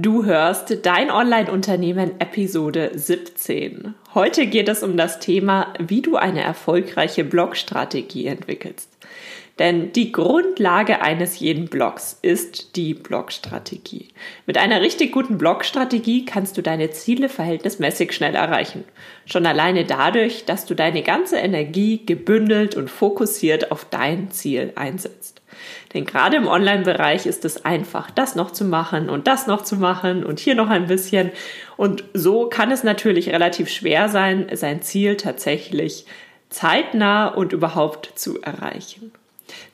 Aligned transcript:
Du 0.00 0.24
hörst 0.24 0.86
Dein 0.86 1.10
Online-Unternehmen 1.10 2.20
Episode 2.20 2.92
17. 2.94 3.96
Heute 4.14 4.46
geht 4.46 4.68
es 4.68 4.84
um 4.84 4.96
das 4.96 5.18
Thema, 5.18 5.74
wie 5.80 6.02
du 6.02 6.14
eine 6.14 6.40
erfolgreiche 6.40 7.24
Blogstrategie 7.24 8.26
entwickelst. 8.26 8.88
Denn 9.58 9.90
die 9.90 10.12
Grundlage 10.12 11.02
eines 11.02 11.40
jeden 11.40 11.64
Blogs 11.64 12.16
ist 12.22 12.76
die 12.76 12.94
Blogstrategie. 12.94 14.10
Mit 14.46 14.56
einer 14.56 14.82
richtig 14.82 15.10
guten 15.10 15.36
Blogstrategie 15.36 16.24
kannst 16.24 16.56
du 16.56 16.62
deine 16.62 16.92
Ziele 16.92 17.28
verhältnismäßig 17.28 18.12
schnell 18.12 18.36
erreichen. 18.36 18.84
Schon 19.26 19.46
alleine 19.46 19.84
dadurch, 19.84 20.44
dass 20.44 20.64
du 20.64 20.74
deine 20.74 21.02
ganze 21.02 21.38
Energie 21.38 22.06
gebündelt 22.06 22.76
und 22.76 22.88
fokussiert 22.88 23.72
auf 23.72 23.84
dein 23.84 24.30
Ziel 24.30 24.70
einsetzt. 24.76 25.37
Denn 25.94 26.04
gerade 26.04 26.36
im 26.36 26.46
Online-Bereich 26.46 27.26
ist 27.26 27.44
es 27.44 27.64
einfach, 27.64 28.10
das 28.10 28.34
noch 28.34 28.50
zu 28.50 28.64
machen 28.64 29.08
und 29.08 29.26
das 29.26 29.46
noch 29.46 29.62
zu 29.62 29.76
machen 29.76 30.24
und 30.24 30.38
hier 30.38 30.54
noch 30.54 30.68
ein 30.68 30.86
bisschen. 30.86 31.30
Und 31.76 32.04
so 32.12 32.46
kann 32.48 32.70
es 32.70 32.84
natürlich 32.84 33.30
relativ 33.30 33.70
schwer 33.70 34.08
sein, 34.08 34.48
sein 34.52 34.82
Ziel 34.82 35.16
tatsächlich 35.16 36.04
zeitnah 36.50 37.28
und 37.28 37.52
überhaupt 37.52 38.12
zu 38.16 38.40
erreichen. 38.42 39.12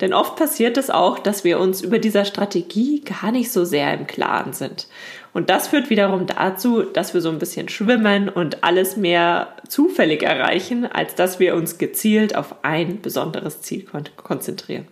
Denn 0.01 0.15
oft 0.15 0.37
passiert 0.37 0.77
es 0.77 0.89
auch, 0.91 1.19
dass 1.19 1.43
wir 1.43 1.59
uns 1.59 1.83
über 1.83 1.99
dieser 1.99 2.25
Strategie 2.25 3.01
gar 3.01 3.33
nicht 3.33 3.51
so 3.51 3.65
sehr 3.65 3.93
im 3.95 4.07
Klaren 4.07 4.53
sind. 4.53 4.87
Und 5.33 5.51
das 5.51 5.67
führt 5.69 5.91
wiederum 5.91 6.27
dazu, 6.27 6.83
dass 6.83 7.13
wir 7.13 7.21
so 7.21 7.29
ein 7.29 7.41
bisschen 7.41 7.69
schwimmen 7.69 8.29
und 8.29 8.63
alles 8.63 8.97
mehr 8.97 9.49
zufällig 9.69 10.23
erreichen, 10.23 10.87
als 10.87 11.17
dass 11.17 11.41
wir 11.41 11.57
uns 11.57 11.79
gezielt 11.79 12.37
auf 12.37 12.55
ein 12.63 13.03
besonderes 13.03 13.63
Ziel 13.63 13.85
kon 13.85 14.05
konzentrieren. 14.17 14.87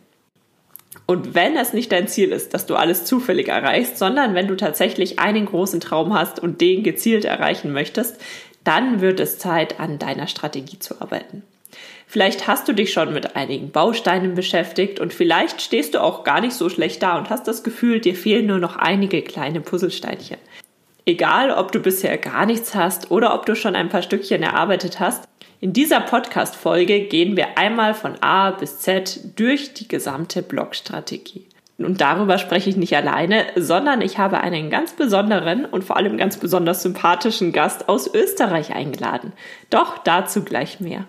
Und 1.06 1.34
wenn 1.34 1.56
es 1.56 1.72
nicht 1.72 1.92
dein 1.92 2.08
Ziel 2.08 2.30
ist, 2.32 2.54
dass 2.54 2.66
du 2.66 2.76
alles 2.76 3.04
zufällig 3.04 3.48
erreichst, 3.48 3.98
sondern 3.98 4.34
wenn 4.34 4.48
du 4.48 4.56
tatsächlich 4.56 5.18
einen 5.18 5.46
großen 5.46 5.80
Traum 5.80 6.14
hast 6.14 6.38
und 6.38 6.60
den 6.60 6.82
gezielt 6.82 7.24
erreichen 7.24 7.72
möchtest, 7.72 8.20
dann 8.64 9.00
wird 9.00 9.20
es 9.20 9.38
Zeit, 9.38 9.80
an 9.80 9.98
deiner 9.98 10.28
Strategie 10.28 10.78
zu 10.78 11.00
arbeiten. 11.00 11.42
Vielleicht 12.06 12.46
hast 12.46 12.68
du 12.68 12.74
dich 12.74 12.92
schon 12.92 13.14
mit 13.14 13.36
einigen 13.36 13.70
Bausteinen 13.70 14.34
beschäftigt 14.34 15.00
und 15.00 15.14
vielleicht 15.14 15.62
stehst 15.62 15.94
du 15.94 16.02
auch 16.02 16.24
gar 16.24 16.42
nicht 16.42 16.52
so 16.52 16.68
schlecht 16.68 17.02
da 17.02 17.16
und 17.16 17.30
hast 17.30 17.48
das 17.48 17.64
Gefühl, 17.64 18.00
dir 18.00 18.14
fehlen 18.14 18.46
nur 18.46 18.58
noch 18.58 18.76
einige 18.76 19.22
kleine 19.22 19.62
Puzzlesteinchen. 19.62 20.36
Egal, 21.06 21.50
ob 21.50 21.72
du 21.72 21.80
bisher 21.80 22.16
gar 22.18 22.46
nichts 22.46 22.74
hast 22.74 23.10
oder 23.10 23.34
ob 23.34 23.46
du 23.46 23.56
schon 23.56 23.74
ein 23.74 23.88
paar 23.88 24.02
Stückchen 24.02 24.42
erarbeitet 24.42 25.00
hast, 25.00 25.24
in 25.62 25.72
dieser 25.72 26.00
Podcast-Folge 26.00 27.02
gehen 27.02 27.36
wir 27.36 27.56
einmal 27.56 27.94
von 27.94 28.20
A 28.20 28.50
bis 28.50 28.80
Z 28.80 29.38
durch 29.38 29.72
die 29.74 29.86
gesamte 29.86 30.42
Blogstrategie. 30.42 31.46
Und 31.78 32.00
darüber 32.00 32.38
spreche 32.38 32.68
ich 32.68 32.76
nicht 32.76 32.96
alleine, 32.96 33.46
sondern 33.54 34.00
ich 34.00 34.18
habe 34.18 34.40
einen 34.40 34.70
ganz 34.70 34.94
besonderen 34.94 35.64
und 35.64 35.84
vor 35.84 35.96
allem 35.96 36.16
ganz 36.16 36.36
besonders 36.36 36.82
sympathischen 36.82 37.52
Gast 37.52 37.88
aus 37.88 38.12
Österreich 38.12 38.74
eingeladen. 38.74 39.32
Doch 39.70 39.98
dazu 39.98 40.42
gleich 40.42 40.80
mehr. 40.80 41.04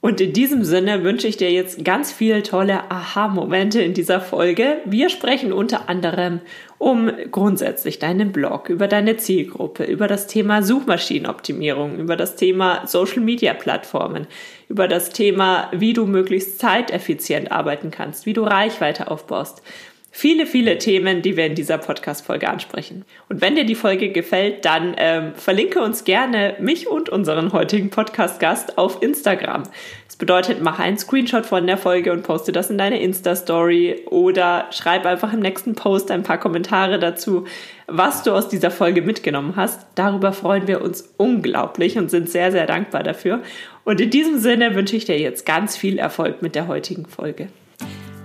Und 0.00 0.20
in 0.20 0.32
diesem 0.32 0.62
Sinne 0.62 1.02
wünsche 1.02 1.26
ich 1.26 1.36
dir 1.36 1.50
jetzt 1.50 1.84
ganz 1.84 2.12
viele 2.12 2.44
tolle 2.44 2.88
Aha-Momente 2.88 3.82
in 3.82 3.94
dieser 3.94 4.20
Folge. 4.20 4.76
Wir 4.84 5.08
sprechen 5.08 5.52
unter 5.52 5.88
anderem 5.88 6.40
um 6.78 7.10
grundsätzlich 7.32 7.98
deinen 7.98 8.30
Blog, 8.30 8.68
über 8.68 8.86
deine 8.86 9.16
Zielgruppe, 9.16 9.82
über 9.82 10.06
das 10.06 10.28
Thema 10.28 10.62
Suchmaschinenoptimierung, 10.62 11.98
über 11.98 12.14
das 12.14 12.36
Thema 12.36 12.86
Social-Media-Plattformen, 12.86 14.28
über 14.68 14.86
das 14.86 15.10
Thema, 15.10 15.68
wie 15.72 15.92
du 15.92 16.06
möglichst 16.06 16.60
zeiteffizient 16.60 17.50
arbeiten 17.50 17.90
kannst, 17.90 18.26
wie 18.26 18.32
du 18.32 18.44
Reichweite 18.44 19.10
aufbaust 19.10 19.62
viele, 20.10 20.46
viele 20.46 20.78
Themen, 20.78 21.22
die 21.22 21.36
wir 21.36 21.46
in 21.46 21.54
dieser 21.54 21.78
Podcast-Folge 21.78 22.48
ansprechen. 22.48 23.04
Und 23.28 23.40
wenn 23.40 23.56
dir 23.56 23.64
die 23.64 23.74
Folge 23.74 24.10
gefällt, 24.10 24.64
dann 24.64 24.94
ähm, 24.96 25.34
verlinke 25.34 25.80
uns 25.80 26.04
gerne 26.04 26.56
mich 26.58 26.88
und 26.88 27.08
unseren 27.08 27.52
heutigen 27.52 27.90
Podcast-Gast 27.90 28.78
auf 28.78 29.02
Instagram. 29.02 29.64
Das 30.06 30.16
bedeutet, 30.16 30.62
mach 30.62 30.78
einen 30.78 30.98
Screenshot 30.98 31.46
von 31.46 31.66
der 31.66 31.76
Folge 31.76 32.12
und 32.12 32.22
poste 32.22 32.52
das 32.52 32.70
in 32.70 32.78
deine 32.78 33.00
Insta-Story 33.00 34.02
oder 34.06 34.66
schreib 34.72 35.06
einfach 35.06 35.32
im 35.32 35.40
nächsten 35.40 35.74
Post 35.74 36.10
ein 36.10 36.22
paar 36.22 36.38
Kommentare 36.38 36.98
dazu, 36.98 37.44
was 37.86 38.22
du 38.22 38.32
aus 38.32 38.48
dieser 38.48 38.70
Folge 38.70 39.02
mitgenommen 39.02 39.54
hast. 39.56 39.86
Darüber 39.94 40.32
freuen 40.32 40.66
wir 40.66 40.82
uns 40.82 41.14
unglaublich 41.16 41.98
und 41.98 42.10
sind 42.10 42.28
sehr, 42.28 42.50
sehr 42.50 42.66
dankbar 42.66 43.02
dafür. 43.02 43.40
Und 43.84 44.00
in 44.00 44.10
diesem 44.10 44.38
Sinne 44.38 44.74
wünsche 44.74 44.96
ich 44.96 45.04
dir 45.04 45.18
jetzt 45.18 45.46
ganz 45.46 45.76
viel 45.76 45.98
Erfolg 45.98 46.42
mit 46.42 46.54
der 46.54 46.66
heutigen 46.66 47.06
Folge. 47.06 47.48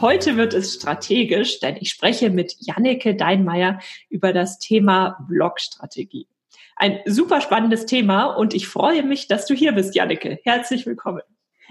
Heute 0.00 0.36
wird 0.36 0.54
es 0.54 0.74
strategisch, 0.74 1.58
denn 1.58 1.76
ich 1.80 1.90
spreche 1.90 2.30
mit 2.30 2.54
Janneke 2.60 3.16
Deinmeier 3.16 3.80
über 4.08 4.32
das 4.32 4.60
Thema 4.60 5.18
Blogstrategie. 5.28 6.28
Ein 6.76 7.00
super 7.04 7.40
spannendes 7.40 7.84
Thema 7.84 8.26
und 8.26 8.54
ich 8.54 8.68
freue 8.68 9.02
mich, 9.02 9.26
dass 9.26 9.46
du 9.46 9.54
hier 9.54 9.72
bist, 9.72 9.96
Janneke. 9.96 10.38
Herzlich 10.44 10.86
willkommen. 10.86 11.22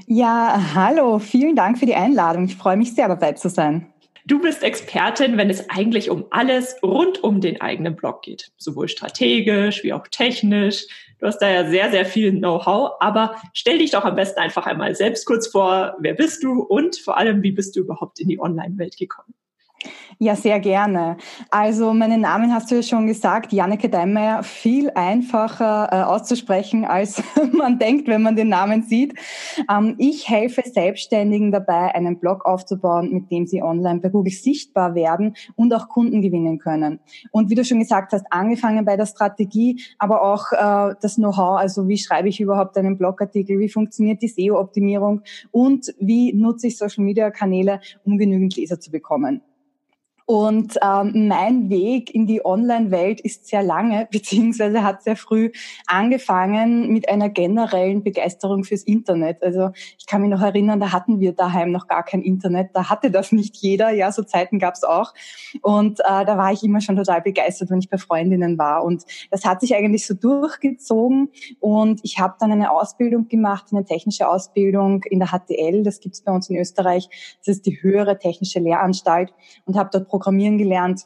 Ja, 0.07 0.73
hallo, 0.75 1.19
vielen 1.19 1.55
Dank 1.55 1.79
für 1.79 1.85
die 1.85 1.95
Einladung. 1.95 2.43
Ich 2.45 2.57
freue 2.57 2.75
mich 2.75 2.93
sehr, 2.93 3.07
dabei 3.07 3.31
zu 3.31 3.47
sein. 3.49 3.93
Du 4.25 4.41
bist 4.41 4.61
Expertin, 4.61 5.37
wenn 5.37 5.49
es 5.49 5.69
eigentlich 5.69 6.09
um 6.09 6.25
alles 6.31 6.75
rund 6.83 7.23
um 7.23 7.39
den 7.39 7.61
eigenen 7.61 7.95
Blog 7.95 8.23
geht, 8.23 8.51
sowohl 8.57 8.89
strategisch 8.89 9.85
wie 9.85 9.93
auch 9.93 10.05
technisch. 10.09 10.85
Du 11.19 11.25
hast 11.25 11.39
da 11.39 11.49
ja 11.49 11.67
sehr, 11.67 11.89
sehr 11.89 12.05
viel 12.05 12.31
Know-how, 12.31 12.97
aber 12.99 13.35
stell 13.53 13.79
dich 13.79 13.91
doch 13.91 14.05
am 14.05 14.15
besten 14.15 14.39
einfach 14.39 14.67
einmal 14.67 14.95
selbst 14.95 15.25
kurz 15.25 15.47
vor, 15.47 15.95
wer 15.99 16.13
bist 16.13 16.43
du 16.43 16.61
und 16.61 16.97
vor 16.97 17.17
allem, 17.17 17.41
wie 17.41 17.51
bist 17.51 17.75
du 17.75 17.79
überhaupt 17.79 18.19
in 18.19 18.27
die 18.27 18.39
Online-Welt 18.39 18.97
gekommen? 18.97 19.33
Ja, 20.19 20.35
sehr 20.35 20.59
gerne. 20.59 21.17
Also 21.51 21.93
meinen 21.93 22.21
Namen 22.21 22.51
hast 22.51 22.71
du 22.71 22.75
ja 22.75 22.81
schon 22.81 23.05
gesagt, 23.05 23.53
Janneke 23.53 23.87
Deinmeier, 23.87 24.41
viel 24.41 24.89
einfacher 24.95 25.89
äh, 25.91 26.03
auszusprechen, 26.03 26.85
als 26.85 27.21
man 27.51 27.77
denkt, 27.77 28.07
wenn 28.07 28.23
man 28.23 28.35
den 28.35 28.49
Namen 28.49 28.81
sieht. 28.81 29.13
Ähm, 29.71 29.93
ich 29.99 30.27
helfe 30.27 30.63
Selbstständigen 30.65 31.51
dabei, 31.51 31.93
einen 31.93 32.19
Blog 32.19 32.45
aufzubauen, 32.45 33.13
mit 33.13 33.29
dem 33.31 33.45
sie 33.45 33.61
online 33.61 33.99
bei 33.99 34.09
Google 34.09 34.33
sichtbar 34.33 34.95
werden 34.95 35.35
und 35.55 35.71
auch 35.71 35.87
Kunden 35.87 36.23
gewinnen 36.23 36.57
können. 36.57 36.99
Und 37.29 37.51
wie 37.51 37.55
du 37.55 37.63
schon 37.63 37.79
gesagt 37.79 38.11
hast, 38.11 38.25
angefangen 38.31 38.85
bei 38.85 38.97
der 38.97 39.05
Strategie, 39.05 39.83
aber 39.99 40.23
auch 40.23 40.51
äh, 40.51 40.95
das 40.99 41.17
Know-how, 41.17 41.59
also 41.59 41.87
wie 41.87 41.97
schreibe 41.99 42.27
ich 42.27 42.39
überhaupt 42.39 42.75
einen 42.77 42.97
Blogartikel, 42.97 43.59
wie 43.59 43.69
funktioniert 43.69 44.23
die 44.23 44.29
SEO-Optimierung 44.29 45.21
und 45.51 45.93
wie 45.99 46.33
nutze 46.33 46.67
ich 46.67 46.77
Social-Media-Kanäle, 46.79 47.81
um 48.03 48.17
genügend 48.17 48.55
Leser 48.55 48.79
zu 48.79 48.89
bekommen. 48.89 49.43
Und 50.27 50.77
ähm, 50.83 51.29
mein 51.29 51.69
Weg 51.69 52.13
in 52.13 52.27
die 52.27 52.45
Online-Welt 52.45 53.21
ist 53.21 53.47
sehr 53.47 53.63
lange, 53.63 54.09
beziehungsweise 54.11 54.83
hat 54.83 55.01
sehr 55.01 55.15
früh 55.15 55.51
angefangen 55.87 56.91
mit 56.91 57.07
einer 57.07 57.29
generellen 57.29 58.03
Begeisterung 58.03 58.65
fürs 58.65 58.83
Internet. 58.83 59.41
Also 59.41 59.69
ich 59.97 60.05
kann 60.05 60.21
mich 60.21 60.29
noch 60.29 60.41
erinnern, 60.41 60.81
da 60.81 60.91
hatten 60.91 61.21
wir 61.21 61.31
daheim 61.31 61.71
noch 61.71 61.87
gar 61.87 62.03
kein 62.03 62.21
Internet, 62.21 62.71
da 62.73 62.89
hatte 62.89 63.09
das 63.09 63.31
nicht 63.31 63.55
jeder, 63.55 63.91
ja, 63.91 64.11
so 64.11 64.21
Zeiten 64.21 64.59
gab 64.59 64.73
es 64.73 64.83
auch. 64.83 65.13
Und 65.61 66.01
äh, 66.01 66.25
da 66.25 66.37
war 66.37 66.51
ich 66.51 66.61
immer 66.61 66.81
schon 66.81 66.97
total 66.97 67.21
begeistert, 67.21 67.69
wenn 67.69 67.79
ich 67.79 67.89
bei 67.89 67.97
Freundinnen 67.97 68.57
war. 68.57 68.83
Und 68.83 69.05
das 69.31 69.45
hat 69.45 69.61
sich 69.61 69.75
eigentlich 69.75 70.05
so 70.05 70.13
durchgezogen. 70.13 71.29
Und 71.61 72.01
ich 72.03 72.19
habe 72.19 72.35
dann 72.37 72.51
eine 72.51 72.71
Ausbildung 72.71 73.29
gemacht, 73.29 73.67
eine 73.71 73.85
technische 73.85 74.27
Ausbildung 74.27 75.05
in 75.05 75.19
der 75.19 75.29
HTL, 75.29 75.83
das 75.83 76.01
gibt's 76.01 76.21
bei 76.21 76.33
uns 76.33 76.49
in 76.49 76.57
Österreich. 76.57 77.07
Das 77.45 77.55
ist 77.55 77.65
die 77.65 77.81
höhere 77.81 78.19
technische 78.19 78.59
Lehranstalt 78.59 79.33
und 79.63 79.77
habe 79.77 79.89
dort 79.93 80.09
Programmieren 80.17 80.57
gelernt 80.57 81.05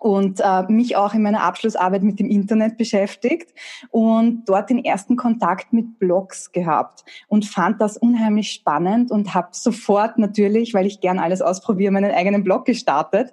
und 0.00 0.40
äh, 0.40 0.64
mich 0.64 0.96
auch 0.96 1.14
in 1.14 1.22
meiner 1.22 1.44
Abschlussarbeit 1.44 2.02
mit 2.02 2.18
dem 2.18 2.28
Internet 2.28 2.76
beschäftigt 2.76 3.54
und 3.90 4.42
dort 4.46 4.68
den 4.68 4.84
ersten 4.84 5.14
Kontakt 5.14 5.72
mit 5.72 6.00
Blogs 6.00 6.50
gehabt 6.50 7.04
und 7.28 7.46
fand 7.46 7.80
das 7.80 7.98
unheimlich 7.98 8.50
spannend 8.50 9.12
und 9.12 9.32
habe 9.32 9.50
sofort 9.52 10.18
natürlich, 10.18 10.74
weil 10.74 10.86
ich 10.86 11.00
gern 11.00 11.20
alles 11.20 11.40
ausprobiere, 11.40 11.92
meinen 11.92 12.10
eigenen 12.10 12.42
Blog 12.42 12.64
gestartet. 12.64 13.32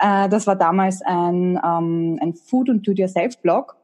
Äh, 0.00 0.28
das 0.28 0.46
war 0.46 0.56
damals 0.56 1.00
ein, 1.00 1.58
ähm, 1.64 2.18
ein 2.20 2.34
Food- 2.34 2.68
und 2.68 2.86
Do-Yourself-Blog 2.86 3.76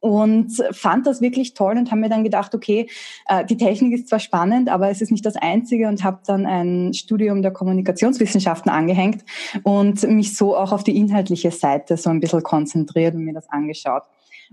und 0.00 0.52
fand 0.72 1.06
das 1.06 1.20
wirklich 1.20 1.54
toll 1.54 1.76
und 1.76 1.90
habe 1.90 2.00
mir 2.00 2.08
dann 2.08 2.24
gedacht, 2.24 2.54
okay, 2.54 2.88
äh, 3.26 3.44
die 3.44 3.56
Technik 3.56 3.94
ist 3.94 4.08
zwar 4.08 4.20
spannend, 4.20 4.68
aber 4.68 4.90
es 4.90 5.00
ist 5.00 5.10
nicht 5.10 5.26
das 5.26 5.36
Einzige 5.36 5.88
und 5.88 6.04
habe 6.04 6.20
dann 6.26 6.46
ein 6.46 6.94
Studium 6.94 7.42
der 7.42 7.50
Kommunikationswissenschaften 7.50 8.70
angehängt 8.70 9.24
und 9.64 10.02
mich 10.04 10.36
so 10.36 10.56
auch 10.56 10.72
auf 10.72 10.84
die 10.84 10.96
inhaltliche 10.96 11.50
Seite 11.50 11.96
so 11.96 12.10
ein 12.10 12.20
bisschen 12.20 12.42
konzentriert 12.42 13.14
und 13.14 13.24
mir 13.24 13.34
das 13.34 13.48
angeschaut. 13.48 14.04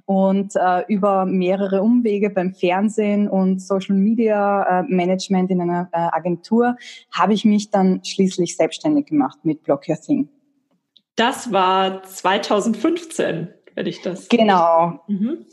Und 0.05 0.55
äh, 0.55 0.83
über 0.87 1.25
mehrere 1.25 1.81
Umwege 1.81 2.29
beim 2.29 2.53
Fernsehen 2.53 3.29
und 3.29 3.61
Social 3.61 3.95
Media 3.95 4.81
äh, 4.81 4.83
Management 4.83 5.51
in 5.51 5.61
einer 5.61 5.89
äh, 5.93 5.97
Agentur 6.11 6.75
habe 7.11 7.33
ich 7.33 7.45
mich 7.45 7.69
dann 7.69 8.03
schließlich 8.03 8.57
selbstständig 8.57 9.05
gemacht 9.05 9.39
mit 9.43 9.63
Block 9.63 9.87
Your 9.87 9.99
Thing. 9.99 10.27
Das 11.15 11.53
war 11.53 12.03
2015 12.03 13.47
wenn 13.75 13.85
ich 13.85 14.01
das. 14.01 14.29
Genau. 14.29 14.99
Mhm. 15.07 15.45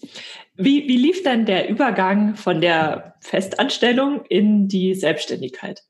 Wie, 0.57 0.89
wie 0.89 0.97
lief 0.97 1.23
denn 1.23 1.45
der 1.45 1.69
Übergang 1.69 2.37
von 2.37 2.61
der 2.61 3.17
Festanstellung 3.21 4.25
in 4.29 4.69
die 4.69 4.95
Selbstständigkeit? 4.95 5.83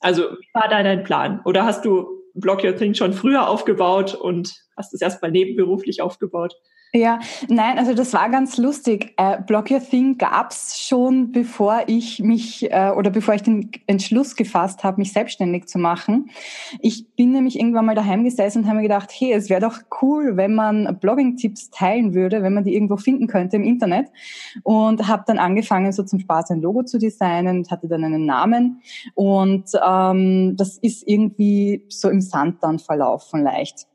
Also, 0.00 0.22
wie 0.22 0.48
war 0.54 0.68
da 0.68 0.82
dein 0.82 1.02
Plan? 1.02 1.40
Oder 1.44 1.64
hast 1.64 1.84
du 1.84 2.06
Block 2.34 2.62
Your 2.62 2.76
Thing 2.76 2.94
schon 2.94 3.12
früher 3.12 3.48
aufgebaut 3.48 4.14
und 4.14 4.54
hast 4.76 4.94
es 4.94 5.02
erstmal 5.02 5.32
nebenberuflich 5.32 6.02
aufgebaut? 6.02 6.54
Ja, 6.94 7.20
nein, 7.48 7.78
also 7.78 7.92
das 7.92 8.14
war 8.14 8.30
ganz 8.30 8.56
lustig. 8.56 9.12
Äh, 9.18 9.42
Block 9.42 9.70
Your 9.70 9.80
Thing 9.80 10.16
gab's 10.16 10.80
schon, 10.80 11.32
bevor 11.32 11.82
ich 11.86 12.20
mich 12.20 12.72
äh, 12.72 12.92
oder 12.96 13.10
bevor 13.10 13.34
ich 13.34 13.42
den 13.42 13.70
Entschluss 13.86 14.36
gefasst 14.36 14.84
habe, 14.84 14.96
mich 14.98 15.12
selbstständig 15.12 15.66
zu 15.66 15.78
machen. 15.78 16.30
Ich 16.80 17.14
bin 17.14 17.32
nämlich 17.32 17.58
irgendwann 17.58 17.84
mal 17.84 17.94
daheim 17.94 18.24
gesessen 18.24 18.60
und 18.60 18.66
habe 18.68 18.76
mir 18.76 18.84
gedacht, 18.84 19.10
hey, 19.12 19.34
es 19.34 19.50
wäre 19.50 19.60
doch 19.60 19.80
cool, 20.00 20.38
wenn 20.38 20.54
man 20.54 20.98
Blogging-Tipps 20.98 21.68
teilen 21.70 22.14
würde, 22.14 22.42
wenn 22.42 22.54
man 22.54 22.64
die 22.64 22.74
irgendwo 22.74 22.96
finden 22.96 23.26
könnte 23.26 23.56
im 23.56 23.64
Internet. 23.64 24.06
Und 24.62 25.06
habe 25.06 25.24
dann 25.26 25.38
angefangen, 25.38 25.92
so 25.92 26.04
zum 26.04 26.20
Spaß 26.20 26.52
ein 26.52 26.62
Logo 26.62 26.84
zu 26.84 26.98
designen 26.98 27.58
und 27.58 27.70
hatte 27.70 27.88
dann 27.88 28.02
einen 28.02 28.24
Namen. 28.24 28.80
Und 29.14 29.70
ähm, 29.86 30.56
das 30.56 30.78
ist 30.78 31.06
irgendwie 31.06 31.84
so 31.88 32.08
im 32.08 32.22
Sand 32.22 32.62
dann 32.62 32.78
verlaufen 32.78 33.42
leicht. 33.42 33.86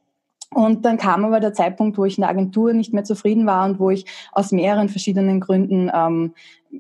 Und 0.54 0.86
dann 0.86 0.98
kam 0.98 1.26
aber 1.26 1.40
der 1.40 1.54
Zeitpunkt, 1.54 1.98
wo 1.98 2.06
ich 2.06 2.18
in 2.18 2.22
der 2.22 2.30
Agentur 2.30 2.74
nicht 2.74 2.94
mehr 2.94 3.04
zufrieden 3.04 3.46
war 3.46 3.66
und 3.66 3.80
wo 3.80 3.90
ich 3.90 4.06
aus 4.32 4.52
mehreren 4.52 4.90
verschiedenen 4.90 5.40
Gründen 5.40 5.92
ähm, 5.94 6.34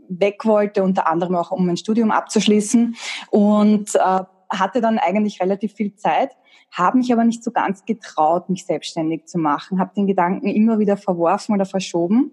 weg 0.10 0.46
wollte, 0.46 0.84
unter 0.84 1.08
anderem 1.08 1.36
auch 1.36 1.52
um 1.52 1.66
mein 1.66 1.78
Studium 1.78 2.12
abzuschließen. 2.12 2.96
Und 3.30 3.96
äh, 3.96 4.20
hatte 4.50 4.82
dann 4.82 5.00
eigentlich 5.00 5.42
relativ 5.42 5.74
viel 5.74 5.96
Zeit, 5.96 6.32
habe 6.72 6.98
mich 6.98 7.12
aber 7.12 7.24
nicht 7.24 7.44
so 7.44 7.52
ganz 7.52 7.86
getraut, 7.86 8.50
mich 8.50 8.66
selbstständig 8.66 9.26
zu 9.26 9.38
machen, 9.38 9.80
habe 9.80 9.94
den 9.96 10.08
Gedanken 10.08 10.48
immer 10.48 10.80
wieder 10.80 10.98
verworfen 10.98 11.54
oder 11.56 11.66
verschoben 11.66 12.32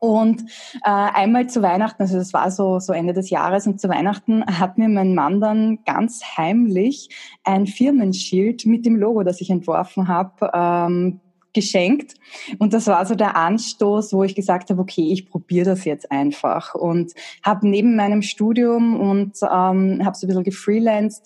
und 0.00 0.42
äh, 0.84 0.90
einmal 0.90 1.48
zu 1.48 1.62
Weihnachten, 1.62 2.02
also 2.02 2.16
das 2.16 2.32
war 2.32 2.50
so, 2.50 2.78
so 2.78 2.92
Ende 2.92 3.12
des 3.12 3.30
Jahres, 3.30 3.66
und 3.66 3.80
zu 3.80 3.88
Weihnachten 3.88 4.44
hat 4.46 4.78
mir 4.78 4.88
mein 4.88 5.14
Mann 5.14 5.40
dann 5.40 5.78
ganz 5.84 6.22
heimlich 6.36 7.08
ein 7.44 7.66
Firmenschild 7.66 8.66
mit 8.66 8.84
dem 8.84 8.96
Logo, 8.96 9.22
das 9.22 9.40
ich 9.40 9.50
entworfen 9.50 10.08
habe, 10.08 10.50
ähm, 10.52 11.20
geschenkt. 11.56 12.14
Und 12.58 12.74
das 12.74 12.86
war 12.86 13.04
so 13.06 13.14
der 13.14 13.34
Anstoß, 13.34 14.12
wo 14.12 14.22
ich 14.22 14.34
gesagt 14.34 14.68
habe, 14.68 14.80
okay, 14.80 15.10
ich 15.10 15.28
probiere 15.28 15.64
das 15.64 15.86
jetzt 15.86 16.12
einfach. 16.12 16.74
Und 16.74 17.12
habe 17.42 17.66
neben 17.66 17.96
meinem 17.96 18.20
Studium 18.20 19.00
und 19.00 19.38
ähm, 19.42 20.02
habe 20.04 20.16
so 20.16 20.26
ein 20.26 20.28
bisschen 20.28 20.44
gefreelanced, 20.44 21.24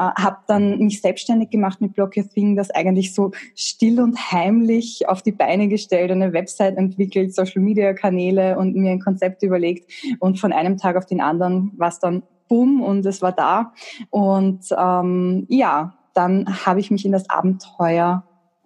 habe 0.00 0.38
dann 0.46 0.78
mich 0.78 1.00
selbstständig 1.00 1.50
gemacht 1.50 1.80
mit 1.80 1.94
Block 1.94 2.16
Your 2.16 2.28
Thing, 2.28 2.56
das 2.56 2.70
eigentlich 2.70 3.14
so 3.14 3.32
still 3.54 4.00
und 4.00 4.32
heimlich 4.32 5.08
auf 5.08 5.22
die 5.22 5.32
Beine 5.32 5.68
gestellt, 5.68 6.10
eine 6.10 6.32
Website 6.32 6.76
entwickelt, 6.76 7.34
Social-Media-Kanäle 7.34 8.58
und 8.58 8.74
mir 8.76 8.90
ein 8.90 9.00
Konzept 9.00 9.42
überlegt. 9.42 9.90
Und 10.18 10.38
von 10.38 10.52
einem 10.52 10.76
Tag 10.76 10.96
auf 10.96 11.06
den 11.06 11.20
anderen 11.20 11.72
war 11.76 11.88
es 11.88 11.98
dann 11.98 12.22
bumm 12.48 12.82
und 12.82 13.04
es 13.06 13.22
war 13.22 13.32
da. 13.32 13.72
Und 14.10 14.64
ähm, 14.76 15.46
ja, 15.48 15.94
dann 16.14 16.64
habe 16.66 16.80
ich 16.80 16.90
mich 16.90 17.04
in 17.04 17.12
das 17.12 17.28
Abenteuer 17.30 18.24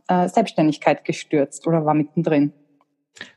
äh, 0.08 0.28
Selbstständigkeit 0.28 1.04
gestürzt 1.04 1.66
oder 1.66 1.84
war 1.84 1.94
mittendrin. 1.94 2.52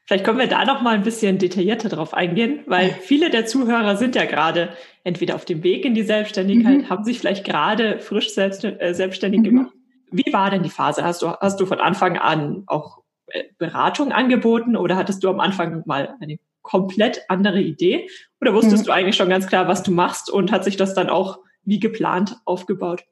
Vielleicht 0.05 0.23
können 0.23 0.39
wir 0.39 0.47
da 0.47 0.65
noch 0.65 0.81
mal 0.81 0.95
ein 0.95 1.03
bisschen 1.03 1.37
detaillierter 1.37 1.89
drauf 1.89 2.13
eingehen, 2.13 2.61
weil 2.65 2.89
viele 2.89 3.29
der 3.29 3.45
Zuhörer 3.45 3.95
sind 3.95 4.15
ja 4.15 4.25
gerade 4.25 4.69
entweder 5.03 5.35
auf 5.35 5.45
dem 5.45 5.63
Weg 5.63 5.85
in 5.85 5.93
die 5.93 6.03
Selbstständigkeit, 6.03 6.77
mhm. 6.77 6.89
haben 6.89 7.03
sich 7.03 7.19
vielleicht 7.19 7.45
gerade 7.45 7.99
frisch 7.99 8.33
selbst, 8.33 8.63
äh, 8.63 8.93
selbstständig 8.93 9.41
mhm. 9.41 9.45
gemacht. 9.45 9.73
Wie 10.09 10.33
war 10.33 10.49
denn 10.49 10.63
die 10.63 10.69
Phase? 10.69 11.03
Hast 11.03 11.21
du, 11.21 11.29
hast 11.29 11.59
du 11.59 11.65
von 11.65 11.79
Anfang 11.79 12.17
an 12.17 12.63
auch 12.67 13.03
äh, 13.27 13.43
Beratung 13.57 14.11
angeboten 14.11 14.75
oder 14.75 14.95
hattest 14.95 15.23
du 15.23 15.29
am 15.29 15.39
Anfang 15.39 15.83
mal 15.85 16.15
eine 16.21 16.37
komplett 16.61 17.21
andere 17.27 17.61
Idee? 17.61 18.09
Oder 18.41 18.53
wusstest 18.53 18.83
mhm. 18.83 18.87
du 18.87 18.93
eigentlich 18.93 19.15
schon 19.15 19.29
ganz 19.29 19.47
klar, 19.47 19.67
was 19.67 19.83
du 19.83 19.91
machst 19.91 20.31
und 20.31 20.51
hat 20.51 20.63
sich 20.63 20.77
das 20.77 20.93
dann 20.93 21.09
auch 21.09 21.39
wie 21.63 21.79
geplant 21.79 22.37
aufgebaut? 22.45 23.03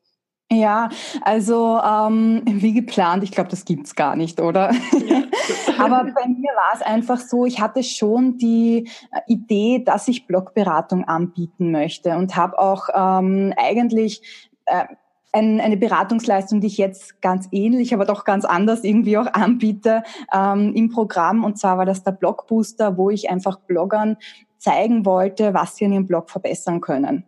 Ja, 0.51 0.89
also 1.21 1.79
ähm, 1.83 2.43
wie 2.45 2.73
geplant, 2.73 3.23
ich 3.23 3.31
glaube, 3.31 3.49
das 3.49 3.65
gibt's 3.65 3.95
gar 3.95 4.15
nicht, 4.15 4.39
oder? 4.39 4.71
Ja. 4.71 5.23
Aber 5.83 6.03
bei 6.03 6.27
mir 6.27 6.51
war 6.51 6.75
es 6.75 6.81
einfach 6.83 7.17
so, 7.17 7.45
ich 7.45 7.59
hatte 7.59 7.81
schon 7.81 8.37
die 8.37 8.87
äh, 9.11 9.21
Idee, 9.27 9.83
dass 9.83 10.07
ich 10.07 10.27
Blogberatung 10.27 11.05
anbieten 11.05 11.71
möchte 11.71 12.15
und 12.15 12.35
habe 12.35 12.59
auch 12.59 12.89
ähm, 12.93 13.53
eigentlich 13.57 14.51
äh, 14.65 14.85
ein, 15.33 15.59
eine 15.59 15.77
Beratungsleistung, 15.77 16.61
die 16.61 16.67
ich 16.67 16.77
jetzt 16.77 17.21
ganz 17.21 17.47
ähnlich, 17.51 17.93
aber 17.93 18.05
doch 18.05 18.23
ganz 18.23 18.45
anders 18.45 18.83
irgendwie 18.83 19.17
auch 19.17 19.33
anbiete 19.33 20.03
ähm, 20.31 20.73
im 20.75 20.89
Programm. 20.89 21.43
Und 21.43 21.57
zwar 21.57 21.77
war 21.79 21.85
das 21.85 22.03
der 22.03 22.11
Blogbooster, 22.11 22.97
wo 22.97 23.09
ich 23.09 23.29
einfach 23.29 23.59
Bloggern 23.59 24.17
zeigen 24.57 25.05
wollte, 25.05 25.53
was 25.53 25.75
sie 25.75 25.85
an 25.85 25.93
ihrem 25.93 26.07
Blog 26.07 26.29
verbessern 26.29 26.81
können. 26.81 27.25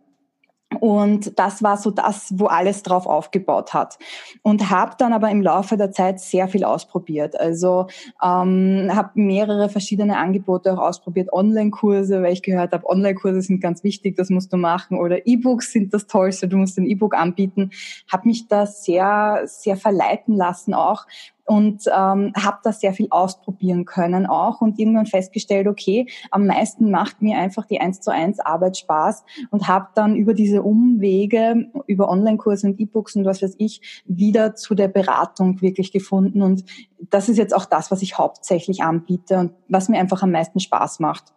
Und 0.80 1.38
das 1.38 1.62
war 1.62 1.78
so 1.78 1.90
das, 1.90 2.32
wo 2.36 2.46
alles 2.46 2.82
drauf 2.82 3.06
aufgebaut 3.06 3.72
hat. 3.72 3.98
Und 4.42 4.70
habe 4.70 4.92
dann 4.98 5.12
aber 5.12 5.30
im 5.30 5.42
Laufe 5.42 5.76
der 5.76 5.92
Zeit 5.92 6.20
sehr 6.20 6.46
viel 6.46 6.62
ausprobiert. 6.62 7.40
Also 7.40 7.86
ähm, 8.22 8.90
habe 8.92 9.10
mehrere 9.14 9.70
verschiedene 9.70 10.18
Angebote 10.18 10.72
auch 10.74 10.78
ausprobiert. 10.78 11.32
Online-Kurse, 11.32 12.22
weil 12.22 12.34
ich 12.34 12.42
gehört 12.42 12.72
habe, 12.72 12.88
Online-Kurse 12.88 13.40
sind 13.40 13.60
ganz 13.60 13.82
wichtig, 13.82 14.16
das 14.16 14.28
musst 14.28 14.52
du 14.52 14.58
machen. 14.58 14.98
Oder 14.98 15.26
E-Books 15.26 15.72
sind 15.72 15.94
das 15.94 16.06
Tollste, 16.06 16.48
du 16.48 16.58
musst 16.58 16.78
ein 16.78 16.86
E-Book 16.86 17.16
anbieten. 17.16 17.70
Habe 18.10 18.28
mich 18.28 18.46
da 18.46 18.66
sehr, 18.66 19.42
sehr 19.46 19.76
verleiten 19.76 20.36
lassen 20.36 20.74
auch 20.74 21.06
und 21.48 21.84
ähm, 21.86 22.32
habe 22.36 22.58
da 22.62 22.72
sehr 22.72 22.92
viel 22.92 23.08
ausprobieren 23.10 23.86
können 23.86 24.26
auch 24.26 24.60
und 24.60 24.78
irgendwann 24.78 25.06
festgestellt, 25.06 25.66
okay, 25.66 26.06
am 26.30 26.46
meisten 26.46 26.90
macht 26.90 27.22
mir 27.22 27.38
einfach 27.38 27.64
die 27.64 27.80
1 27.80 28.00
zu 28.00 28.12
1 28.12 28.40
Arbeit 28.40 28.76
Spaß 28.76 29.24
und 29.50 29.66
habe 29.66 29.88
dann 29.94 30.14
über 30.14 30.34
diese 30.34 30.62
Umwege, 30.62 31.70
über 31.86 32.10
Online-Kurse 32.10 32.66
und 32.66 32.78
E-Books 32.78 33.16
und 33.16 33.24
was 33.24 33.42
weiß 33.42 33.54
ich, 33.58 34.02
wieder 34.04 34.54
zu 34.54 34.74
der 34.74 34.88
Beratung 34.88 35.62
wirklich 35.62 35.90
gefunden 35.90 36.42
und 36.42 36.64
das 37.10 37.28
ist 37.28 37.38
jetzt 37.38 37.54
auch 37.54 37.64
das, 37.64 37.90
was 37.90 38.02
ich 38.02 38.18
hauptsächlich 38.18 38.82
anbiete 38.82 39.38
und 39.38 39.52
was 39.68 39.88
mir 39.88 39.98
einfach 39.98 40.22
am 40.22 40.32
meisten 40.32 40.60
Spaß 40.60 41.00
macht. 41.00 41.32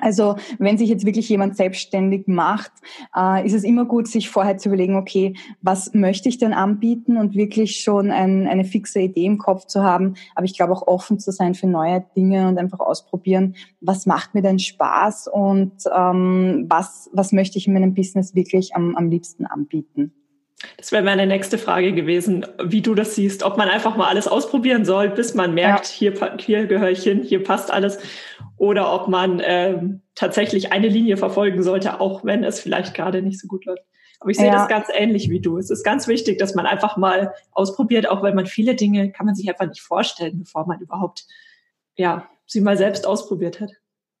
Also 0.00 0.36
wenn 0.58 0.78
sich 0.78 0.88
jetzt 0.88 1.06
wirklich 1.06 1.28
jemand 1.28 1.56
selbstständig 1.56 2.26
macht, 2.26 2.72
äh, 3.16 3.46
ist 3.46 3.54
es 3.54 3.64
immer 3.64 3.84
gut, 3.84 4.08
sich 4.08 4.28
vorher 4.28 4.58
zu 4.58 4.68
überlegen, 4.68 4.96
okay, 4.96 5.34
was 5.62 5.94
möchte 5.94 6.28
ich 6.28 6.38
denn 6.38 6.52
anbieten 6.52 7.16
und 7.16 7.34
wirklich 7.34 7.80
schon 7.80 8.10
ein, 8.10 8.46
eine 8.46 8.64
fixe 8.64 9.00
Idee 9.00 9.26
im 9.26 9.38
Kopf 9.38 9.66
zu 9.66 9.82
haben. 9.82 10.14
Aber 10.34 10.44
ich 10.44 10.56
glaube 10.56 10.72
auch 10.72 10.86
offen 10.86 11.18
zu 11.18 11.32
sein 11.32 11.54
für 11.54 11.66
neue 11.66 12.04
Dinge 12.16 12.48
und 12.48 12.58
einfach 12.58 12.80
ausprobieren, 12.80 13.54
was 13.80 14.06
macht 14.06 14.34
mir 14.34 14.42
denn 14.42 14.58
Spaß 14.58 15.28
und 15.28 15.72
ähm, 15.94 16.66
was, 16.68 17.10
was 17.12 17.32
möchte 17.32 17.58
ich 17.58 17.66
in 17.66 17.74
meinem 17.74 17.94
Business 17.94 18.34
wirklich 18.34 18.74
am, 18.74 18.96
am 18.96 19.10
liebsten 19.10 19.46
anbieten. 19.46 20.12
Das 20.76 20.92
wäre 20.92 21.02
meine 21.02 21.26
nächste 21.26 21.56
Frage 21.56 21.92
gewesen, 21.92 22.46
wie 22.62 22.82
du 22.82 22.94
das 22.94 23.14
siehst, 23.14 23.42
ob 23.42 23.56
man 23.56 23.68
einfach 23.68 23.96
mal 23.96 24.08
alles 24.08 24.28
ausprobieren 24.28 24.84
soll, 24.84 25.08
bis 25.08 25.34
man 25.34 25.54
merkt, 25.54 25.86
ja. 26.00 26.12
hier, 26.12 26.36
hier 26.38 26.66
gehöre 26.66 26.90
ich 26.90 27.02
hin, 27.02 27.22
hier 27.22 27.42
passt 27.42 27.70
alles, 27.70 27.98
oder 28.60 28.92
ob 28.92 29.08
man 29.08 29.40
ähm, 29.42 30.02
tatsächlich 30.14 30.70
eine 30.70 30.88
Linie 30.88 31.16
verfolgen 31.16 31.62
sollte, 31.62 31.98
auch 31.98 32.26
wenn 32.26 32.44
es 32.44 32.60
vielleicht 32.60 32.92
gerade 32.92 33.22
nicht 33.22 33.40
so 33.40 33.48
gut 33.48 33.64
läuft. 33.64 33.82
Aber 34.20 34.30
ich 34.30 34.36
sehe 34.36 34.48
ja. 34.48 34.52
das 34.52 34.68
ganz 34.68 34.88
ähnlich 34.92 35.30
wie 35.30 35.40
du. 35.40 35.56
Es 35.56 35.70
ist 35.70 35.82
ganz 35.82 36.06
wichtig, 36.06 36.38
dass 36.38 36.54
man 36.54 36.66
einfach 36.66 36.98
mal 36.98 37.32
ausprobiert, 37.52 38.06
auch 38.06 38.22
weil 38.22 38.34
man 38.34 38.44
viele 38.44 38.74
Dinge 38.74 39.12
kann 39.12 39.24
man 39.24 39.34
sich 39.34 39.48
einfach 39.48 39.66
nicht 39.66 39.80
vorstellen, 39.80 40.40
bevor 40.40 40.66
man 40.66 40.78
überhaupt 40.78 41.24
ja 41.96 42.28
sie 42.44 42.60
mal 42.60 42.76
selbst 42.76 43.06
ausprobiert 43.06 43.60
hat. 43.60 43.70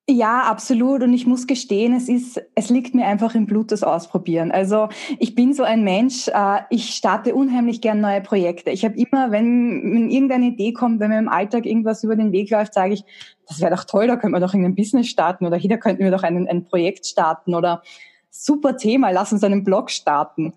Ja, 0.08 0.42
absolut. 0.42 1.02
Und 1.02 1.12
ich 1.12 1.26
muss 1.26 1.46
gestehen, 1.46 1.94
es 1.94 2.08
ist, 2.08 2.42
es 2.56 2.68
liegt 2.68 2.94
mir 2.94 3.06
einfach 3.06 3.34
im 3.36 3.46
Blut, 3.46 3.70
das 3.70 3.84
Ausprobieren. 3.84 4.50
Also 4.50 4.88
ich 5.20 5.36
bin 5.36 5.52
so 5.52 5.62
ein 5.62 5.84
Mensch, 5.84 6.26
äh, 6.28 6.62
ich 6.70 6.94
starte 6.94 7.34
unheimlich 7.34 7.80
gern 7.80 8.00
neue 8.00 8.20
Projekte. 8.20 8.70
Ich 8.70 8.84
habe 8.84 8.96
immer, 8.96 9.30
wenn, 9.30 9.82
wenn 9.84 10.10
irgendeine 10.10 10.46
Idee 10.46 10.72
kommt, 10.72 10.98
wenn 10.98 11.10
mir 11.10 11.18
im 11.18 11.28
Alltag 11.28 11.64
irgendwas 11.64 12.02
über 12.02 12.16
den 12.16 12.32
Weg 12.32 12.50
läuft, 12.50 12.74
sage 12.74 12.94
ich, 12.94 13.04
das 13.46 13.60
wäre 13.60 13.74
doch 13.74 13.84
toll, 13.84 14.08
da 14.08 14.16
könnte 14.16 14.32
man 14.32 14.40
doch 14.40 14.52
irgendein 14.52 14.74
Business 14.74 15.06
starten 15.06 15.46
oder 15.46 15.56
hier, 15.56 15.78
könnten 15.78 16.02
wir 16.02 16.10
doch 16.10 16.24
ein, 16.24 16.48
ein 16.48 16.64
Projekt 16.64 17.06
starten 17.06 17.54
oder 17.54 17.82
super 18.30 18.76
Thema, 18.76 19.10
lass 19.10 19.32
uns 19.32 19.44
einen 19.44 19.64
Blog 19.64 19.90
starten. 19.90 20.54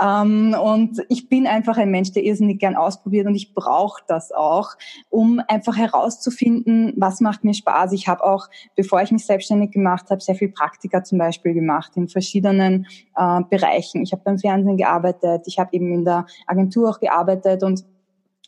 Ähm, 0.00 0.56
und 0.62 1.02
ich 1.08 1.28
bin 1.28 1.46
einfach 1.46 1.76
ein 1.76 1.90
Mensch, 1.90 2.12
der 2.12 2.24
irrsinnig 2.24 2.60
gern 2.60 2.76
ausprobiert 2.76 3.26
und 3.26 3.34
ich 3.34 3.54
brauche 3.54 4.02
das 4.06 4.32
auch, 4.32 4.70
um 5.10 5.40
einfach 5.48 5.76
herauszufinden, 5.76 6.94
was 6.96 7.20
macht 7.20 7.44
mir 7.44 7.54
Spaß. 7.54 7.92
Ich 7.92 8.08
habe 8.08 8.24
auch, 8.24 8.48
bevor 8.76 9.02
ich 9.02 9.10
mich 9.10 9.26
selbstständig 9.26 9.72
gemacht 9.72 10.10
habe, 10.10 10.20
sehr 10.20 10.36
viel 10.36 10.50
Praktika 10.50 11.02
zum 11.02 11.18
Beispiel 11.18 11.54
gemacht 11.54 11.92
in 11.96 12.08
verschiedenen 12.08 12.86
äh, 13.16 13.40
Bereichen. 13.50 14.02
Ich 14.02 14.12
habe 14.12 14.22
beim 14.24 14.38
Fernsehen 14.38 14.76
gearbeitet, 14.76 15.42
ich 15.46 15.58
habe 15.58 15.70
eben 15.72 15.92
in 15.92 16.04
der 16.04 16.26
Agentur 16.46 16.90
auch 16.90 17.00
gearbeitet 17.00 17.62
und 17.62 17.84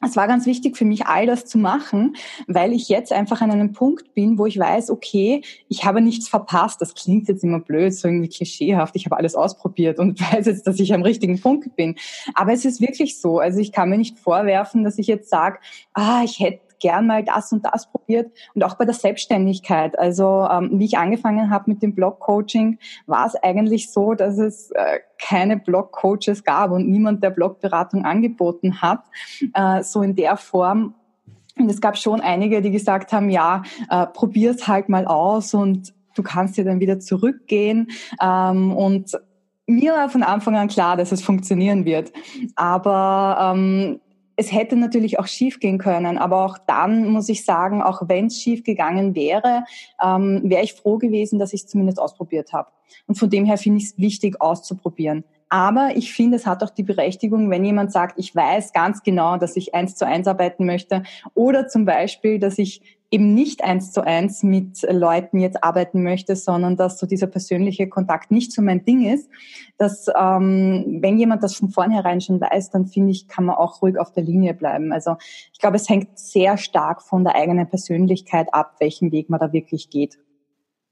es 0.05 0.17
war 0.17 0.29
ganz 0.29 0.47
wichtig 0.47 0.77
für 0.77 0.85
mich, 0.85 1.07
all 1.07 1.27
das 1.27 1.45
zu 1.45 1.59
machen, 1.59 2.17
weil 2.47 2.73
ich 2.73 2.89
jetzt 2.89 3.13
einfach 3.13 3.41
an 3.41 3.51
einem 3.51 3.73
Punkt 3.73 4.15
bin, 4.15 4.39
wo 4.39 4.47
ich 4.47 4.59
weiß, 4.59 4.91
okay, 4.91 5.43
ich 5.69 5.85
habe 5.85 6.01
nichts 6.01 6.29
verpasst. 6.29 6.81
Das 6.81 6.95
klingt 6.95 7.29
jetzt 7.29 7.43
immer 7.43 7.61
blöd, 7.61 7.95
so 7.95 8.09
irgendwie 8.09 8.29
klischeehaft. 8.29 8.95
Ich 8.97 9.07
habe 9.07 9.17
alles 9.17 9.35
ausprobiert 9.35 9.99
und 9.99 10.21
weiß 10.33 10.47
jetzt, 10.47 10.67
dass 10.67 10.79
ich 10.79 10.95
am 10.95 11.03
richtigen 11.03 11.41
Punkt 11.41 11.75
bin. 11.77 11.97
Aber 12.35 12.53
es 12.53 12.65
ist 12.65 12.81
wirklich 12.81 13.21
so. 13.21 13.39
Also 13.39 13.59
ich 13.59 13.73
kann 13.73 13.91
mir 13.91 13.99
nicht 13.99 14.19
vorwerfen, 14.19 14.85
dass 14.85 14.99
ich 14.99 15.07
jetzt 15.07 15.31
sage, 15.31 15.59
ah, 15.95 16.23
ich 16.25 16.39
hätte 16.39 16.68
gern 16.81 17.07
mal 17.07 17.25
das 17.25 17.53
und 17.53 17.65
das 17.65 17.91
probiert 17.91 18.31
und 18.55 18.65
auch 18.65 18.77
bei 18.77 18.85
der 18.85 18.95
Selbstständigkeit. 18.95 19.99
Also 19.99 20.47
ähm, 20.51 20.71
wie 20.75 20.85
ich 20.85 20.99
angefangen 20.99 21.51
habe 21.51 21.71
mit 21.71 21.83
dem 21.83 21.95
Blog-Coaching, 21.95 22.79
war 23.07 23.27
es 23.27 23.35
eigentlich 23.37 23.91
so, 23.93 24.15
dass 24.15 24.39
es 24.39 24.71
äh, 24.73 25.01
keine 25.21 25.57
Blog-Coaches 25.57 26.45
gab 26.45 26.71
und 26.71 26.89
niemand, 26.89 27.23
der 27.23 27.31
Blogberatung 27.31 28.05
angeboten 28.05 28.81
hat, 28.81 29.05
äh, 29.55 29.83
so 29.83 30.03
in 30.03 30.15
der 30.15 30.37
Form. 30.37 30.95
Und 31.59 31.71
es 31.71 31.81
gab 31.81 31.99
schon 31.99 32.21
einige, 32.21 32.63
die 32.63 32.71
gesagt 32.71 33.13
haben, 33.13 33.31
ja, 33.31 33.63
äh, 33.91 34.07
probier's 34.07 34.69
halt 34.69 34.89
mal 34.89 35.07
aus 35.07 35.55
und 35.55 35.93
du 36.15 36.23
kannst 36.23 36.57
ja 36.57 36.65
dann 36.65 36.81
wieder 36.81 37.01
zurückgehen. 37.01 37.89
Ähm, 38.21 38.73
und 38.77 39.13
mir 39.67 39.93
war 39.93 40.09
von 40.09 40.23
Anfang 40.23 40.57
an 40.57 40.69
klar, 40.69 40.97
dass 40.97 41.13
es 41.13 41.23
funktionieren 41.23 41.85
wird. 41.85 42.13
Aber 42.57 43.55
ähm, 43.55 44.01
es 44.39 44.53
hätte 44.53 44.77
natürlich 44.77 45.19
auch 45.19 45.27
schief 45.27 45.59
gehen 45.59 45.79
können, 45.79 46.17
aber 46.17 46.45
auch 46.45 46.59
dann 46.59 47.09
muss 47.09 47.29
ich 47.29 47.45
sagen, 47.45 47.83
auch 47.83 48.03
wenn 48.07 48.27
es 48.27 48.41
schief 48.41 48.63
gegangen 48.63 49.17
wäre, 49.17 49.65
ähm, 50.03 50.43
wäre 50.45 50.63
ich 50.63 50.75
froh 50.75 50.97
gewesen, 50.97 51.41
dass 51.41 51.53
ich 51.53 51.63
es 51.63 51.67
zumindest 51.67 51.99
ausprobiert 51.99 52.53
habe. 52.53 52.71
Und 53.09 53.17
von 53.19 53.29
dem 53.29 53.45
her 53.45 53.59
finde 53.59 53.79
ich 53.79 53.87
es 53.87 53.99
wichtig, 53.99 54.41
auszuprobieren. 54.41 55.25
Aber 55.49 55.97
ich 55.97 56.13
finde, 56.13 56.37
es 56.37 56.47
hat 56.47 56.63
auch 56.63 56.71
die 56.71 56.85
Berechtigung, 56.85 57.51
wenn 57.51 57.65
jemand 57.65 57.91
sagt, 57.91 58.17
ich 58.17 58.33
weiß 58.35 58.73
ganz 58.73 59.03
genau, 59.03 59.39
dass 59.39 59.57
ich 59.57 59.75
eins 59.75 59.97
zu 59.97 60.07
eins 60.07 60.29
arbeiten 60.29 60.67
möchte 60.67 61.03
oder 61.35 61.67
zum 61.67 61.85
Beispiel, 61.85 62.39
dass 62.39 62.59
ich 62.59 62.98
eben 63.11 63.35
nicht 63.35 63.65
eins 63.65 63.93
zu 63.93 64.03
eins 64.03 64.43
mit 64.43 64.87
Leuten 64.91 65.39
jetzt 65.39 65.65
arbeiten 65.65 66.03
möchte, 66.03 66.37
sondern 66.37 66.77
dass 66.77 66.99
so 66.99 67.07
dieser 67.07 67.27
persönliche 67.27 67.89
Kontakt 67.89 68.31
nicht 68.31 68.53
so 68.53 68.61
mein 68.61 68.85
Ding 68.85 69.03
ist, 69.11 69.31
dass 69.79 70.09
ähm, 70.19 70.99
wenn 71.01 71.19
jemand 71.19 71.43
das 71.43 71.57
von 71.57 71.71
vornherein 71.71 72.21
schon 72.21 72.41
weiß, 72.41 72.71
dann 72.71 72.87
finde 72.87 73.13
ich, 73.13 73.27
kann 73.27 73.47
man 73.47 73.57
auch 73.57 73.81
ruhig 73.81 73.99
auf 73.99 74.13
der 74.13 74.25
Linie 74.25 74.53
bleiben. 74.53 74.93
Also 74.93 75.17
ich 75.53 75.59
glaube, 75.59 75.77
es 75.77 75.89
hängt 75.89 76.19
sehr 76.19 76.59
stark 76.59 77.03
von 77.03 77.25
der 77.25 77.35
eigenen 77.35 77.69
Persönlichkeit 77.69 78.53
ab, 78.53 78.77
welchen 78.79 79.11
Weg 79.11 79.31
man 79.31 79.41
da 79.41 79.53
wirklich 79.53 79.89
geht. 79.89 80.19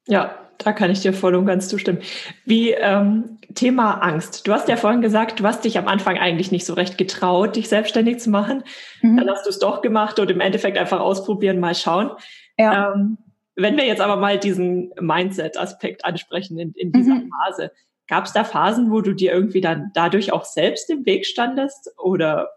Ja, 0.07 0.31
da 0.59 0.73
kann 0.73 0.91
ich 0.91 1.01
dir 1.01 1.13
voll 1.13 1.35
und 1.35 1.47
ganz 1.47 1.69
zustimmen. 1.69 1.99
Wie 2.45 2.71
ähm, 2.71 3.39
Thema 3.55 3.95
Angst. 4.03 4.47
Du 4.47 4.53
hast 4.53 4.69
ja 4.69 4.77
vorhin 4.77 5.03
gesagt, 5.03 5.41
du 5.41 5.45
hast 5.45 5.65
dich 5.65 5.79
am 5.79 5.89
Anfang 5.89 6.19
eigentlich 6.19 6.53
nicht 6.53 6.67
so 6.67 6.75
recht 6.75 6.99
getraut, 6.99 7.57
dich 7.57 7.69
selbstständig 7.69 8.21
zu 8.21 8.31
machen. 8.31 8.65
Mhm. 9.03 9.17
Dann 9.17 9.31
hast 9.31 9.47
du 9.47 9.51
es 9.51 9.59
doch 9.59 9.83
gemacht 9.83 10.19
und 10.19 10.31
im 10.31 10.41
Endeffekt 10.41 10.79
einfach 10.79 11.01
ausprobieren, 11.01 11.61
mal 11.61 11.75
schauen. 11.75 12.11
Ja. 12.59 12.95
Ähm, 12.95 13.19
wenn 13.55 13.77
wir 13.77 13.87
jetzt 13.87 14.03
aber 14.03 14.17
mal 14.17 14.39
diesen 14.39 14.93
Mindset-Aspekt 15.01 16.05
ansprechen 16.05 16.59
in, 16.59 16.73
in 16.73 16.93
dieser 16.93 17.15
mhm. 17.15 17.31
Phase, 17.31 17.73
gab 18.07 18.27
es 18.27 18.33
da 18.33 18.45
Phasen, 18.45 18.91
wo 18.91 19.01
du 19.01 19.15
dir 19.15 19.33
irgendwie 19.33 19.61
dann 19.63 19.91
dadurch 19.95 20.33
auch 20.33 20.45
selbst 20.45 20.91
im 20.91 21.07
Weg 21.07 21.27
standest? 21.27 21.91
Oder 21.99 22.51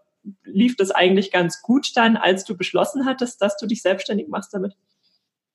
lief 0.44 0.76
das 0.76 0.90
eigentlich 0.90 1.32
ganz 1.32 1.62
gut 1.62 1.96
dann, 1.96 2.16
als 2.16 2.44
du 2.44 2.56
beschlossen 2.56 3.06
hattest, 3.06 3.40
dass 3.40 3.56
du 3.56 3.66
dich 3.66 3.82
selbstständig 3.82 4.28
machst 4.28 4.52
damit? 4.52 4.76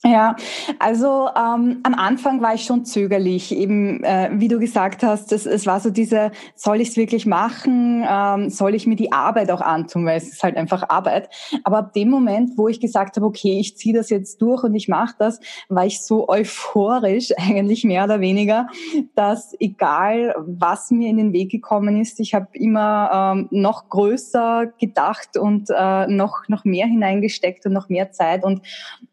Ja, 0.07 0.35
also 0.77 1.29
ähm, 1.35 1.79
am 1.81 1.95
Anfang 1.95 2.39
war 2.39 2.53
ich 2.53 2.63
schon 2.63 2.85
zögerlich, 2.85 3.51
eben 3.51 4.03
äh, 4.03 4.29
wie 4.33 4.47
du 4.47 4.59
gesagt 4.59 5.01
hast, 5.01 5.31
es, 5.31 5.47
es 5.47 5.65
war 5.65 5.79
so 5.79 5.89
diese, 5.89 6.31
soll 6.53 6.79
ich 6.79 6.89
es 6.89 6.95
wirklich 6.95 7.25
machen, 7.25 8.05
ähm, 8.07 8.51
soll 8.51 8.75
ich 8.75 8.85
mir 8.85 8.97
die 8.97 9.11
Arbeit 9.11 9.49
auch 9.49 9.61
antun, 9.61 10.05
weil 10.05 10.17
es 10.17 10.27
ist 10.27 10.43
halt 10.43 10.57
einfach 10.57 10.87
Arbeit. 10.89 11.29
Aber 11.63 11.79
ab 11.79 11.93
dem 11.93 12.11
Moment, 12.11 12.51
wo 12.55 12.67
ich 12.67 12.79
gesagt 12.79 13.15
habe, 13.15 13.25
okay, 13.25 13.59
ich 13.59 13.77
ziehe 13.77 13.95
das 13.95 14.11
jetzt 14.11 14.43
durch 14.43 14.63
und 14.63 14.75
ich 14.75 14.87
mache 14.87 15.15
das, 15.17 15.39
war 15.69 15.87
ich 15.87 15.99
so 16.03 16.29
euphorisch, 16.29 17.31
eigentlich 17.37 17.83
mehr 17.83 18.03
oder 18.03 18.19
weniger, 18.19 18.67
dass 19.15 19.55
egal, 19.59 20.35
was 20.37 20.91
mir 20.91 21.09
in 21.09 21.17
den 21.17 21.33
Weg 21.33 21.49
gekommen 21.49 21.99
ist, 21.99 22.19
ich 22.19 22.35
habe 22.35 22.49
immer 22.53 23.33
ähm, 23.33 23.47
noch 23.49 23.89
größer 23.89 24.67
gedacht 24.79 25.35
und 25.35 25.71
äh, 25.75 26.05
noch, 26.05 26.47
noch 26.47 26.63
mehr 26.63 26.85
hineingesteckt 26.85 27.65
und 27.65 27.73
noch 27.73 27.89
mehr 27.89 28.11
Zeit. 28.11 28.43
Und 28.43 28.61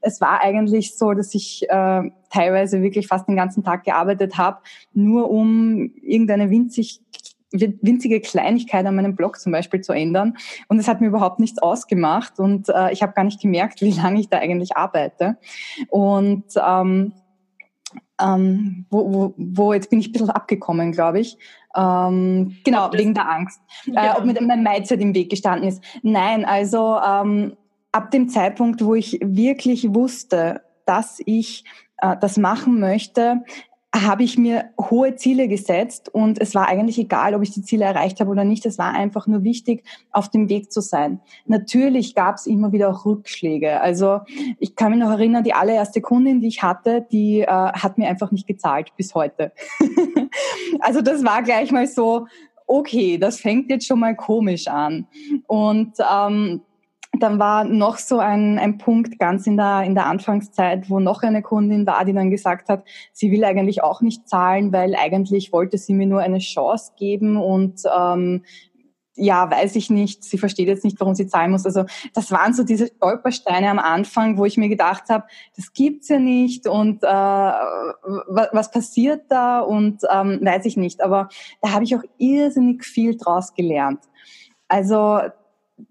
es 0.03 0.21
war 0.21 0.43
eigentlich 0.43 0.82
wirklich 0.83 0.97
so, 0.97 1.13
dass 1.13 1.35
ich 1.35 1.65
äh, 1.69 2.11
teilweise 2.31 2.83
wirklich 2.83 3.07
fast 3.07 3.29
den 3.29 3.37
ganzen 3.37 3.63
Tag 3.63 3.85
gearbeitet 3.85 4.37
habe, 4.39 4.59
nur 4.93 5.31
um 5.31 5.93
irgendeine 6.03 6.51
winzig 6.51 7.01
winzige 7.55 8.23
Kleinigkeit 8.23 8.87
an 8.87 8.97
meinem 8.97 9.15
Blog 9.15 9.39
zum 9.39 9.53
Beispiel 9.53 9.83
zu 9.83 9.93
ändern. 9.93 10.39
Und 10.69 10.79
es 10.79 10.89
hat 10.89 11.03
mir 11.03 11.09
überhaupt 11.09 11.39
nichts 11.39 11.59
ausgemacht 11.59 12.39
und 12.39 12.71
äh, 12.71 12.91
ich 12.93 13.03
habe 13.03 13.13
gar 13.13 13.25
nicht 13.25 13.43
gemerkt, 13.43 13.83
wie 13.83 13.91
lange 14.03 14.21
ich 14.21 14.31
da 14.31 14.39
eigentlich 14.39 14.75
arbeite. 14.75 15.37
Und 15.91 16.45
ähm, 16.57 17.13
ähm, 18.19 18.87
wo, 18.89 19.13
wo, 19.13 19.35
wo 19.37 19.75
jetzt 19.75 19.91
bin 19.91 20.01
ich 20.01 20.09
ein 20.09 20.13
bisschen 20.13 20.31
abgekommen, 20.31 20.93
glaube 20.93 21.21
ich. 21.21 21.37
Ähm, 21.77 22.57
genau, 22.65 22.91
wegen 22.95 23.13
der 23.13 23.29
Angst. 23.29 23.61
Äh, 23.95 24.13
ob 24.17 24.25
mir 24.25 24.41
mein 24.41 24.63
Mindset 24.63 25.03
im 25.03 25.15
Weg 25.15 25.29
gestanden 25.29 25.69
ist. 25.69 25.85
Nein, 26.03 26.47
also 26.47 26.97
ähm, 27.07 27.55
ab 27.93 28.11
dem 28.11 28.29
Zeitpunkt, 28.31 28.83
wo 28.83 28.95
ich 28.95 29.21
wirklich 29.23 29.95
wusste, 29.95 30.63
dass 30.87 31.21
ich 31.25 31.65
äh, 31.99 32.17
das 32.21 32.37
machen 32.37 32.81
möchte, 32.81 33.43
habe 33.95 34.23
ich 34.23 34.39
mir 34.39 34.71
hohe 34.81 35.17
Ziele 35.17 35.49
gesetzt 35.49 36.09
und 36.09 36.41
es 36.41 36.55
war 36.55 36.67
eigentlich 36.67 36.99
egal, 36.99 37.35
ob 37.35 37.43
ich 37.43 37.51
die 37.51 37.63
Ziele 37.63 37.85
erreicht 37.85 38.21
habe 38.21 38.31
oder 38.31 38.45
nicht. 38.45 38.65
Es 38.65 38.79
war 38.79 38.95
einfach 38.95 39.27
nur 39.27 39.43
wichtig, 39.43 39.85
auf 40.13 40.31
dem 40.31 40.49
Weg 40.49 40.73
zu 40.73 40.81
sein. 40.81 41.21
Natürlich 41.45 42.15
gab 42.15 42.37
es 42.37 42.47
immer 42.47 42.73
wieder 42.73 42.89
auch 42.89 43.05
Rückschläge. 43.05 43.83
Also 43.83 44.21
ich 44.59 44.77
kann 44.77 44.93
mich 44.93 45.01
noch 45.01 45.11
erinnern, 45.11 45.45
die 45.45 45.53
allererste 45.53 46.01
Kundin, 46.01 46.41
die 46.41 46.49
ich 46.49 46.63
hatte, 46.63 47.07
die 47.13 47.41
äh, 47.43 47.47
hat 47.47 47.99
mir 47.99 48.09
einfach 48.09 48.31
nicht 48.31 48.47
gezahlt 48.47 48.93
bis 48.97 49.15
heute. 49.15 49.53
also 50.81 51.03
das 51.03 51.23
war 51.23 51.43
gleich 51.43 51.71
mal 51.71 51.87
so, 51.87 52.27
okay, 52.67 53.19
das 53.19 53.41
fängt 53.41 53.71
jetzt 53.71 53.87
schon 53.87 54.01
mal 54.01 54.17
komisch 54.17 54.69
an. 54.69 55.07
Und 55.47 55.93
ähm, 56.11 56.63
dann 57.19 57.39
war 57.39 57.65
noch 57.65 57.99
so 57.99 58.19
ein, 58.19 58.59
ein 58.59 58.79
Punkt 58.79 59.19
ganz 59.19 59.47
in 59.47 59.57
der, 59.57 59.83
in 59.83 59.95
der 59.95 60.07
Anfangszeit, 60.07 60.89
wo 60.91 60.99
noch 60.99 61.23
eine 61.23 61.43
Kundin 61.43 61.87
war, 61.87 62.05
die 62.05 62.13
dann 62.13 62.31
gesagt 62.31 62.69
hat, 62.69 62.85
sie 63.13 63.31
will 63.31 63.45
eigentlich 63.45 63.83
auch 63.83 64.01
nicht 64.01 64.29
zahlen, 64.29 64.73
weil 64.73 64.95
eigentlich 64.97 65.53
wollte 65.53 65.79
sie 65.79 65.95
mir 65.95 66.07
nur 66.07 66.21
eine 66.21 66.39
Chance 66.39 66.93
geben 66.97 67.37
und 67.37 67.83
ähm, 67.95 68.43
ja, 69.15 69.51
weiß 69.51 69.77
ich 69.77 69.91
nicht, 69.91 70.25
sie 70.25 70.39
versteht 70.39 70.69
jetzt 70.69 70.85
nicht, 70.85 70.99
warum 70.99 71.15
sie 71.15 71.27
zahlen 71.27 71.51
muss. 71.51 71.67
Also 71.67 71.85
das 72.15 72.33
waren 72.33 72.55
so 72.55 72.65
diese 72.65 72.87
Stolpersteine 72.87 73.69
am 73.69 73.79
Anfang, 73.79 74.39
wo 74.39 74.47
ich 74.47 74.57
mir 74.57 74.71
gedacht 74.71 75.11
habe, 75.11 75.25
das 75.55 75.75
gibt's 75.75 76.09
ja 76.09 76.19
nicht 76.19 76.67
und 76.67 77.03
äh, 77.03 77.07
was, 77.07 78.71
passiert 78.71 79.25
da 79.29 79.61
und 79.61 80.01
ähm, 80.11 80.41
weiß 80.43 80.65
ich 80.65 80.79
nicht. 80.79 81.03
Aber 81.03 81.29
da 81.61 81.73
habe 81.73 81.85
ich 81.85 81.95
auch 81.95 82.03
irrsinnig 82.17 82.85
viel 82.85 83.17
draus 83.19 83.53
gelernt. 83.53 84.01
Also 84.67 85.21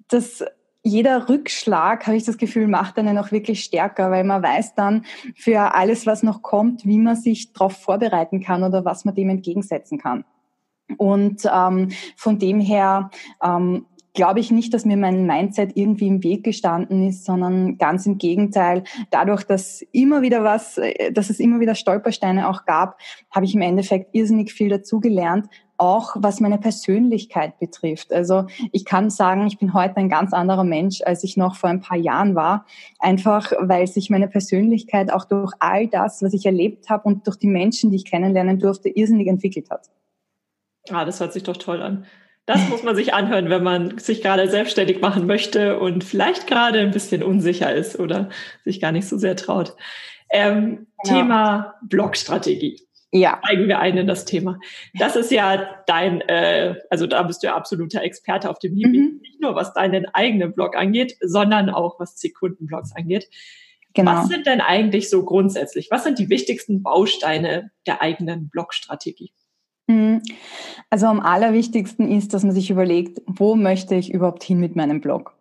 das 0.08 0.44
jeder 0.84 1.30
Rückschlag, 1.30 2.08
habe 2.08 2.18
ich 2.18 2.24
das 2.24 2.38
Gefühl, 2.38 2.68
macht 2.68 2.98
einen 2.98 3.18
auch 3.18 3.32
wirklich 3.32 3.64
stärker, 3.64 4.10
weil 4.10 4.24
man 4.24 4.42
weiß 4.42 4.76
dann 4.76 5.06
für 5.36 5.76
alles, 5.76 6.06
was 6.06 6.24
noch 6.24 6.42
kommt, 6.42 6.86
wie 6.86 6.98
man 6.98 7.16
sich 7.16 7.54
darauf 7.54 7.78
vorbereiten 7.78 8.42
kann 8.42 8.64
oder 8.64 8.84
was 8.84 9.06
man 9.06 9.14
dem 9.14 9.30
entgegensetzen 9.30 10.00
kann. 10.00 10.26
Und 10.98 11.44
ähm, 11.54 11.90
von 12.18 12.40
dem 12.40 12.60
her 12.60 13.12
ähm, 13.44 13.86
glaube 14.14 14.40
ich 14.40 14.52
nicht, 14.52 14.74
dass 14.74 14.86
mir 14.86 14.98
mein 14.98 15.26
Mindset 15.26 15.72
irgendwie 15.76 16.08
im 16.08 16.24
Weg 16.24 16.44
gestanden 16.44 17.08
ist, 17.08 17.26
sondern 17.26 17.78
ganz 17.78 18.06
im 18.06 18.18
Gegenteil. 18.18 18.84
Dadurch, 19.10 19.44
dass 19.44 19.82
immer 19.92 20.22
wieder 20.22 20.44
was, 20.44 20.78
äh, 20.78 21.12
dass 21.12 21.30
es 21.30 21.40
immer 21.40 21.60
wieder 21.60 21.76
Stolpersteine 21.76 22.50
auch 22.50 22.66
gab, 22.66 23.00
habe 23.30 23.46
ich 23.46 23.56
im 23.56 23.62
Endeffekt 23.62 24.14
irrsinnig 24.14 24.52
viel 24.52 24.70
dazugelernt, 24.70 25.48
auch 25.82 26.16
was 26.16 26.40
meine 26.40 26.60
Persönlichkeit 26.60 27.58
betrifft. 27.58 28.14
Also 28.14 28.46
ich 28.72 28.86
kann 28.86 29.10
sagen, 29.10 29.48
ich 29.48 29.58
bin 29.58 29.74
heute 29.74 29.98
ein 29.98 30.10
ganz 30.10 30.32
anderer 30.32 30.64
Mensch, 30.64 31.02
als 31.04 31.24
ich 31.24 31.38
noch 31.38 31.56
vor 31.56 31.72
ein 31.72 31.82
paar 31.82 31.98
Jahren 31.98 32.36
war. 32.36 32.68
Einfach, 33.00 33.52
weil 33.60 33.88
sich 33.88 34.12
meine 34.12 34.28
Persönlichkeit 34.28 35.12
auch 35.12 35.26
durch 35.26 35.54
all 35.60 35.88
das, 35.88 36.22
was 36.22 36.34
ich 36.34 36.46
erlebt 36.46 36.90
habe 36.90 37.06
und 37.06 37.26
durch 37.26 37.38
die 37.38 37.48
Menschen, 37.48 37.90
die 37.90 37.98
ich 37.98 38.06
kennenlernen 38.06 38.60
durfte, 38.60 38.90
irrsinnig 38.90 39.28
entwickelt 39.28 39.72
hat. 39.72 39.90
Ah, 40.92 41.04
das 41.04 41.20
hört 41.20 41.34
sich 41.34 41.44
doch 41.44 41.58
toll 41.58 41.82
an. 41.82 42.06
Das 42.46 42.70
muss 42.70 42.84
man 42.84 42.96
sich 42.96 43.14
anhören, 43.14 43.50
wenn 43.50 43.64
man 43.64 43.98
sich 43.98 44.22
gerade 44.22 44.50
selbstständig 44.50 45.02
machen 45.02 45.26
möchte 45.26 45.80
und 45.80 46.04
vielleicht 46.04 46.48
gerade 46.48 46.80
ein 46.80 46.92
bisschen 46.92 47.24
unsicher 47.24 47.74
ist 47.74 48.00
oder 48.00 48.30
sich 48.66 48.80
gar 48.82 48.92
nicht 48.92 49.08
so 49.08 49.18
sehr 49.18 49.36
traut. 49.36 49.76
Ähm, 50.32 50.88
ja. 51.04 51.14
Thema 51.14 51.76
Blogstrategie. 51.82 52.80
Ja. 53.12 53.40
steigen 53.44 53.68
wir 53.68 53.80
ein 53.80 53.98
in 53.98 54.08
das 54.08 54.26
Thema. 54.26 54.60
Das 54.94 55.16
ist 55.16 55.32
ja 55.32 55.82
dein, 55.88 56.22
äh, 56.22 56.76
also 56.90 57.08
da 57.08 57.24
bist 57.24 57.44
du 57.44 57.48
ja 57.48 57.56
absoluter 57.56 58.02
Experte 58.02 58.50
auf 58.50 58.60
dem 58.60 58.76
Gebiet, 58.76 59.14
mhm. 59.14 59.20
nicht 59.22 59.42
nur 59.42 59.56
was 59.56 59.74
deinen 59.74 60.06
eigenen 60.14 60.54
Blog 60.54 60.76
angeht, 60.76 61.18
sondern 61.22 61.70
auch 61.70 62.00
was 62.00 62.20
Sekundenblogs 62.20 62.96
angeht. 62.96 63.30
Genau. 63.94 64.12
Was 64.12 64.28
sind 64.28 64.48
denn 64.48 64.62
eigentlich 64.62 65.10
so 65.10 65.26
grundsätzlich, 65.26 65.92
was 65.92 66.04
sind 66.04 66.18
die 66.18 66.30
wichtigsten 66.30 66.82
Bausteine 66.82 67.72
der 67.86 68.02
eigenen 68.02 68.50
Blogstrategie? 68.50 69.34
Mhm. 69.88 70.22
Also 70.90 71.08
am 71.08 71.20
allerwichtigsten 71.20 72.10
ist, 72.10 72.34
dass 72.34 72.44
man 72.44 72.54
sich 72.54 72.70
überlegt, 72.70 73.22
wo 73.26 73.56
möchte 73.56 73.96
ich 73.96 74.14
überhaupt 74.14 74.44
hin 74.44 74.60
mit 74.60 74.76
meinem 74.76 75.02
Blog? 75.02 75.36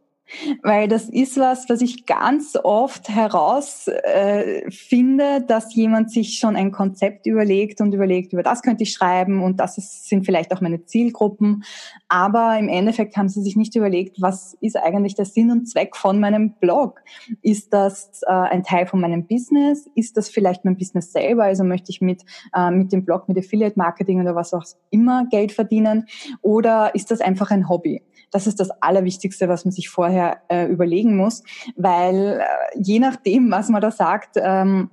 Weil 0.63 0.89
das 0.89 1.09
ist 1.09 1.39
was, 1.39 1.69
was 1.69 1.81
ich 1.81 2.07
ganz 2.07 2.57
oft 2.63 3.09
herausfinde, 3.09 5.25
äh, 5.25 5.47
dass 5.47 5.75
jemand 5.75 6.11
sich 6.11 6.39
schon 6.39 6.57
ein 6.57 6.73
Konzept 6.73 7.27
überlegt 7.27 7.81
und 7.81 7.95
überlegt, 7.95 8.33
über 8.33 8.43
das 8.43 8.63
könnte 8.63 8.85
ich 8.85 8.93
schreiben 8.93 9.43
und 9.43 9.61
das 9.61 9.79
ist, 9.79 10.09
sind 10.09 10.25
vielleicht 10.25 10.53
auch 10.53 10.61
meine 10.61 10.85
Zielgruppen. 10.85 11.65
Aber 12.09 12.59
im 12.59 12.69
Endeffekt 12.69 13.17
haben 13.17 13.29
sie 13.29 13.43
sich 13.43 13.57
nicht 13.57 13.75
überlegt, 13.77 14.21
was 14.21 14.57
ist 14.61 14.77
eigentlich 14.77 15.15
der 15.15 15.25
Sinn 15.25 15.51
und 15.51 15.69
Zweck 15.69 15.97
von 15.97 16.21
meinem 16.21 16.55
Blog? 16.61 17.01
Ist 17.43 17.73
das 17.73 18.23
äh, 18.27 18.33
ein 18.33 18.63
Teil 18.63 18.87
von 18.87 19.01
meinem 19.01 19.27
Business? 19.27 19.89
Ist 19.95 20.17
das 20.17 20.29
vielleicht 20.29 20.65
mein 20.65 20.77
Business 20.77 21.13
selber? 21.13 21.45
Also 21.45 21.65
möchte 21.65 21.91
ich 21.91 22.01
mit, 22.01 22.23
äh, 22.55 22.71
mit 22.71 22.93
dem 22.93 23.05
Blog, 23.05 23.29
mit 23.29 23.39
Affiliate 23.39 23.79
Marketing 23.79 24.21
oder 24.21 24.35
was 24.35 24.55
auch 24.55 24.65
immer 24.91 25.27
Geld 25.31 25.53
verdienen? 25.53 26.07
Oder 26.43 26.95
ist 26.95 27.11
das 27.11 27.21
einfach 27.21 27.51
ein 27.51 27.69
Hobby? 27.69 28.03
Das 28.31 28.47
ist 28.47 28.61
das 28.61 28.71
Allerwichtigste, 28.81 29.49
was 29.49 29.65
man 29.65 29.73
sich 29.73 29.89
vorher 29.89 30.20
äh, 30.49 30.67
überlegen 30.67 31.17
muss, 31.17 31.43
weil 31.77 32.41
äh, 32.41 32.81
je 32.81 32.99
nachdem, 32.99 33.51
was 33.51 33.69
man 33.69 33.81
da 33.81 33.91
sagt, 33.91 34.37
ähm, 34.37 34.91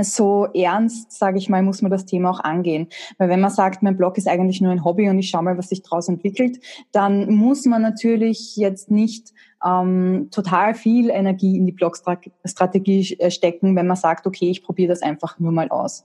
so 0.00 0.46
ernst, 0.46 1.12
sage 1.12 1.38
ich 1.38 1.48
mal, 1.48 1.62
muss 1.62 1.80
man 1.80 1.90
das 1.90 2.04
Thema 2.04 2.30
auch 2.30 2.40
angehen. 2.40 2.88
Weil 3.18 3.28
wenn 3.28 3.40
man 3.40 3.50
sagt, 3.50 3.82
mein 3.82 3.96
Blog 3.96 4.18
ist 4.18 4.26
eigentlich 4.26 4.60
nur 4.60 4.72
ein 4.72 4.84
Hobby 4.84 5.08
und 5.08 5.18
ich 5.18 5.30
schaue 5.30 5.44
mal, 5.44 5.56
was 5.56 5.68
sich 5.68 5.82
daraus 5.82 6.08
entwickelt, 6.08 6.58
dann 6.90 7.32
muss 7.32 7.64
man 7.64 7.82
natürlich 7.82 8.56
jetzt 8.56 8.90
nicht 8.90 9.32
ähm, 9.64 10.28
total 10.32 10.74
viel 10.74 11.10
Energie 11.10 11.56
in 11.56 11.66
die 11.66 11.72
Blogstrategie 11.72 13.16
äh, 13.18 13.30
stecken, 13.30 13.76
wenn 13.76 13.86
man 13.86 13.96
sagt, 13.96 14.26
okay, 14.26 14.50
ich 14.50 14.64
probiere 14.64 14.88
das 14.88 15.02
einfach 15.02 15.38
nur 15.38 15.52
mal 15.52 15.68
aus. 15.68 16.04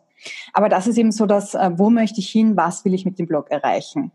Aber 0.53 0.69
das 0.69 0.85
ist 0.85 0.97
eben 0.97 1.11
so, 1.11 1.25
dass, 1.25 1.55
äh, 1.55 1.71
wo 1.75 1.89
möchte 1.89 2.19
ich 2.19 2.29
hin, 2.29 2.55
was 2.55 2.85
will 2.85 2.93
ich 2.93 3.05
mit 3.05 3.17
dem 3.17 3.27
Blog 3.27 3.49
erreichen? 3.49 4.11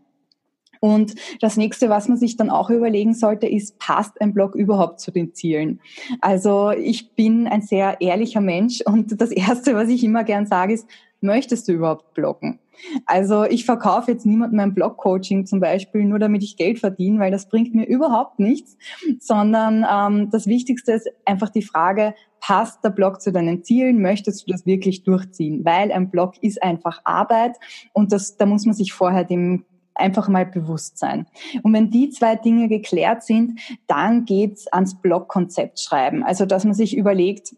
Und 0.85 1.15
das 1.41 1.57
nächste, 1.57 1.89
was 1.89 2.07
man 2.07 2.19
sich 2.19 2.37
dann 2.37 2.51
auch 2.51 2.69
überlegen 2.69 3.15
sollte, 3.15 3.47
ist, 3.47 3.79
passt 3.79 4.21
ein 4.21 4.35
Blog 4.35 4.53
überhaupt 4.53 4.99
zu 4.99 5.09
den 5.09 5.33
Zielen? 5.33 5.79
Also 6.21 6.69
ich 6.69 7.15
bin 7.15 7.47
ein 7.47 7.63
sehr 7.63 8.01
ehrlicher 8.01 8.39
Mensch 8.39 8.81
und 8.85 9.19
das 9.19 9.31
erste, 9.31 9.73
was 9.73 9.89
ich 9.89 10.03
immer 10.03 10.23
gern 10.23 10.45
sage, 10.45 10.75
ist, 10.75 10.87
möchtest 11.21 11.67
du 11.67 11.71
überhaupt 11.71 12.13
bloggen? 12.13 12.59
Also 13.07 13.45
ich 13.45 13.65
verkaufe 13.65 14.11
jetzt 14.11 14.27
niemandem 14.27 14.57
mein 14.57 14.75
Blog-Coaching 14.75 15.47
zum 15.47 15.59
Beispiel, 15.59 16.05
nur 16.05 16.19
damit 16.19 16.43
ich 16.43 16.55
Geld 16.55 16.77
verdiene, 16.77 17.19
weil 17.19 17.31
das 17.31 17.49
bringt 17.49 17.73
mir 17.73 17.87
überhaupt 17.87 18.37
nichts, 18.37 18.77
sondern 19.19 19.87
ähm, 19.91 20.29
das 20.29 20.45
Wichtigste 20.45 20.91
ist 20.91 21.09
einfach 21.25 21.49
die 21.49 21.63
Frage, 21.63 22.13
passt 22.39 22.83
der 22.83 22.91
Blog 22.91 23.21
zu 23.21 23.31
deinen 23.31 23.63
Zielen? 23.63 24.03
Möchtest 24.03 24.45
du 24.45 24.51
das 24.51 24.67
wirklich 24.67 25.01
durchziehen? 25.03 25.65
Weil 25.65 25.91
ein 25.91 26.11
Blog 26.11 26.35
ist 26.41 26.61
einfach 26.61 27.01
Arbeit 27.05 27.55
und 27.93 28.11
das, 28.11 28.37
da 28.37 28.45
muss 28.45 28.67
man 28.67 28.75
sich 28.75 28.93
vorher 28.93 29.23
dem 29.23 29.65
einfach 29.95 30.27
mal 30.27 30.45
bewusst 30.45 30.97
sein. 30.97 31.25
Und 31.63 31.73
wenn 31.73 31.89
die 31.89 32.09
zwei 32.09 32.35
Dinge 32.35 32.67
geklärt 32.67 33.23
sind, 33.23 33.59
dann 33.87 34.25
geht's 34.25 34.67
ans 34.67 34.95
Blogkonzept 34.95 35.79
schreiben. 35.79 36.23
Also 36.23 36.45
dass 36.45 36.65
man 36.65 36.73
sich 36.73 36.95
überlegt, 36.95 37.55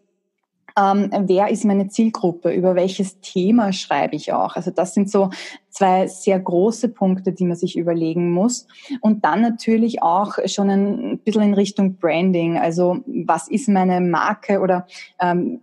ähm, 0.78 1.10
wer 1.26 1.48
ist 1.48 1.64
meine 1.64 1.88
Zielgruppe, 1.88 2.52
über 2.52 2.74
welches 2.74 3.20
Thema 3.20 3.72
schreibe 3.72 4.14
ich 4.14 4.32
auch. 4.32 4.54
Also 4.54 4.70
das 4.70 4.94
sind 4.94 5.10
so 5.10 5.30
zwei 5.70 6.06
sehr 6.06 6.38
große 6.38 6.88
Punkte, 6.88 7.32
die 7.32 7.44
man 7.44 7.56
sich 7.56 7.76
überlegen 7.76 8.32
muss. 8.32 8.66
Und 9.00 9.24
dann 9.24 9.40
natürlich 9.40 10.02
auch 10.02 10.38
schon 10.46 10.70
ein 10.70 11.18
bisschen 11.18 11.42
in 11.42 11.54
Richtung 11.54 11.96
Branding. 11.96 12.58
Also 12.58 12.98
was 13.06 13.48
ist 13.48 13.68
meine 13.68 14.00
Marke 14.00 14.60
oder 14.60 14.86
ähm, 15.20 15.60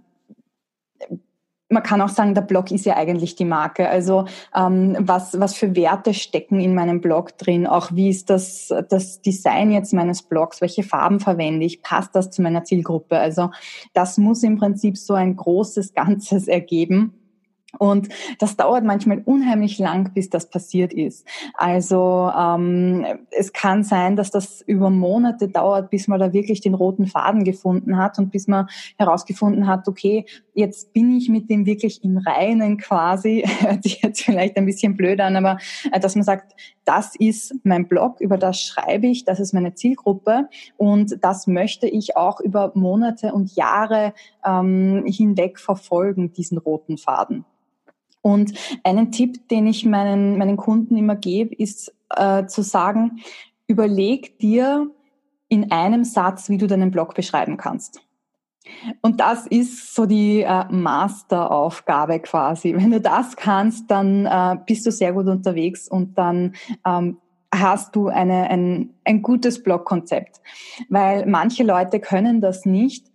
man 1.75 1.83
kann 1.83 2.01
auch 2.01 2.09
sagen, 2.09 2.33
der 2.33 2.41
Blog 2.41 2.71
ist 2.71 2.85
ja 2.85 2.95
eigentlich 2.95 3.35
die 3.35 3.45
Marke. 3.45 3.87
Also 3.87 4.25
ähm, 4.55 4.95
was, 4.99 5.39
was 5.39 5.53
für 5.55 5.75
Werte 5.75 6.13
stecken 6.13 6.59
in 6.59 6.73
meinem 6.73 7.01
Blog 7.01 7.37
drin? 7.37 7.67
Auch 7.67 7.91
wie 7.91 8.09
ist 8.09 8.31
das, 8.31 8.73
das 8.89 9.21
Design 9.21 9.71
jetzt 9.71 9.93
meines 9.93 10.23
Blogs? 10.23 10.61
Welche 10.61 10.83
Farben 10.83 11.19
verwende 11.19 11.65
ich? 11.65 11.83
Passt 11.83 12.15
das 12.15 12.31
zu 12.31 12.41
meiner 12.41 12.63
Zielgruppe? 12.63 13.19
Also 13.19 13.51
das 13.93 14.17
muss 14.17 14.41
im 14.41 14.57
Prinzip 14.57 14.97
so 14.97 15.13
ein 15.13 15.35
großes 15.35 15.93
Ganzes 15.93 16.47
ergeben. 16.47 17.13
Und 17.77 18.09
das 18.39 18.55
dauert 18.55 18.83
manchmal 18.83 19.21
unheimlich 19.25 19.79
lang, 19.79 20.13
bis 20.13 20.29
das 20.29 20.49
passiert 20.49 20.93
ist. 20.93 21.27
Also 21.53 22.31
ähm, 22.37 23.05
es 23.31 23.53
kann 23.53 23.83
sein, 23.83 24.15
dass 24.15 24.31
das 24.31 24.61
über 24.61 24.89
Monate 24.89 25.47
dauert, 25.47 25.89
bis 25.89 26.07
man 26.07 26.19
da 26.19 26.33
wirklich 26.33 26.61
den 26.61 26.73
roten 26.73 27.07
Faden 27.07 27.43
gefunden 27.43 27.97
hat 27.97 28.17
und 28.19 28.31
bis 28.31 28.47
man 28.47 28.67
herausgefunden 28.97 29.67
hat, 29.67 29.87
okay, 29.87 30.25
jetzt 30.53 30.93
bin 30.93 31.15
ich 31.15 31.29
mit 31.29 31.49
dem 31.49 31.65
wirklich 31.65 32.03
im 32.03 32.17
Reinen 32.17 32.77
quasi, 32.77 33.43
hört 33.59 33.83
sich 33.83 34.01
jetzt 34.01 34.23
vielleicht 34.23 34.57
ein 34.57 34.65
bisschen 34.65 34.95
blöd 34.95 35.19
an, 35.19 35.35
aber 35.35 35.57
äh, 35.91 35.99
dass 35.99 36.15
man 36.15 36.23
sagt, 36.23 36.53
das 36.85 37.15
ist 37.15 37.55
mein 37.63 37.87
Blog, 37.87 38.21
über 38.21 38.37
das 38.37 38.61
schreibe 38.61 39.07
ich, 39.07 39.25
das 39.25 39.39
ist 39.39 39.53
meine 39.53 39.73
Zielgruppe 39.73 40.49
und 40.77 41.17
das 41.23 41.47
möchte 41.47 41.87
ich 41.87 42.15
auch 42.15 42.39
über 42.39 42.71
Monate 42.75 43.33
und 43.33 43.55
Jahre 43.55 44.13
ähm, 44.45 45.03
hinweg 45.05 45.59
verfolgen, 45.59 46.31
diesen 46.33 46.57
roten 46.57 46.97
Faden. 46.97 47.45
Und 48.25 48.53
einen 48.83 49.11
Tipp, 49.11 49.49
den 49.49 49.67
ich 49.67 49.85
meinen, 49.85 50.39
meinen 50.39 50.57
Kunden 50.57 50.97
immer 50.97 51.15
gebe, 51.15 51.53
ist 51.53 51.93
äh, 52.09 52.47
zu 52.47 52.63
sagen, 52.63 53.19
überleg 53.67 54.39
dir 54.39 54.89
in 55.47 55.71
einem 55.71 56.03
Satz, 56.03 56.49
wie 56.49 56.57
du 56.57 56.65
deinen 56.65 56.89
Blog 56.89 57.13
beschreiben 57.13 57.57
kannst. 57.57 58.01
Und 59.01 59.19
das 59.19 59.45
ist 59.45 59.93
so 59.93 60.07
die 60.07 60.41
äh, 60.41 60.65
Masteraufgabe 60.71 62.19
quasi. 62.19 62.73
Wenn 62.75 62.89
du 62.89 62.99
das 62.99 63.35
kannst, 63.35 63.91
dann 63.91 64.25
äh, 64.25 64.57
bist 64.65 64.87
du 64.87 64.91
sehr 64.91 65.13
gut 65.13 65.27
unterwegs 65.27 65.87
und 65.87 66.17
dann 66.17 66.55
ähm, 66.83 67.19
hast 67.59 67.95
du 67.95 68.07
eine, 68.07 68.49
ein, 68.49 68.91
ein 69.03 69.21
gutes 69.21 69.63
Blogkonzept. 69.63 70.41
Weil 70.89 71.25
manche 71.25 71.63
Leute 71.63 71.99
können 71.99 72.41
das 72.41 72.65
nicht. 72.65 73.07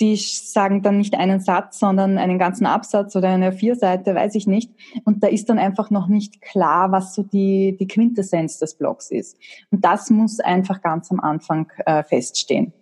Die 0.00 0.16
sagen 0.16 0.82
dann 0.82 0.98
nicht 0.98 1.14
einen 1.14 1.40
Satz, 1.40 1.78
sondern 1.78 2.18
einen 2.18 2.38
ganzen 2.38 2.66
Absatz 2.66 3.14
oder 3.16 3.28
eine 3.28 3.52
Vierseite, 3.52 4.14
weiß 4.14 4.34
ich 4.34 4.46
nicht. 4.46 4.70
Und 5.04 5.22
da 5.22 5.28
ist 5.28 5.48
dann 5.48 5.58
einfach 5.58 5.90
noch 5.90 6.08
nicht 6.08 6.40
klar, 6.40 6.92
was 6.92 7.14
so 7.14 7.22
die, 7.22 7.76
die 7.78 7.86
Quintessenz 7.86 8.58
des 8.58 8.74
Blogs 8.74 9.10
ist. 9.10 9.38
Und 9.70 9.84
das 9.84 10.10
muss 10.10 10.40
einfach 10.40 10.80
ganz 10.82 11.10
am 11.10 11.20
Anfang 11.20 11.70
äh, 11.86 12.02
feststehen. 12.02 12.72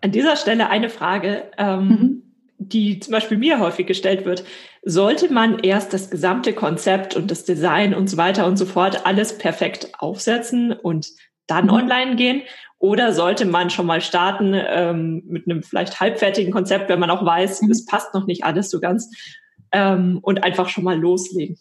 An 0.00 0.12
dieser 0.12 0.36
Stelle 0.36 0.68
eine 0.68 0.88
Frage. 0.88 1.44
Ähm, 1.58 1.88
mhm 1.88 2.22
die 2.58 2.98
zum 2.98 3.12
Beispiel 3.12 3.38
mir 3.38 3.60
häufig 3.60 3.86
gestellt 3.86 4.24
wird, 4.24 4.44
sollte 4.82 5.32
man 5.32 5.60
erst 5.60 5.92
das 5.92 6.10
gesamte 6.10 6.52
Konzept 6.52 7.16
und 7.16 7.30
das 7.30 7.44
Design 7.44 7.94
und 7.94 8.10
so 8.10 8.16
weiter 8.16 8.46
und 8.46 8.56
so 8.56 8.66
fort 8.66 9.06
alles 9.06 9.38
perfekt 9.38 9.92
aufsetzen 9.98 10.72
und 10.72 11.08
dann 11.46 11.66
mhm. 11.66 11.72
online 11.72 12.16
gehen? 12.16 12.42
Oder 12.78 13.12
sollte 13.12 13.44
man 13.44 13.70
schon 13.70 13.86
mal 13.86 14.00
starten 14.00 14.54
ähm, 14.54 15.22
mit 15.26 15.48
einem 15.48 15.62
vielleicht 15.62 16.00
halbfertigen 16.00 16.52
Konzept, 16.52 16.88
wenn 16.88 17.00
man 17.00 17.10
auch 17.10 17.24
weiß, 17.24 17.62
mhm. 17.62 17.70
es 17.70 17.84
passt 17.84 18.14
noch 18.14 18.26
nicht 18.26 18.44
alles 18.44 18.70
so 18.70 18.80
ganz 18.80 19.10
ähm, 19.72 20.18
und 20.22 20.44
einfach 20.44 20.68
schon 20.68 20.84
mal 20.84 20.98
loslegen? 20.98 21.58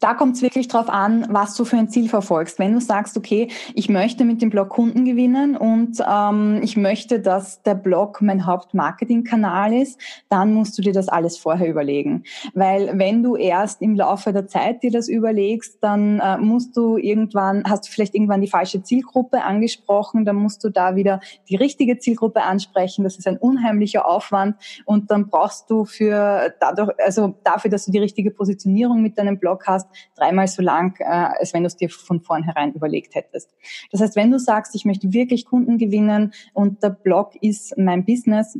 Da 0.00 0.14
kommt 0.14 0.36
es 0.36 0.42
wirklich 0.42 0.68
drauf 0.68 0.88
an, 0.88 1.26
was 1.30 1.54
du 1.54 1.64
für 1.64 1.76
ein 1.76 1.88
Ziel 1.88 2.08
verfolgst. 2.08 2.58
Wenn 2.58 2.74
du 2.74 2.80
sagst, 2.80 3.16
okay, 3.16 3.48
ich 3.74 3.88
möchte 3.88 4.24
mit 4.24 4.42
dem 4.42 4.50
Blog 4.50 4.68
Kunden 4.68 5.04
gewinnen 5.04 5.56
und 5.56 6.02
ähm, 6.06 6.60
ich 6.62 6.76
möchte, 6.76 7.20
dass 7.20 7.62
der 7.62 7.74
Blog 7.74 8.20
mein 8.20 8.46
Hauptmarketingkanal 8.46 9.72
ist, 9.72 10.00
dann 10.28 10.52
musst 10.52 10.76
du 10.76 10.82
dir 10.82 10.92
das 10.92 11.08
alles 11.08 11.38
vorher 11.38 11.68
überlegen. 11.68 12.24
Weil 12.54 12.98
wenn 12.98 13.22
du 13.22 13.36
erst 13.36 13.80
im 13.82 13.94
Laufe 13.94 14.32
der 14.32 14.46
Zeit 14.46 14.82
dir 14.82 14.90
das 14.90 15.08
überlegst, 15.08 15.78
dann 15.82 16.20
äh, 16.20 16.36
musst 16.38 16.76
du 16.76 16.96
irgendwann, 16.96 17.64
hast 17.66 17.86
du 17.86 17.90
vielleicht 17.90 18.14
irgendwann 18.14 18.40
die 18.40 18.48
falsche 18.48 18.82
Zielgruppe 18.82 19.42
angesprochen, 19.42 20.24
dann 20.24 20.36
musst 20.36 20.62
du 20.64 20.70
da 20.70 20.96
wieder 20.96 21.20
die 21.48 21.56
richtige 21.56 21.98
Zielgruppe 21.98 22.42
ansprechen. 22.42 23.04
Das 23.04 23.16
ist 23.16 23.26
ein 23.26 23.38
unheimlicher 23.38 24.06
Aufwand 24.06 24.56
und 24.84 25.10
dann 25.10 25.28
brauchst 25.28 25.70
du 25.70 25.84
für 25.84 26.54
dadurch, 26.60 26.90
also 27.04 27.34
dafür, 27.44 27.70
dass 27.70 27.86
du 27.86 27.92
die 27.92 27.98
richtige 27.98 28.30
Positionierung 28.30 29.00
mit 29.00 29.18
deinem 29.18 29.38
Blog 29.38 29.53
Hast, 29.66 29.88
dreimal 30.16 30.48
so 30.48 30.62
lang, 30.62 30.98
äh, 31.00 31.04
als 31.04 31.54
wenn 31.54 31.62
du 31.62 31.68
es 31.68 31.76
dir 31.76 31.88
von 31.88 32.20
vornherein 32.20 32.72
überlegt 32.72 33.14
hättest. 33.14 33.50
Das 33.90 34.00
heißt, 34.00 34.16
wenn 34.16 34.30
du 34.30 34.38
sagst, 34.38 34.74
ich 34.74 34.84
möchte 34.84 35.12
wirklich 35.12 35.44
Kunden 35.44 35.78
gewinnen 35.78 36.32
und 36.52 36.82
der 36.82 36.90
Blog 36.90 37.34
ist 37.40 37.76
mein 37.78 38.04
Business, 38.04 38.58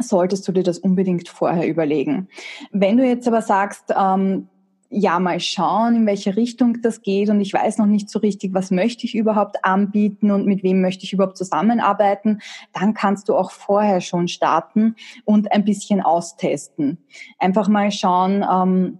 solltest 0.00 0.46
du 0.46 0.52
dir 0.52 0.62
das 0.62 0.78
unbedingt 0.78 1.28
vorher 1.28 1.68
überlegen. 1.68 2.28
Wenn 2.70 2.96
du 2.96 3.04
jetzt 3.04 3.26
aber 3.26 3.42
sagst, 3.42 3.92
ähm, 3.96 4.48
ja 4.90 5.20
mal 5.20 5.38
schauen, 5.40 5.96
in 5.96 6.06
welche 6.06 6.36
Richtung 6.36 6.80
das 6.80 7.02
geht 7.02 7.28
und 7.28 7.40
ich 7.40 7.52
weiß 7.52 7.78
noch 7.78 7.86
nicht 7.86 8.08
so 8.08 8.18
richtig, 8.18 8.54
was 8.54 8.70
möchte 8.70 9.04
ich 9.04 9.14
überhaupt 9.14 9.64
anbieten 9.64 10.30
und 10.30 10.46
mit 10.46 10.62
wem 10.62 10.80
möchte 10.80 11.04
ich 11.04 11.12
überhaupt 11.12 11.36
zusammenarbeiten, 11.36 12.40
dann 12.72 12.94
kannst 12.94 13.28
du 13.28 13.36
auch 13.36 13.50
vorher 13.50 14.00
schon 14.00 14.28
starten 14.28 14.96
und 15.24 15.52
ein 15.52 15.64
bisschen 15.64 16.00
austesten. 16.00 16.98
Einfach 17.38 17.68
mal 17.68 17.90
schauen, 17.90 18.44
ähm, 18.50 18.98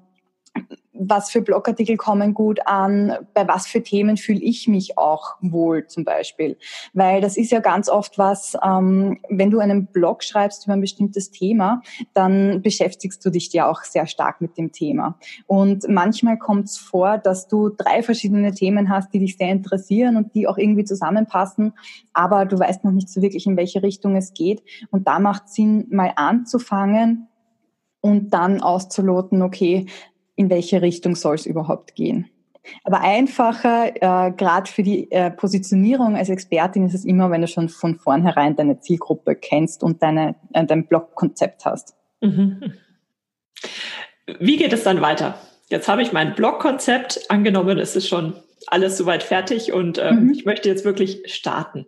was 0.99 1.31
für 1.31 1.43
Blogartikel 1.43 1.97
kommen 1.97 2.35
gut 2.35 2.61
an, 2.67 3.17
bei 3.35 3.47
was 3.47 3.67
für 3.67 3.83
Themen 3.83 4.17
fühle 4.17 4.41
ich 4.41 4.69
mich 4.69 4.99
auch 4.99 5.37
wohl 5.41 5.87
zum 5.87 6.05
Beispiel. 6.05 6.57
Weil 6.93 7.21
das 7.21 7.37
ist 7.37 7.53
ja 7.53 7.61
ganz 7.61 7.89
oft 7.89 8.19
was, 8.19 8.57
ähm, 8.65 9.21
wenn 9.29 9.51
du 9.51 9.61
einen 9.61 9.87
Blog 9.87 10.25
schreibst 10.25 10.67
über 10.67 10.75
ein 10.75 10.81
bestimmtes 10.81 11.31
Thema, 11.31 11.83
dann 12.15 12.63
beschäftigst 12.63 13.25
du 13.25 13.31
dich 13.31 13.53
ja 13.53 13.71
auch 13.71 13.83
sehr 13.83 14.07
stark 14.07 14.41
mit 14.41 14.59
dem 14.59 14.73
Thema. 14.73 15.19
Und 15.47 15.89
manchmal 15.89 16.39
kommt 16.39 16.67
es 16.67 16.77
vor, 16.77 17.19
dass 17.19 17.49
du 17.49 17.69
drei 17.69 18.03
verschiedene 18.03 18.53
Themen 18.53 18.91
hast, 18.91 19.13
die 19.15 19.21
dich 19.21 19.37
sehr 19.37 19.51
interessieren 19.51 20.17
und 20.17 20.35
die 20.35 20.47
auch 20.47 20.59
irgendwie 20.59 20.85
zusammenpassen, 20.85 21.73
aber 22.13 22.45
du 22.45 22.59
weißt 22.59 22.85
noch 22.85 22.93
nicht 22.93 23.09
so 23.09 23.23
wirklich, 23.23 23.47
in 23.47 23.57
welche 23.57 23.83
Richtung 23.83 24.17
es 24.17 24.35
geht. 24.35 24.63
Und 24.91 25.07
da 25.07 25.19
macht 25.19 25.49
Sinn, 25.49 25.87
mal 25.91 26.13
anzufangen, 26.17 27.29
und 28.01 28.31
dann 28.35 28.61
auszuloten, 28.61 29.43
okay, 29.43 29.87
in 30.39 30.51
welche 30.51 30.81
Richtung 30.81 31.17
soll 31.17 31.35
es 31.35 31.47
überhaupt 31.47 31.95
gehen. 31.97 32.31
Aber 32.85 33.01
einfacher, 33.01 33.95
äh, 33.97 34.33
gerade 34.33 34.71
für 34.71 34.83
die 34.83 35.11
äh, 35.11 35.31
Positionierung 35.31 36.17
als 36.17 36.29
Expertin 36.29 36.87
ist 36.87 36.95
es 36.95 37.05
immer, 37.05 37.31
wenn 37.31 37.41
du 37.41 37.49
schon 37.49 37.69
von 37.69 37.97
vornherein 37.97 38.57
deine 38.57 38.79
Zielgruppe 38.81 39.35
kennst 39.35 39.83
und 39.83 40.03
deine, 40.03 40.37
äh, 40.53 40.65
dein 40.65 40.87
Blogkonzept 40.87 41.65
hast. 41.65 41.97
Mhm. 42.21 42.75
Wie 44.39 44.57
geht 44.57 44.73
es 44.73 44.85
dann 44.85 45.01
weiter? 45.01 45.39
Jetzt 45.71 45.89
habe 45.89 46.03
ich 46.03 46.13
mein 46.13 46.35
Blogkonzept 46.35 47.31
angenommen, 47.31 47.79
es 47.79 47.97
ist 47.97 48.09
schon 48.09 48.35
alles 48.67 48.97
soweit 48.97 49.23
fertig 49.23 49.73
und 49.73 49.99
ähm, 49.99 50.27
mhm. 50.27 50.33
ich 50.33 50.45
möchte 50.45 50.69
jetzt 50.69 50.85
wirklich 50.85 51.23
starten. 51.27 51.87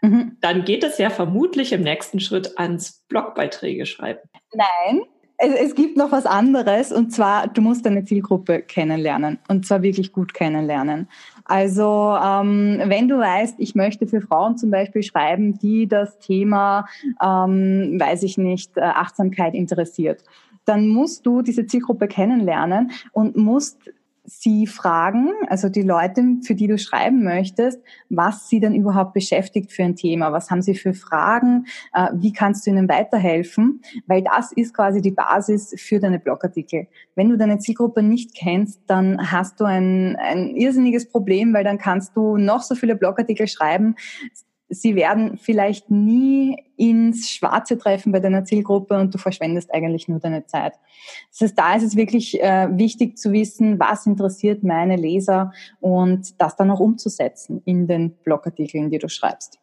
Mhm. 0.00 0.38
Dann 0.40 0.64
geht 0.64 0.82
es 0.82 0.98
ja 0.98 1.10
vermutlich 1.10 1.72
im 1.72 1.82
nächsten 1.82 2.20
Schritt 2.20 2.58
ans 2.58 3.04
Blogbeiträge 3.08 3.86
schreiben. 3.86 4.20
Nein, 4.52 5.02
es, 5.42 5.54
es 5.54 5.74
gibt 5.74 5.96
noch 5.96 6.12
was 6.12 6.24
anderes 6.24 6.92
und 6.92 7.12
zwar, 7.12 7.48
du 7.48 7.60
musst 7.62 7.84
deine 7.84 8.04
Zielgruppe 8.04 8.62
kennenlernen 8.62 9.38
und 9.48 9.66
zwar 9.66 9.82
wirklich 9.82 10.12
gut 10.12 10.34
kennenlernen. 10.34 11.08
Also 11.44 12.16
ähm, 12.22 12.80
wenn 12.84 13.08
du 13.08 13.18
weißt, 13.18 13.56
ich 13.58 13.74
möchte 13.74 14.06
für 14.06 14.20
Frauen 14.20 14.56
zum 14.56 14.70
Beispiel 14.70 15.02
schreiben, 15.02 15.58
die 15.58 15.88
das 15.88 16.18
Thema, 16.20 16.86
ähm, 17.20 17.98
weiß 17.98 18.22
ich 18.22 18.38
nicht, 18.38 18.76
äh, 18.76 18.82
Achtsamkeit 18.82 19.54
interessiert, 19.54 20.22
dann 20.64 20.86
musst 20.86 21.26
du 21.26 21.42
diese 21.42 21.66
Zielgruppe 21.66 22.06
kennenlernen 22.06 22.92
und 23.10 23.36
musst 23.36 23.78
sie 24.24 24.66
fragen, 24.66 25.30
also 25.48 25.68
die 25.68 25.82
Leute, 25.82 26.22
für 26.42 26.54
die 26.54 26.68
du 26.68 26.78
schreiben 26.78 27.24
möchtest, 27.24 27.80
was 28.08 28.48
sie 28.48 28.60
denn 28.60 28.74
überhaupt 28.74 29.14
beschäftigt 29.14 29.72
für 29.72 29.82
ein 29.82 29.96
Thema, 29.96 30.32
was 30.32 30.50
haben 30.50 30.62
sie 30.62 30.74
für 30.74 30.94
Fragen, 30.94 31.66
äh, 31.92 32.08
wie 32.14 32.32
kannst 32.32 32.66
du 32.66 32.70
ihnen 32.70 32.88
weiterhelfen, 32.88 33.82
weil 34.06 34.22
das 34.22 34.52
ist 34.52 34.74
quasi 34.74 35.02
die 35.02 35.10
Basis 35.10 35.74
für 35.76 35.98
deine 35.98 36.18
Blogartikel. 36.18 36.86
Wenn 37.14 37.28
du 37.30 37.36
deine 37.36 37.58
Zielgruppe 37.58 38.02
nicht 38.02 38.34
kennst, 38.34 38.80
dann 38.86 39.32
hast 39.32 39.60
du 39.60 39.64
ein, 39.64 40.16
ein 40.16 40.56
irrsinniges 40.56 41.10
Problem, 41.10 41.52
weil 41.52 41.64
dann 41.64 41.78
kannst 41.78 42.16
du 42.16 42.36
noch 42.36 42.62
so 42.62 42.74
viele 42.74 42.94
Blogartikel 42.94 43.48
schreiben, 43.48 43.96
sie 44.72 44.94
werden 44.94 45.36
vielleicht 45.36 45.90
nie 45.90 46.56
ins 46.76 47.30
Schwarze 47.30 47.78
treffen 47.78 48.10
bei 48.10 48.20
deiner 48.20 48.44
Zielgruppe 48.44 48.98
und 48.98 49.14
du 49.14 49.18
verschwendest 49.18 49.72
eigentlich 49.72 50.08
nur 50.08 50.18
deine 50.18 50.46
Zeit. 50.46 50.74
Das 51.30 51.42
heißt, 51.42 51.58
da 51.58 51.76
ist 51.76 51.82
es 51.82 51.96
wirklich 51.96 52.42
äh, 52.42 52.68
wichtig 52.72 53.18
zu 53.18 53.32
wissen, 53.32 53.78
was 53.78 54.06
interessiert 54.06 54.64
meine 54.64 54.96
Leser 54.96 55.52
und 55.80 56.40
das 56.40 56.56
dann 56.56 56.70
auch 56.70 56.80
umzusetzen 56.80 57.62
in 57.64 57.86
den 57.86 58.16
Blogartikeln, 58.24 58.90
die 58.90 58.98
du 58.98 59.08
schreibst. 59.08 59.61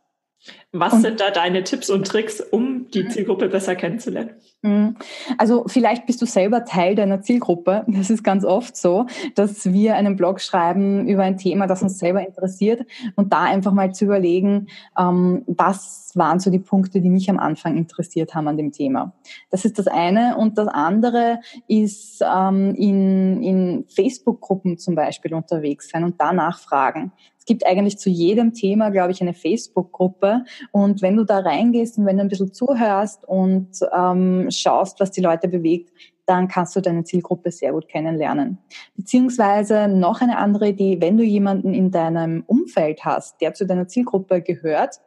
Was 0.71 0.93
und, 0.93 1.01
sind 1.01 1.19
da 1.19 1.31
deine 1.31 1.63
Tipps 1.63 1.89
und 1.89 2.07
Tricks, 2.07 2.39
um 2.39 2.89
die 2.91 3.07
Zielgruppe 3.07 3.49
besser 3.49 3.75
kennenzulernen? 3.75 4.35
Mhm. 4.61 4.95
Also 5.37 5.65
vielleicht 5.67 6.05
bist 6.05 6.21
du 6.21 6.25
selber 6.25 6.65
Teil 6.65 6.95
deiner 6.95 7.21
Zielgruppe. 7.21 7.85
Das 7.87 8.09
ist 8.09 8.23
ganz 8.23 8.45
oft 8.45 8.77
so, 8.77 9.05
dass 9.35 9.71
wir 9.71 9.95
einen 9.95 10.15
Blog 10.15 10.41
schreiben 10.41 11.07
über 11.07 11.23
ein 11.23 11.37
Thema, 11.37 11.67
das 11.67 11.81
uns 11.81 11.97
selber 11.97 12.25
interessiert 12.25 12.85
und 13.15 13.33
da 13.33 13.43
einfach 13.43 13.73
mal 13.73 13.93
zu 13.93 14.05
überlegen, 14.05 14.67
ähm, 14.97 15.43
was 15.47 16.11
waren 16.15 16.39
so 16.39 16.49
die 16.51 16.59
Punkte, 16.59 17.01
die 17.01 17.09
mich 17.09 17.29
am 17.29 17.39
Anfang 17.39 17.77
interessiert 17.77 18.33
haben 18.33 18.47
an 18.47 18.57
dem 18.57 18.71
Thema. 18.71 19.13
Das 19.49 19.65
ist 19.65 19.79
das 19.79 19.87
eine. 19.87 20.37
Und 20.37 20.57
das 20.57 20.67
andere 20.67 21.39
ist 21.67 22.21
ähm, 22.21 22.75
in, 22.75 23.43
in 23.43 23.85
Facebook-Gruppen 23.87 24.77
zum 24.77 24.95
Beispiel 24.95 25.33
unterwegs 25.33 25.89
sein 25.89 26.03
und 26.03 26.19
da 26.19 26.33
nachfragen 26.33 27.11
gibt 27.49 27.65
eigentlich 27.65 27.97
zu 27.97 28.11
jedem 28.11 28.53
Thema, 28.53 28.91
glaube 28.91 29.11
ich, 29.11 29.21
eine 29.21 29.33
Facebook-Gruppe. 29.33 30.45
Und 30.71 31.01
wenn 31.01 31.17
du 31.17 31.23
da 31.23 31.39
reingehst 31.39 31.97
und 31.97 32.05
wenn 32.05 32.17
du 32.17 32.21
ein 32.21 32.29
bisschen 32.29 32.53
zuhörst 32.53 33.27
und 33.27 33.71
ähm, 33.91 34.49
schaust, 34.51 34.99
was 34.99 35.09
die 35.09 35.21
Leute 35.21 35.47
bewegt, 35.47 35.89
dann 36.27 36.47
kannst 36.47 36.75
du 36.75 36.81
deine 36.81 37.05
Zielgruppe 37.05 37.49
sehr 37.49 37.71
gut 37.71 37.87
kennenlernen. 37.87 38.59
Beziehungsweise 38.95 39.87
noch 39.87 40.21
eine 40.21 40.37
andere 40.37 40.69
Idee, 40.69 41.01
wenn 41.01 41.17
du 41.17 41.23
jemanden 41.23 41.73
in 41.73 41.89
deinem 41.89 42.43
Umfeld 42.45 43.03
hast, 43.03 43.41
der 43.41 43.55
zu 43.55 43.65
deiner 43.65 43.87
Zielgruppe 43.87 44.43
gehört, 44.43 44.99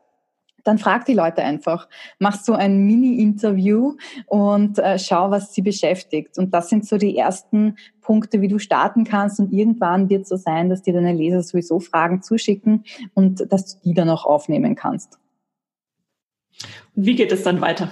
dann 0.65 0.79
frag 0.79 1.05
die 1.05 1.15
Leute 1.15 1.43
einfach. 1.43 1.89
Machst 2.19 2.47
du 2.49 2.55
ein 2.55 2.79
Mini-Interview 2.85 3.97
und 4.27 4.79
äh, 4.79 4.99
schau, 4.99 5.31
was 5.31 5.53
sie 5.55 5.63
beschäftigt. 5.63 6.39
Und 6.39 6.55
das 6.55 6.69
sind 6.69 6.87
so 6.87 6.99
die 6.99 7.17
ersten 7.17 7.77
Punkte, 8.01 8.41
wie 8.41 8.49
du 8.49 8.59
starten 8.59 9.05
kannst. 9.05 9.41
Und 9.41 9.53
irgendwann 9.53 10.09
wird 10.09 10.23
es 10.23 10.29
so 10.29 10.37
sein, 10.37 10.69
dass 10.69 10.83
dir 10.83 10.95
deine 10.95 11.13
Leser 11.13 11.43
sowieso 11.43 11.81
Fragen 11.81 12.23
zuschicken 12.23 12.85
und 13.15 13.53
dass 13.53 13.77
du 13.77 13.83
die 13.85 13.95
dann 13.95 14.11
auch 14.11 14.25
aufnehmen 14.25 14.75
kannst. 14.75 15.19
Und 16.95 17.07
wie 17.07 17.15
geht 17.15 17.33
es 17.33 17.43
dann 17.43 17.61
weiter? 17.61 17.91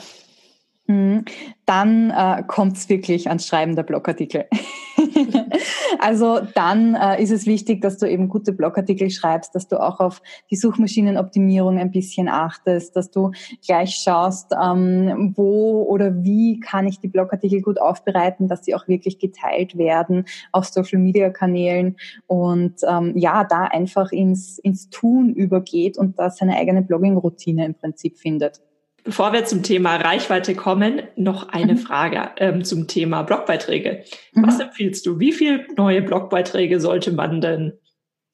Mhm. 0.87 1.25
Dann 1.67 2.11
äh, 2.11 2.43
kommt 2.47 2.77
es 2.77 2.89
wirklich 2.89 3.29
ans 3.29 3.47
Schreiben 3.47 3.77
der 3.77 3.85
Blogartikel. 3.85 4.47
also 5.99 6.41
dann 6.55 6.95
äh, 6.95 7.23
ist 7.23 7.31
es 7.31 7.47
wichtig, 7.47 7.81
dass 7.81 7.99
du 7.99 8.07
eben 8.07 8.29
gute 8.29 8.53
Blogartikel 8.53 9.11
schreibst, 9.11 9.55
dass 9.55 9.69
du 9.69 9.81
auch 9.81 10.01
auf 10.01 10.23
die 10.51 10.57
Suchmaschinenoptimierung 10.57 11.79
ein 11.79 11.91
bisschen 11.91 12.29
achtest, 12.29 12.97
dass 12.97 13.11
du 13.11 13.33
gleich 13.67 13.97
schaust, 13.97 14.53
ähm, 14.63 15.35
wo 15.37 15.83
oder 15.83 16.23
wie 16.23 16.61
kann 16.61 16.87
ich 16.87 17.01
die 17.01 17.09
Blogartikel 17.09 17.63
gut 17.63 17.81
aufbereiten, 17.81 18.49
dass 18.49 18.65
sie 18.65 18.75
auch 18.75 18.89
wirklich 18.89 19.19
geteilt 19.19 19.77
werden 19.77 20.25
auf 20.53 20.67
Social-Media-Kanälen 20.67 21.97
und 22.27 22.77
ähm, 22.89 23.17
ja, 23.17 23.45
da 23.45 23.65
einfach 23.65 24.13
ins, 24.13 24.59
ins 24.59 24.91
Tun 24.91 25.33
übergeht 25.35 25.99
und 25.99 26.19
da 26.19 26.31
seine 26.31 26.57
eigene 26.57 26.83
Blogging-Routine 26.83 27.65
im 27.65 27.75
Prinzip 27.75 28.19
findet. 28.19 28.61
Bevor 29.05 29.33
wir 29.33 29.45
zum 29.45 29.63
Thema 29.63 29.97
Reichweite 29.97 30.55
kommen, 30.55 31.03
noch 31.17 31.49
eine 31.49 31.75
mhm. 31.75 31.79
Frage 31.79 32.31
ähm, 32.37 32.65
zum 32.65 32.87
Thema 32.87 33.23
Blogbeiträge. 33.23 34.05
Mhm. 34.33 34.47
Was 34.47 34.61
empfiehlst 34.61 35.07
du? 35.07 35.19
Wie 35.19 35.33
viele 35.33 35.67
neue 35.77 36.03
Blogbeiträge 36.03 36.81
sollte 36.81 37.13
man 37.13 37.41
denn 37.41 37.79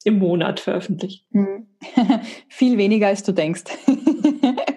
im 0.03 0.19
Monat 0.19 0.59
veröffentlichen? 0.59 1.25
Mhm. 1.31 1.67
Viel 2.49 2.77
weniger, 2.77 3.07
als 3.07 3.23
du 3.23 3.31
denkst. 3.31 3.63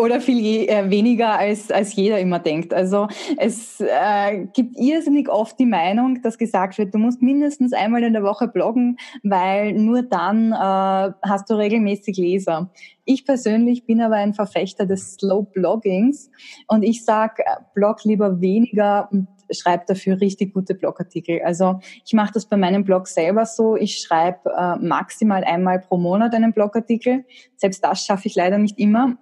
oder 0.00 0.20
viel 0.20 0.38
je, 0.38 0.66
äh, 0.66 0.90
weniger 0.90 1.38
als, 1.38 1.70
als 1.70 1.94
jeder 1.94 2.18
immer 2.18 2.38
denkt. 2.38 2.72
Also 2.74 3.08
es 3.36 3.80
äh, 3.80 4.46
gibt 4.52 4.76
irrsinnig 4.78 5.28
oft 5.28 5.58
die 5.58 5.66
Meinung, 5.66 6.22
dass 6.22 6.38
gesagt 6.38 6.78
wird, 6.78 6.94
du 6.94 6.98
musst 6.98 7.22
mindestens 7.22 7.72
einmal 7.72 8.02
in 8.02 8.12
der 8.12 8.22
Woche 8.22 8.48
bloggen, 8.48 8.96
weil 9.22 9.72
nur 9.74 10.02
dann 10.02 10.52
äh, 10.52 11.12
hast 11.22 11.50
du 11.50 11.54
regelmäßig 11.54 12.16
Leser. 12.16 12.70
Ich 13.04 13.24
persönlich 13.24 13.86
bin 13.86 14.00
aber 14.00 14.16
ein 14.16 14.34
Verfechter 14.34 14.86
des 14.86 15.14
Slow 15.14 15.46
Bloggings 15.52 16.30
und 16.68 16.82
ich 16.82 17.04
sage, 17.04 17.42
äh, 17.44 17.56
blog 17.74 18.04
lieber 18.04 18.40
weniger 18.40 19.08
und 19.10 19.28
schreibe 19.52 19.84
dafür 19.86 20.20
richtig 20.20 20.54
gute 20.54 20.74
Blogartikel. 20.74 21.40
Also 21.42 21.80
ich 22.04 22.12
mache 22.12 22.32
das 22.32 22.46
bei 22.46 22.56
meinem 22.56 22.84
Blog 22.84 23.08
selber 23.08 23.46
so. 23.46 23.76
Ich 23.76 23.98
schreibe 23.98 24.50
äh, 24.56 24.76
maximal 24.76 25.44
einmal 25.44 25.80
pro 25.80 25.96
Monat 25.96 26.34
einen 26.34 26.52
Blogartikel. 26.52 27.24
Selbst 27.56 27.84
das 27.84 28.04
schaffe 28.04 28.28
ich 28.28 28.34
leider 28.34 28.58
nicht 28.58 28.78
immer. 28.78 29.16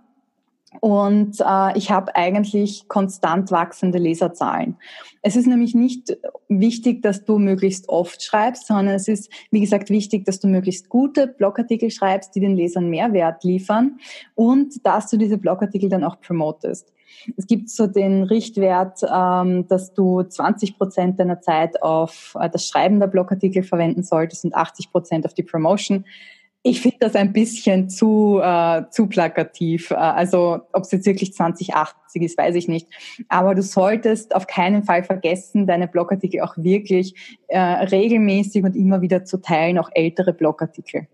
Und 0.81 1.41
äh, 1.41 1.79
ich 1.79 1.91
habe 1.91 2.15
eigentlich 2.15 2.89
konstant 2.89 3.51
wachsende 3.51 3.99
Leserzahlen. 3.99 4.77
Es 5.23 5.35
ist 5.35 5.47
nämlich 5.47 5.75
nicht 5.75 6.19
wichtig, 6.49 7.03
dass 7.03 7.25
du 7.25 7.39
möglichst 7.39 7.89
oft 7.89 8.23
schreibst, 8.23 8.67
sondern 8.67 8.95
es 8.95 9.09
ist, 9.09 9.31
wie 9.51 9.61
gesagt, 9.61 9.89
wichtig, 9.89 10.27
dass 10.27 10.41
du 10.41 10.47
möglichst 10.47 10.91
gute 10.91 11.27
Blogartikel 11.27 11.91
schreibst, 11.91 12.35
die 12.35 12.41
den 12.41 12.55
Lesern 12.55 12.91
Mehrwert 12.91 13.45
liefern 13.45 13.99
und 14.35 14.85
dass 14.85 15.09
du 15.09 15.17
diese 15.17 15.39
Blogartikel 15.39 15.89
dann 15.89 16.05
auch 16.05 16.21
promotest. 16.21 16.93
Es 17.37 17.47
gibt 17.47 17.71
so 17.71 17.87
den 17.87 18.23
Richtwert, 18.23 19.01
ähm, 19.03 19.67
dass 19.69 19.95
du 19.95 20.23
20 20.23 20.77
Prozent 20.77 21.19
deiner 21.19 21.41
Zeit 21.41 21.83
auf 21.83 22.37
äh, 22.39 22.51
das 22.51 22.67
Schreiben 22.67 23.01
der 23.01 23.07
Blogartikel 23.07 23.63
verwenden 23.63 24.03
solltest 24.03 24.45
und 24.45 24.55
80 24.55 24.93
Prozent 24.93 25.27
auf 25.27 25.35
die 25.35 25.43
Promotion 25.43 26.05
Ich 26.63 26.81
finde 26.81 26.99
das 27.01 27.15
ein 27.15 27.33
bisschen 27.33 27.89
zu, 27.89 28.41
äh, 28.43 28.83
zu 28.91 29.07
plakativ. 29.07 29.91
Äh, 29.91 29.95
also 29.95 30.61
ob 30.73 30.83
es 30.83 30.93
jetzt 30.93 31.07
wirklich 31.07 31.33
2080 31.33 32.23
ist, 32.23 32.37
weiß 32.39 32.55
ich 32.57 32.69
nicht. 32.69 32.89
Aber 33.29 33.55
du 33.55 33.63
solltest 33.63 34.35
auf 34.35 34.47
keinen 34.47 34.83
Fall 34.83 35.05
vergessen, 35.05 35.67
deine 35.67 35.89
Blogartikel 35.89 36.41
auch 36.41 36.57
wirklich 36.57 37.15
äh, 37.49 37.59
regelmäßig 37.59 38.65
und 38.65 38.75
immer 38.75 39.01
wieder 39.01 39.25
zu 39.25 39.41
teilen, 39.41 39.79
auch 39.79 39.91
ältere 39.95 40.33
Blogartikel. 40.33 41.07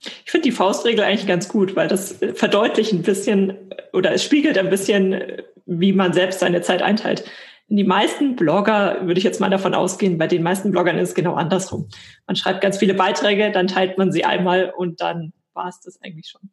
Ich 0.00 0.30
finde 0.30 0.48
die 0.48 0.52
Faustregel 0.52 1.04
eigentlich 1.04 1.26
ganz 1.26 1.48
gut, 1.48 1.76
weil 1.76 1.86
das 1.86 2.18
verdeutlicht 2.34 2.92
ein 2.92 3.02
bisschen 3.02 3.54
oder 3.92 4.12
es 4.12 4.24
spiegelt 4.24 4.56
ein 4.56 4.70
bisschen, 4.70 5.22
wie 5.66 5.92
man 5.92 6.14
selbst 6.14 6.40
seine 6.40 6.62
Zeit 6.62 6.82
einteilt 6.82 7.24
die 7.76 7.84
meisten 7.84 8.36
Blogger, 8.36 8.98
würde 9.02 9.18
ich 9.18 9.24
jetzt 9.24 9.40
mal 9.40 9.50
davon 9.50 9.74
ausgehen, 9.74 10.18
bei 10.18 10.26
den 10.26 10.42
meisten 10.42 10.70
Bloggern 10.72 10.98
ist 10.98 11.10
es 11.10 11.14
genau 11.14 11.34
andersrum. 11.34 11.88
Man 12.26 12.36
schreibt 12.36 12.60
ganz 12.60 12.78
viele 12.78 12.94
Beiträge, 12.94 13.52
dann 13.52 13.68
teilt 13.68 13.96
man 13.96 14.10
sie 14.10 14.24
einmal 14.24 14.72
und 14.76 15.00
dann 15.00 15.32
war 15.54 15.68
es 15.68 15.80
das 15.80 16.00
eigentlich 16.02 16.28
schon. 16.28 16.50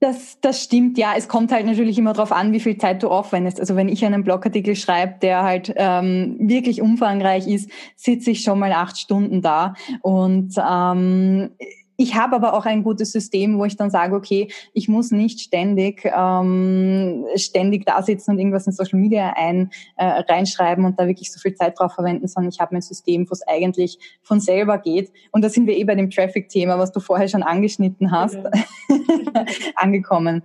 Das, 0.00 0.40
das 0.40 0.62
stimmt, 0.62 0.96
ja. 0.98 1.14
Es 1.16 1.28
kommt 1.28 1.50
halt 1.52 1.66
natürlich 1.66 1.98
immer 1.98 2.12
darauf 2.12 2.32
an, 2.32 2.52
wie 2.52 2.60
viel 2.60 2.78
Zeit 2.78 3.02
du 3.02 3.08
aufwendest. 3.08 3.58
Also 3.58 3.76
wenn 3.76 3.88
ich 3.88 4.04
einen 4.04 4.24
Blogartikel 4.24 4.76
schreibe, 4.76 5.18
der 5.20 5.42
halt 5.42 5.72
ähm, 5.76 6.36
wirklich 6.40 6.80
umfangreich 6.80 7.46
ist, 7.46 7.70
sitze 7.96 8.30
ich 8.30 8.42
schon 8.42 8.58
mal 8.58 8.72
acht 8.72 8.98
Stunden 8.98 9.42
da 9.42 9.74
und 10.02 10.54
ähm, 10.58 11.50
ich 11.96 12.14
habe 12.14 12.36
aber 12.36 12.54
auch 12.54 12.66
ein 12.66 12.82
gutes 12.82 13.12
System, 13.12 13.58
wo 13.58 13.64
ich 13.64 13.76
dann 13.76 13.90
sage, 13.90 14.14
okay, 14.16 14.48
ich 14.72 14.88
muss 14.88 15.10
nicht 15.10 15.40
ständig 15.40 16.04
ähm, 16.04 17.24
ständig 17.36 17.86
da 17.86 18.02
sitzen 18.02 18.32
und 18.32 18.38
irgendwas 18.38 18.66
in 18.66 18.72
Social 18.72 18.98
Media 18.98 19.34
ein 19.36 19.70
äh, 19.96 20.04
reinschreiben 20.04 20.84
und 20.84 20.98
da 20.98 21.06
wirklich 21.06 21.32
so 21.32 21.38
viel 21.38 21.54
Zeit 21.54 21.78
drauf 21.78 21.94
verwenden, 21.94 22.26
sondern 22.26 22.50
ich 22.50 22.60
habe 22.60 22.74
ein 22.74 22.82
System, 22.82 23.28
wo 23.28 23.32
es 23.32 23.46
eigentlich 23.46 23.98
von 24.22 24.40
selber 24.40 24.78
geht. 24.78 25.12
Und 25.30 25.42
da 25.42 25.48
sind 25.48 25.66
wir 25.66 25.76
eh 25.76 25.84
bei 25.84 25.94
dem 25.94 26.10
Traffic-Thema, 26.10 26.78
was 26.78 26.92
du 26.92 27.00
vorher 27.00 27.28
schon 27.28 27.42
angeschnitten 27.42 28.10
hast, 28.10 28.34
ja. 28.34 28.50
angekommen. 29.76 30.42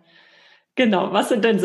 Genau. 0.79 1.11
Was 1.11 1.27
sind 1.27 1.43
denn 1.43 1.59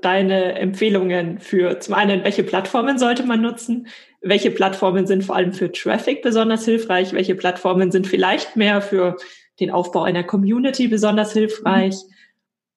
deine 0.00 0.54
Empfehlungen 0.54 1.40
für 1.40 1.80
zum 1.80 1.94
einen, 1.94 2.22
welche 2.22 2.44
Plattformen 2.44 3.00
sollte 3.00 3.24
man 3.24 3.40
nutzen? 3.40 3.88
welche 4.22 4.50
Plattformen 4.50 5.06
sind 5.06 5.24
vor 5.24 5.34
allem 5.34 5.52
für 5.52 5.72
Traffic 5.72 6.22
besonders 6.22 6.64
hilfreich, 6.64 7.12
welche 7.12 7.34
Plattformen 7.34 7.90
sind 7.90 8.06
vielleicht 8.06 8.54
mehr 8.54 8.82
für 8.82 9.16
den 9.58 9.70
Aufbau 9.70 10.02
einer 10.02 10.24
Community 10.24 10.88
besonders 10.88 11.32
hilfreich 11.32 11.96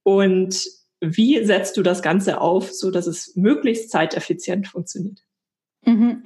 und 0.04 0.66
wie 1.02 1.44
setzt 1.44 1.76
du 1.76 1.84
das 1.84 2.02
Ganze 2.02 2.40
auf, 2.40 2.72
so 2.72 2.92
dass 2.92 3.08
es 3.08 3.36
möglichst 3.36 3.92
zeiteffizient 3.92 4.68
funktioniert? 4.68 5.20
Mhm. 5.86 6.24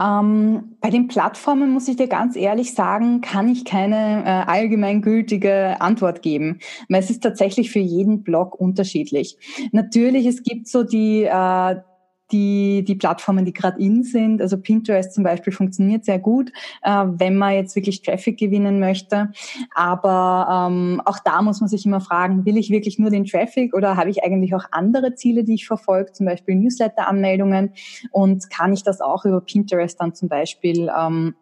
Ähm, 0.00 0.76
bei 0.80 0.90
den 0.90 1.08
Plattformen 1.08 1.70
muss 1.70 1.88
ich 1.88 1.96
dir 1.96 2.06
ganz 2.06 2.36
ehrlich 2.36 2.74
sagen, 2.74 3.20
kann 3.20 3.48
ich 3.48 3.64
keine 3.64 4.24
äh, 4.24 4.50
allgemeingültige 4.50 5.80
Antwort 5.80 6.22
geben, 6.22 6.60
weil 6.88 7.00
es 7.00 7.10
ist 7.10 7.22
tatsächlich 7.22 7.70
für 7.70 7.80
jeden 7.80 8.22
Blog 8.22 8.54
unterschiedlich. 8.54 9.36
Natürlich, 9.72 10.26
es 10.26 10.42
gibt 10.42 10.68
so 10.68 10.84
die 10.84 11.24
äh, 11.24 11.76
die, 12.30 12.84
die 12.84 12.94
Plattformen, 12.94 13.44
die 13.44 13.52
gerade 13.52 13.80
in 13.80 14.04
sind. 14.04 14.40
Also 14.40 14.56
Pinterest 14.58 15.12
zum 15.12 15.24
Beispiel 15.24 15.52
funktioniert 15.52 16.04
sehr 16.04 16.18
gut, 16.18 16.50
äh, 16.82 17.04
wenn 17.06 17.36
man 17.36 17.54
jetzt 17.54 17.76
wirklich 17.76 18.02
Traffic 18.02 18.38
gewinnen 18.38 18.80
möchte. 18.80 19.30
Aber 19.74 20.68
ähm, 20.70 21.02
auch 21.04 21.18
da 21.24 21.42
muss 21.42 21.60
man 21.60 21.68
sich 21.68 21.84
immer 21.84 22.00
fragen, 22.00 22.44
will 22.44 22.56
ich 22.56 22.70
wirklich 22.70 22.98
nur 22.98 23.10
den 23.10 23.24
Traffic 23.24 23.74
oder 23.74 23.96
habe 23.96 24.10
ich 24.10 24.22
eigentlich 24.24 24.54
auch 24.54 24.64
andere 24.70 25.14
Ziele, 25.14 25.44
die 25.44 25.54
ich 25.54 25.66
verfolge, 25.66 26.12
zum 26.12 26.26
Beispiel 26.26 26.54
Newsletter-Anmeldungen 26.54 27.72
und 28.10 28.48
kann 28.50 28.72
ich 28.72 28.82
das 28.82 29.00
auch 29.00 29.24
über 29.24 29.40
Pinterest 29.40 30.00
dann 30.00 30.14
zum 30.14 30.28
Beispiel 30.28 30.90
ähm, 30.96 31.34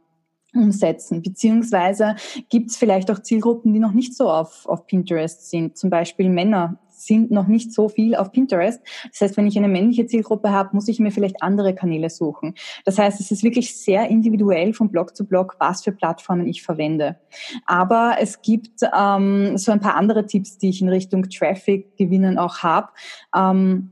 umsetzen. 0.54 1.22
Beziehungsweise 1.22 2.16
gibt 2.48 2.70
es 2.70 2.76
vielleicht 2.76 3.10
auch 3.10 3.20
Zielgruppen, 3.20 3.72
die 3.72 3.78
noch 3.78 3.92
nicht 3.92 4.16
so 4.16 4.28
auf, 4.28 4.66
auf 4.66 4.86
Pinterest 4.86 5.48
sind, 5.48 5.76
zum 5.76 5.90
Beispiel 5.90 6.28
Männer 6.28 6.78
sind 7.00 7.30
noch 7.30 7.46
nicht 7.46 7.72
so 7.72 7.88
viel 7.88 8.14
auf 8.14 8.32
Pinterest. 8.32 8.80
Das 9.10 9.20
heißt, 9.20 9.36
wenn 9.36 9.46
ich 9.46 9.56
eine 9.56 9.68
männliche 9.68 10.06
Zielgruppe 10.06 10.50
habe, 10.50 10.70
muss 10.72 10.88
ich 10.88 10.98
mir 10.98 11.10
vielleicht 11.10 11.42
andere 11.42 11.74
Kanäle 11.74 12.10
suchen. 12.10 12.54
Das 12.84 12.98
heißt, 12.98 13.20
es 13.20 13.30
ist 13.30 13.42
wirklich 13.42 13.76
sehr 13.76 14.08
individuell 14.08 14.72
von 14.72 14.90
Blog 14.90 15.16
zu 15.16 15.26
Blog, 15.26 15.56
was 15.58 15.82
für 15.82 15.92
Plattformen 15.92 16.46
ich 16.46 16.62
verwende. 16.62 17.18
Aber 17.66 18.16
es 18.20 18.42
gibt 18.42 18.80
ähm, 18.96 19.56
so 19.56 19.72
ein 19.72 19.80
paar 19.80 19.96
andere 19.96 20.26
Tipps, 20.26 20.58
die 20.58 20.68
ich 20.70 20.82
in 20.82 20.88
Richtung 20.88 21.28
Traffic 21.28 21.96
gewinnen 21.96 22.38
auch 22.38 22.58
habe. 22.58 22.88
Ähm, 23.34 23.90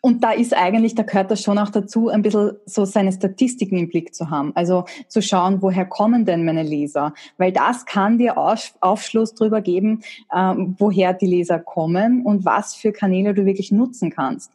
und 0.00 0.22
da 0.22 0.32
ist 0.32 0.54
eigentlich, 0.54 0.94
da 0.94 1.02
gehört 1.02 1.30
das 1.30 1.42
schon 1.42 1.58
auch 1.58 1.70
dazu, 1.70 2.08
ein 2.08 2.22
bisschen 2.22 2.52
so 2.66 2.84
seine 2.84 3.12
Statistiken 3.12 3.76
im 3.76 3.88
Blick 3.88 4.14
zu 4.14 4.30
haben. 4.30 4.52
Also 4.54 4.84
zu 5.08 5.20
schauen, 5.22 5.60
woher 5.60 5.86
kommen 5.86 6.24
denn 6.24 6.44
meine 6.44 6.62
Leser? 6.62 7.14
Weil 7.36 7.52
das 7.52 7.84
kann 7.84 8.18
dir 8.18 8.36
Aufschluss 8.38 9.34
darüber 9.34 9.60
geben, 9.60 10.02
ähm, 10.34 10.76
woher 10.78 11.14
die 11.14 11.26
Leser 11.26 11.58
kommen 11.58 12.24
und 12.24 12.44
was 12.44 12.74
für 12.74 12.92
Kanäle 12.92 13.34
du 13.34 13.44
wirklich 13.44 13.72
nutzen 13.72 14.10
kannst. 14.10 14.52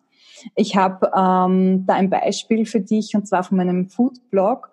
Ich 0.55 0.75
habe 0.75 1.11
ähm, 1.15 1.85
da 1.85 1.93
ein 1.93 2.09
Beispiel 2.09 2.65
für 2.65 2.81
dich 2.81 3.15
und 3.15 3.27
zwar 3.27 3.43
von 3.43 3.57
meinem 3.57 3.89
Food-Blog. 3.89 4.71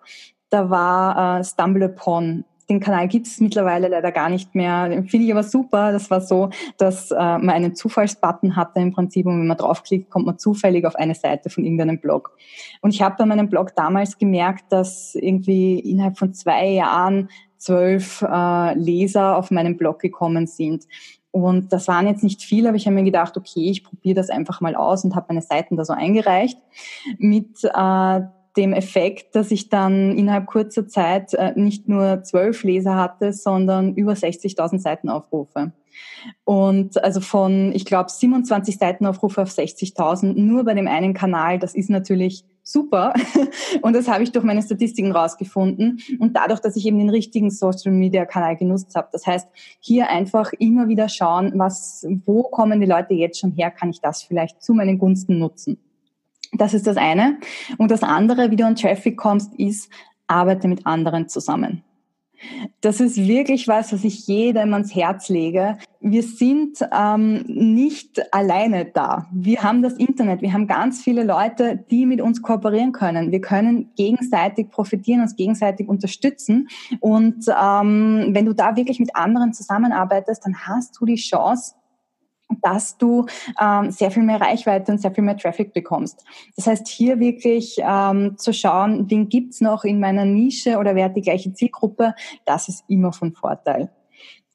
Da 0.49 0.69
war 0.69 1.39
äh, 1.39 1.43
Stumble 1.43 1.85
Upon 1.85 2.43
den 2.71 2.79
Kanal 2.79 3.07
gibt 3.09 3.27
es 3.27 3.41
mittlerweile 3.41 3.89
leider 3.89 4.11
gar 4.11 4.29
nicht 4.29 4.55
mehr. 4.55 4.87
Den 4.87 5.05
finde 5.07 5.25
ich 5.25 5.31
aber 5.31 5.43
super. 5.43 5.91
Das 5.91 6.09
war 6.09 6.21
so, 6.21 6.49
dass 6.77 7.11
äh, 7.11 7.15
man 7.15 7.49
einen 7.49 7.75
Zufallsbutton 7.75 8.55
hatte 8.55 8.79
im 8.79 8.93
Prinzip 8.93 9.25
und 9.25 9.39
wenn 9.39 9.47
man 9.47 9.57
draufklickt, 9.57 10.09
kommt 10.09 10.25
man 10.25 10.39
zufällig 10.39 10.85
auf 10.85 10.95
eine 10.95 11.13
Seite 11.13 11.49
von 11.49 11.65
irgendeinem 11.65 11.99
Blog. 11.99 12.35
Und 12.81 12.93
ich 12.93 13.01
habe 13.01 13.15
bei 13.17 13.25
meinem 13.25 13.49
Blog 13.49 13.75
damals 13.75 14.17
gemerkt, 14.17 14.71
dass 14.71 15.15
irgendwie 15.15 15.79
innerhalb 15.79 16.17
von 16.17 16.33
zwei 16.33 16.69
Jahren 16.69 17.29
zwölf 17.57 18.21
äh, 18.21 18.73
Leser 18.75 19.35
auf 19.35 19.51
meinen 19.51 19.77
Blog 19.77 19.99
gekommen 19.99 20.47
sind. 20.47 20.85
Und 21.31 21.73
das 21.73 21.87
waren 21.87 22.07
jetzt 22.07 22.23
nicht 22.23 22.41
viele, 22.41 22.69
aber 22.69 22.77
ich 22.77 22.85
habe 22.85 22.95
mir 22.95 23.03
gedacht, 23.03 23.37
okay, 23.37 23.69
ich 23.69 23.83
probiere 23.83 24.15
das 24.15 24.29
einfach 24.29 24.61
mal 24.61 24.75
aus 24.75 25.03
und 25.03 25.15
habe 25.15 25.27
meine 25.29 25.41
Seiten 25.41 25.75
da 25.75 25.85
so 25.85 25.93
eingereicht 25.93 26.57
mit 27.17 27.63
äh, 27.63 28.21
dem 28.57 28.73
Effekt, 28.73 29.35
dass 29.35 29.51
ich 29.51 29.69
dann 29.69 30.17
innerhalb 30.17 30.47
kurzer 30.47 30.87
Zeit 30.87 31.33
äh, 31.33 31.53
nicht 31.55 31.87
nur 31.87 32.23
zwölf 32.23 32.63
Leser 32.63 32.95
hatte, 32.95 33.33
sondern 33.33 33.95
über 33.95 34.13
60.000 34.13 34.79
Seitenaufrufe. 34.79 35.71
Und 36.43 37.03
also 37.03 37.21
von, 37.21 37.71
ich 37.73 37.85
glaube, 37.85 38.09
27 38.09 38.77
Seitenaufrufe 38.77 39.41
auf 39.41 39.49
60.000 39.49 40.33
nur 40.33 40.63
bei 40.63 40.73
dem 40.73 40.87
einen 40.87 41.13
Kanal, 41.13 41.59
das 41.59 41.75
ist 41.75 41.89
natürlich 41.89 42.45
super. 42.63 43.13
Und 43.81 43.93
das 43.93 44.07
habe 44.07 44.23
ich 44.23 44.31
durch 44.31 44.45
meine 44.45 44.61
Statistiken 44.61 45.11
rausgefunden. 45.11 45.99
Und 46.19 46.35
dadurch, 46.35 46.59
dass 46.59 46.75
ich 46.75 46.85
eben 46.85 46.99
den 46.99 47.09
richtigen 47.09 47.49
Social 47.49 47.91
Media 47.91 48.25
Kanal 48.25 48.55
genutzt 48.55 48.95
habe. 48.95 49.09
Das 49.11 49.25
heißt, 49.25 49.47
hier 49.79 50.09
einfach 50.09 50.53
immer 50.59 50.87
wieder 50.87 51.09
schauen, 51.09 51.53
was, 51.55 52.05
wo 52.25 52.43
kommen 52.43 52.79
die 52.79 52.87
Leute 52.87 53.13
jetzt 53.13 53.39
schon 53.39 53.51
her? 53.51 53.71
Kann 53.71 53.89
ich 53.89 54.01
das 54.01 54.23
vielleicht 54.23 54.61
zu 54.61 54.73
meinen 54.73 54.99
Gunsten 54.99 55.39
nutzen? 55.39 55.77
Das 56.53 56.73
ist 56.73 56.87
das 56.87 56.97
eine. 56.97 57.37
Und 57.77 57.91
das 57.91 58.03
andere, 58.03 58.51
wie 58.51 58.55
du 58.55 58.65
an 58.65 58.75
Traffic 58.75 59.17
kommst, 59.17 59.53
ist, 59.55 59.89
arbeite 60.27 60.67
mit 60.67 60.85
anderen 60.85 61.27
zusammen. 61.27 61.83
Das 62.81 62.99
ist 62.99 63.17
wirklich 63.17 63.67
was, 63.67 63.93
was 63.93 64.03
ich 64.03 64.25
jedem 64.27 64.73
ans 64.73 64.95
Herz 64.95 65.29
lege. 65.29 65.77
Wir 65.99 66.23
sind 66.23 66.79
ähm, 66.91 67.43
nicht 67.45 68.33
alleine 68.33 68.85
da. 68.85 69.27
Wir 69.31 69.61
haben 69.61 69.83
das 69.83 69.93
Internet. 69.93 70.41
Wir 70.41 70.51
haben 70.51 70.65
ganz 70.65 71.03
viele 71.03 71.23
Leute, 71.23 71.85
die 71.91 72.07
mit 72.07 72.19
uns 72.19 72.41
kooperieren 72.41 72.91
können. 72.91 73.31
Wir 73.31 73.41
können 73.41 73.91
gegenseitig 73.95 74.69
profitieren, 74.69 75.21
uns 75.21 75.35
gegenseitig 75.35 75.87
unterstützen. 75.87 76.67
Und 76.99 77.45
ähm, 77.47 78.29
wenn 78.31 78.45
du 78.45 78.53
da 78.53 78.75
wirklich 78.75 78.99
mit 78.99 79.15
anderen 79.15 79.53
zusammenarbeitest, 79.53 80.43
dann 80.43 80.55
hast 80.65 80.99
du 80.99 81.05
die 81.05 81.15
Chance, 81.15 81.75
dass 82.61 82.97
du 82.97 83.25
ähm, 83.61 83.91
sehr 83.91 84.11
viel 84.11 84.23
mehr 84.23 84.41
Reichweite 84.41 84.91
und 84.91 84.99
sehr 84.99 85.11
viel 85.11 85.23
mehr 85.23 85.37
Traffic 85.37 85.73
bekommst. 85.73 86.23
Das 86.55 86.67
heißt, 86.67 86.87
hier 86.87 87.19
wirklich 87.19 87.77
ähm, 87.79 88.37
zu 88.37 88.53
schauen, 88.53 89.09
wen 89.09 89.29
gibt's 89.29 89.61
noch 89.61 89.83
in 89.83 89.99
meiner 89.99 90.25
Nische 90.25 90.77
oder 90.77 90.95
wer 90.95 91.05
hat 91.05 91.15
die 91.15 91.21
gleiche 91.21 91.53
Zielgruppe, 91.53 92.15
das 92.45 92.67
ist 92.67 92.83
immer 92.87 93.13
von 93.13 93.33
Vorteil. 93.33 93.89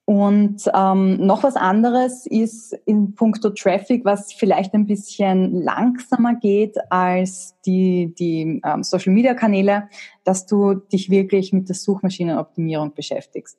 Und 0.06 0.70
ähm, 0.72 1.16
noch 1.26 1.42
was 1.42 1.56
anderes 1.56 2.26
ist 2.26 2.72
in 2.84 3.16
puncto 3.16 3.50
Traffic, 3.50 4.04
was 4.04 4.32
vielleicht 4.32 4.72
ein 4.72 4.86
bisschen 4.86 5.62
langsamer 5.62 6.36
geht 6.36 6.76
als 6.90 7.56
die, 7.66 8.14
die 8.16 8.60
ähm, 8.64 8.84
Social-Media-Kanäle, 8.84 9.88
dass 10.22 10.46
du 10.46 10.74
dich 10.74 11.10
wirklich 11.10 11.52
mit 11.52 11.68
der 11.68 11.74
Suchmaschinenoptimierung 11.74 12.94
beschäftigst. 12.94 13.58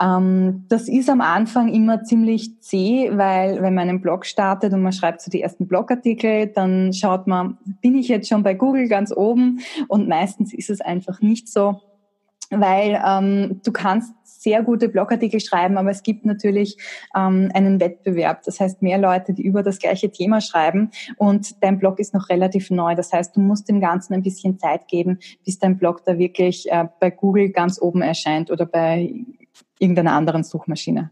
Ähm, 0.00 0.64
das 0.68 0.88
ist 0.88 1.08
am 1.08 1.20
Anfang 1.20 1.68
immer 1.68 2.02
ziemlich 2.04 2.60
zäh, 2.60 3.10
weil 3.12 3.62
wenn 3.62 3.74
man 3.74 3.88
einen 3.88 4.00
Blog 4.00 4.26
startet 4.26 4.72
und 4.72 4.82
man 4.82 4.92
schreibt 4.92 5.20
so 5.22 5.30
die 5.30 5.42
ersten 5.42 5.66
Blogartikel, 5.66 6.48
dann 6.48 6.92
schaut 6.92 7.26
man, 7.26 7.58
bin 7.80 7.96
ich 7.96 8.08
jetzt 8.08 8.28
schon 8.28 8.42
bei 8.42 8.54
Google 8.54 8.88
ganz 8.88 9.12
oben? 9.12 9.60
Und 9.88 10.08
meistens 10.08 10.52
ist 10.52 10.70
es 10.70 10.80
einfach 10.80 11.20
nicht 11.20 11.48
so, 11.48 11.80
weil 12.50 13.02
ähm, 13.06 13.60
du 13.64 13.72
kannst 13.72 14.12
sehr 14.46 14.62
gute 14.62 14.88
Blogartikel 14.88 15.40
schreiben, 15.40 15.76
aber 15.76 15.90
es 15.90 16.04
gibt 16.04 16.24
natürlich 16.24 16.76
ähm, 17.16 17.50
einen 17.52 17.80
Wettbewerb. 17.80 18.44
Das 18.44 18.60
heißt, 18.60 18.80
mehr 18.80 18.96
Leute, 18.96 19.34
die 19.34 19.42
über 19.42 19.64
das 19.64 19.80
gleiche 19.80 20.12
Thema 20.12 20.40
schreiben 20.40 20.92
und 21.16 21.64
dein 21.64 21.80
Blog 21.80 21.98
ist 21.98 22.14
noch 22.14 22.28
relativ 22.28 22.70
neu. 22.70 22.94
Das 22.94 23.12
heißt, 23.12 23.36
du 23.36 23.40
musst 23.40 23.68
dem 23.68 23.80
Ganzen 23.80 24.14
ein 24.14 24.22
bisschen 24.22 24.60
Zeit 24.60 24.86
geben, 24.86 25.18
bis 25.44 25.58
dein 25.58 25.78
Blog 25.78 26.04
da 26.04 26.16
wirklich 26.16 26.70
äh, 26.70 26.84
bei 27.00 27.10
Google 27.10 27.50
ganz 27.50 27.82
oben 27.82 28.02
erscheint 28.02 28.52
oder 28.52 28.66
bei 28.66 29.12
irgendeiner 29.80 30.12
anderen 30.12 30.44
Suchmaschine. 30.44 31.10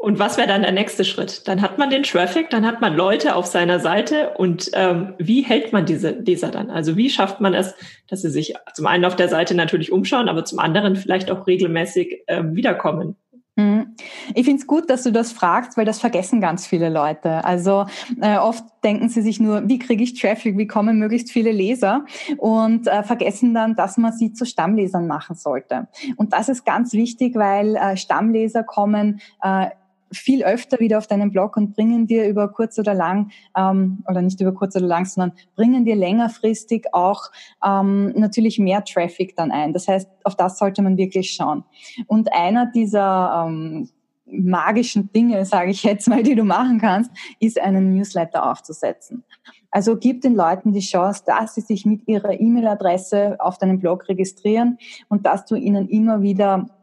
Und 0.00 0.20
was 0.20 0.36
wäre 0.36 0.46
dann 0.46 0.62
der 0.62 0.70
nächste 0.70 1.04
Schritt? 1.04 1.48
Dann 1.48 1.60
hat 1.60 1.76
man 1.76 1.90
den 1.90 2.04
Traffic, 2.04 2.50
dann 2.50 2.64
hat 2.64 2.80
man 2.80 2.94
Leute 2.94 3.34
auf 3.34 3.46
seiner 3.46 3.80
Seite 3.80 4.30
und 4.38 4.70
ähm, 4.74 5.14
wie 5.18 5.42
hält 5.42 5.72
man 5.72 5.86
diese 5.86 6.10
Leser 6.10 6.52
dann? 6.52 6.70
Also 6.70 6.96
wie 6.96 7.10
schafft 7.10 7.40
man 7.40 7.52
es, 7.52 7.74
dass 8.06 8.22
sie 8.22 8.30
sich 8.30 8.54
zum 8.74 8.86
einen 8.86 9.04
auf 9.04 9.16
der 9.16 9.28
Seite 9.28 9.56
natürlich 9.56 9.90
umschauen, 9.90 10.28
aber 10.28 10.44
zum 10.44 10.60
anderen 10.60 10.94
vielleicht 10.94 11.32
auch 11.32 11.48
regelmäßig 11.48 12.22
ähm, 12.28 12.54
wiederkommen? 12.54 13.16
Mhm. 13.56 13.96
Ich 14.36 14.44
finde 14.44 14.60
es 14.60 14.68
gut, 14.68 14.88
dass 14.88 15.02
du 15.02 15.10
das 15.10 15.32
fragst, 15.32 15.76
weil 15.76 15.84
das 15.84 15.98
vergessen 15.98 16.40
ganz 16.40 16.64
viele 16.64 16.90
Leute. 16.90 17.44
Also 17.44 17.86
äh, 18.20 18.38
oft 18.38 18.62
denken 18.84 19.08
sie 19.08 19.20
sich 19.20 19.40
nur, 19.40 19.68
wie 19.68 19.80
kriege 19.80 20.04
ich 20.04 20.14
Traffic, 20.14 20.56
wie 20.56 20.68
kommen 20.68 21.00
möglichst 21.00 21.32
viele 21.32 21.50
Leser 21.50 22.04
und 22.36 22.86
äh, 22.86 23.02
vergessen 23.02 23.52
dann, 23.52 23.74
dass 23.74 23.96
man 23.96 24.12
sie 24.12 24.32
zu 24.32 24.44
Stammlesern 24.44 25.08
machen 25.08 25.34
sollte. 25.34 25.88
Und 26.16 26.34
das 26.34 26.48
ist 26.48 26.64
ganz 26.64 26.92
wichtig, 26.92 27.34
weil 27.34 27.74
äh, 27.74 27.96
Stammleser 27.96 28.62
kommen 28.62 29.20
äh, 29.42 29.70
viel 30.12 30.44
öfter 30.44 30.80
wieder 30.80 30.98
auf 30.98 31.06
deinen 31.06 31.30
Blog 31.30 31.56
und 31.56 31.74
bringen 31.74 32.06
dir 32.06 32.28
über 32.28 32.48
kurz 32.48 32.78
oder 32.78 32.94
lang, 32.94 33.30
ähm, 33.56 34.04
oder 34.08 34.22
nicht 34.22 34.40
über 34.40 34.54
kurz 34.54 34.76
oder 34.76 34.86
lang, 34.86 35.04
sondern 35.04 35.36
bringen 35.54 35.84
dir 35.84 35.96
längerfristig 35.96 36.86
auch 36.92 37.30
ähm, 37.64 38.12
natürlich 38.16 38.58
mehr 38.58 38.84
Traffic 38.84 39.36
dann 39.36 39.50
ein. 39.50 39.72
Das 39.72 39.88
heißt, 39.88 40.08
auf 40.24 40.36
das 40.36 40.58
sollte 40.58 40.82
man 40.82 40.96
wirklich 40.96 41.32
schauen. 41.32 41.64
Und 42.06 42.32
einer 42.32 42.66
dieser 42.66 43.46
ähm, 43.46 43.88
magischen 44.30 45.10
Dinge, 45.12 45.44
sage 45.44 45.70
ich 45.70 45.82
jetzt 45.82 46.08
mal, 46.08 46.22
die 46.22 46.34
du 46.34 46.44
machen 46.44 46.78
kannst, 46.80 47.10
ist 47.40 47.60
einen 47.60 47.94
Newsletter 47.94 48.50
aufzusetzen. 48.50 49.24
Also 49.70 49.96
gib 49.96 50.22
den 50.22 50.34
Leuten 50.34 50.72
die 50.72 50.80
Chance, 50.80 51.22
dass 51.26 51.54
sie 51.54 51.60
sich 51.60 51.84
mit 51.84 52.08
ihrer 52.08 52.40
E-Mail-Adresse 52.40 53.36
auf 53.38 53.58
deinem 53.58 53.78
Blog 53.78 54.08
registrieren 54.08 54.78
und 55.08 55.26
dass 55.26 55.44
du 55.44 55.56
ihnen 55.56 55.88
immer 55.88 56.22
wieder 56.22 56.77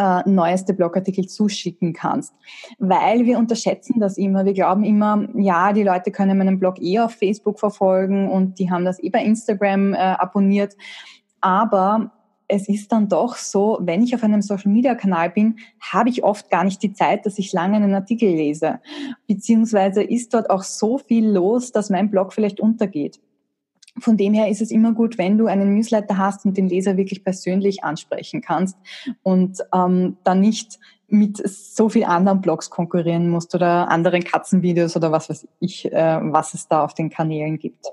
äh, 0.00 0.28
neueste 0.28 0.72
Blogartikel 0.72 1.26
zuschicken 1.26 1.92
kannst. 1.92 2.34
Weil 2.78 3.26
wir 3.26 3.38
unterschätzen 3.38 4.00
das 4.00 4.16
immer. 4.16 4.46
Wir 4.46 4.54
glauben 4.54 4.82
immer, 4.82 5.28
ja, 5.34 5.74
die 5.74 5.82
Leute 5.82 6.10
können 6.10 6.38
meinen 6.38 6.58
Blog 6.58 6.80
eh 6.80 7.00
auf 7.00 7.12
Facebook 7.12 7.60
verfolgen 7.60 8.30
und 8.30 8.58
die 8.58 8.70
haben 8.70 8.86
das 8.86 9.02
eh 9.02 9.10
bei 9.10 9.22
Instagram 9.22 9.92
äh, 9.92 9.98
abonniert. 9.98 10.74
Aber 11.42 12.12
es 12.48 12.68
ist 12.68 12.90
dann 12.92 13.08
doch 13.08 13.36
so, 13.36 13.78
wenn 13.82 14.02
ich 14.02 14.14
auf 14.14 14.24
einem 14.24 14.40
Social-Media-Kanal 14.40 15.30
bin, 15.30 15.58
habe 15.80 16.08
ich 16.08 16.24
oft 16.24 16.50
gar 16.50 16.64
nicht 16.64 16.82
die 16.82 16.94
Zeit, 16.94 17.26
dass 17.26 17.38
ich 17.38 17.52
lange 17.52 17.76
einen 17.76 17.94
Artikel 17.94 18.28
lese. 18.28 18.80
Beziehungsweise 19.28 20.02
ist 20.02 20.32
dort 20.32 20.48
auch 20.48 20.62
so 20.62 20.96
viel 20.98 21.28
los, 21.28 21.72
dass 21.72 21.90
mein 21.90 22.10
Blog 22.10 22.32
vielleicht 22.32 22.58
untergeht. 22.58 23.20
Von 23.98 24.16
dem 24.16 24.34
her 24.34 24.48
ist 24.48 24.62
es 24.62 24.70
immer 24.70 24.92
gut, 24.92 25.18
wenn 25.18 25.36
du 25.36 25.46
einen 25.46 25.74
Newsletter 25.74 26.16
hast 26.16 26.44
und 26.44 26.56
den 26.56 26.68
Leser 26.68 26.96
wirklich 26.96 27.24
persönlich 27.24 27.82
ansprechen 27.82 28.40
kannst 28.40 28.76
und 29.22 29.58
ähm, 29.74 30.16
dann 30.24 30.40
nicht 30.40 30.78
mit 31.08 31.38
so 31.44 31.88
viel 31.88 32.04
anderen 32.04 32.40
Blogs 32.40 32.70
konkurrieren 32.70 33.28
musst 33.28 33.54
oder 33.54 33.88
anderen 33.88 34.22
Katzenvideos 34.22 34.96
oder 34.96 35.10
was 35.10 35.28
weiß 35.28 35.48
ich, 35.58 35.92
äh, 35.92 36.18
was 36.22 36.54
es 36.54 36.68
da 36.68 36.84
auf 36.84 36.94
den 36.94 37.10
Kanälen 37.10 37.58
gibt. 37.58 37.86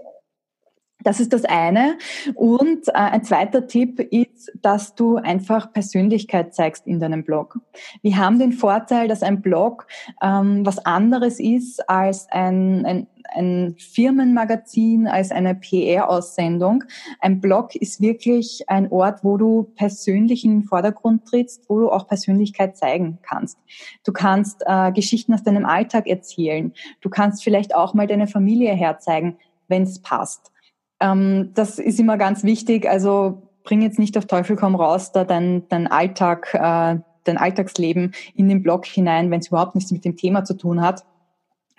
Das 1.03 1.19
ist 1.19 1.31
das 1.31 1.45
eine. 1.45 1.97
Und 2.33 2.87
äh, 2.89 2.93
ein 2.93 3.23
zweiter 3.23 3.67
Tipp 3.67 3.99
ist, 3.99 4.51
dass 4.61 4.95
du 4.95 5.17
einfach 5.17 5.71
Persönlichkeit 5.71 6.53
zeigst 6.53 6.87
in 6.87 6.99
deinem 6.99 7.23
Blog. 7.23 7.59
Wir 8.01 8.17
haben 8.17 8.39
den 8.39 8.51
Vorteil, 8.51 9.07
dass 9.07 9.23
ein 9.23 9.41
Blog 9.41 9.87
ähm, 10.21 10.65
was 10.65 10.79
anderes 10.85 11.39
ist 11.39 11.87
als 11.87 12.27
ein, 12.29 12.85
ein, 12.85 13.07
ein 13.37 13.75
Firmenmagazin, 13.77 15.07
als 15.07 15.31
eine 15.31 15.55
PR-Aussendung. 15.55 16.83
Ein 17.21 17.39
Blog 17.39 17.75
ist 17.75 18.01
wirklich 18.01 18.63
ein 18.67 18.91
Ort, 18.91 19.23
wo 19.23 19.37
du 19.37 19.71
persönlich 19.75 20.43
in 20.43 20.51
den 20.51 20.63
Vordergrund 20.63 21.25
trittst, 21.25 21.69
wo 21.69 21.79
du 21.79 21.91
auch 21.91 22.07
Persönlichkeit 22.07 22.75
zeigen 22.75 23.19
kannst. 23.21 23.59
Du 24.03 24.11
kannst 24.11 24.63
äh, 24.65 24.91
Geschichten 24.91 25.33
aus 25.33 25.43
deinem 25.43 25.65
Alltag 25.65 26.07
erzählen. 26.07 26.73
Du 27.01 27.09
kannst 27.09 27.43
vielleicht 27.43 27.75
auch 27.75 27.93
mal 27.93 28.07
deine 28.07 28.27
Familie 28.27 28.73
herzeigen, 28.73 29.37
wenn 29.67 29.83
es 29.83 29.99
passt. 30.01 30.51
Ähm, 30.99 31.51
das 31.53 31.79
ist 31.79 31.99
immer 31.99 32.17
ganz 32.17 32.43
wichtig. 32.43 32.89
Also 32.89 33.43
bring 33.63 33.81
jetzt 33.81 33.99
nicht 33.99 34.17
auf 34.17 34.25
Teufel 34.25 34.55
komm 34.55 34.75
raus 34.75 35.11
da 35.11 35.23
dein, 35.23 35.67
dein 35.69 35.87
Alltag, 35.87 36.53
äh, 36.53 36.99
dein 37.23 37.37
Alltagsleben 37.37 38.13
in 38.33 38.47
den 38.47 38.63
Blog 38.63 38.85
hinein, 38.85 39.29
wenn 39.29 39.41
es 39.41 39.47
überhaupt 39.47 39.75
nichts 39.75 39.91
mit 39.91 40.05
dem 40.05 40.15
Thema 40.15 40.43
zu 40.43 40.55
tun 40.55 40.81
hat. 40.81 41.05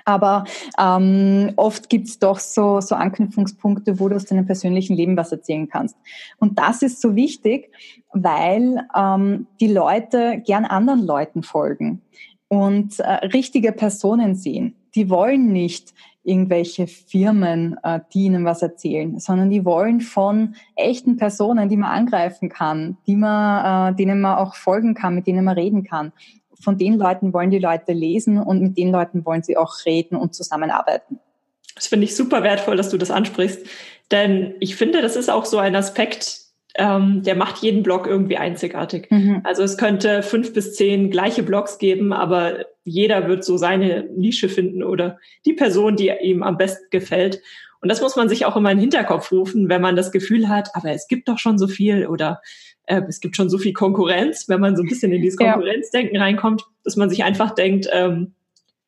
Aber 0.09 0.45
ähm, 0.79 1.53
oft 1.57 1.91
gibt's 1.91 2.19
doch 2.19 2.39
so, 2.39 2.81
so 2.81 2.95
Anknüpfungspunkte, 2.95 4.01
wo 4.01 4.09
du 4.09 4.17
aus 4.17 4.25
deinem 4.25 4.47
persönlichen 4.47 4.97
Leben 4.97 5.19
was 5.19 5.33
erzählen 5.33 5.69
kannst. 5.69 5.99
Und 6.39 6.59
das 6.59 6.81
ist 6.81 7.03
so 7.03 7.15
wichtig, 7.15 7.71
weil 8.15 8.87
ähm, 8.97 9.49
die 9.61 9.71
Leute 9.71 10.43
gern 10.47 10.65
anderen 10.65 11.05
Leuten 11.05 11.43
folgen 11.43 12.01
und 12.49 12.99
äh, 13.01 13.27
richtige 13.27 13.73
Personen 13.73 14.35
sehen. 14.35 14.77
Die 14.95 15.11
wollen 15.11 15.53
nicht 15.53 15.93
irgendwelche 16.23 16.87
Firmen, 16.87 17.77
äh, 17.83 18.01
die 18.15 18.25
ihnen 18.25 18.47
was 18.47 18.63
erzählen, 18.63 19.21
sondern 19.21 19.51
die 19.51 19.67
wollen 19.67 20.01
von 20.01 20.55
echten 20.75 21.19
Personen, 21.19 21.69
die 21.69 21.77
man 21.77 21.91
angreifen 21.91 22.49
kann, 22.49 22.97
die 23.07 23.17
man, 23.17 23.93
äh, 23.93 23.97
denen 23.97 24.23
man 24.23 24.39
auch 24.39 24.55
folgen 24.55 24.95
kann, 24.95 25.15
mit 25.15 25.27
denen 25.27 25.45
man 25.45 25.55
reden 25.55 25.85
kann. 25.85 26.13
Von 26.61 26.79
den 26.79 26.99
Leuten 26.99 27.33
wollen 27.33 27.51
die 27.51 27.59
Leute 27.59 27.93
lesen 27.93 28.39
und 28.39 28.61
mit 28.61 28.77
den 28.77 28.91
Leuten 28.91 29.25
wollen 29.25 29.43
sie 29.43 29.57
auch 29.57 29.75
reden 29.87 30.17
und 30.17 30.35
zusammenarbeiten. 30.35 31.19
Das 31.75 31.87
finde 31.87 32.05
ich 32.05 32.17
super 32.17 32.43
wertvoll, 32.43 32.77
dass 32.77 32.91
du 32.91 32.99
das 32.99 33.11
ansprichst, 33.11 33.65
denn 34.11 34.55
ich 34.59 34.77
finde, 34.77 35.03
das 35.03 35.17
ist 35.17 35.31
auch 35.31 35.45
so 35.45 35.59
ein 35.59 35.77
Aspekt, 35.77 36.41
ähm, 36.75 37.23
der 37.23 37.35
macht 37.35 37.63
jeden 37.63 37.83
Blog 37.83 38.07
irgendwie 38.07 38.37
einzigartig. 38.37 39.11
Mhm. 39.11 39.41
Also 39.45 39.63
es 39.63 39.77
könnte 39.77 40.23
fünf 40.23 40.53
bis 40.53 40.75
zehn 40.75 41.11
gleiche 41.11 41.43
Blogs 41.43 41.79
geben, 41.79 42.13
aber 42.13 42.67
jeder 42.85 43.29
wird 43.29 43.45
so 43.45 43.57
seine 43.57 44.05
Nische 44.17 44.49
finden 44.49 44.83
oder 44.83 45.19
die 45.45 45.53
Person, 45.53 45.97
die 45.97 46.11
ihm 46.23 46.43
am 46.43 46.57
besten 46.57 46.87
gefällt. 46.91 47.41
Und 47.81 47.89
das 47.91 48.01
muss 48.01 48.17
man 48.17 48.29
sich 48.29 48.45
auch 48.45 48.57
immer 48.57 48.71
in 48.71 48.79
den 48.79 48.83
Hinterkopf 48.83 49.31
rufen, 49.31 49.69
wenn 49.69 49.83
man 49.83 49.97
das 49.97 50.11
Gefühl 50.11 50.49
hat, 50.49 50.71
aber 50.75 50.91
es 50.91 51.07
gibt 51.07 51.29
doch 51.29 51.39
schon 51.39 51.59
so 51.59 51.69
viel 51.69 52.07
oder 52.07 52.41
äh, 52.89 53.03
es 53.09 53.21
gibt 53.21 53.37
schon 53.37 53.51
so 53.51 53.59
viel 53.59 53.73
Konkurrenz, 53.73 54.49
wenn 54.49 54.61
man 54.61 54.77
so 54.77 54.83
ein 54.83 54.89
bisschen 54.89 55.13
in 55.13 55.23
dieses 55.23 55.39
Konkurrenzdenken 55.39 56.17
ja. 56.17 56.23
reinkommt, 56.23 56.65
dass 56.85 56.97
man 56.97 57.11
sich 57.11 57.23
einfach 57.23 57.55
denkt, 57.55 57.89
ähm, 57.93 58.35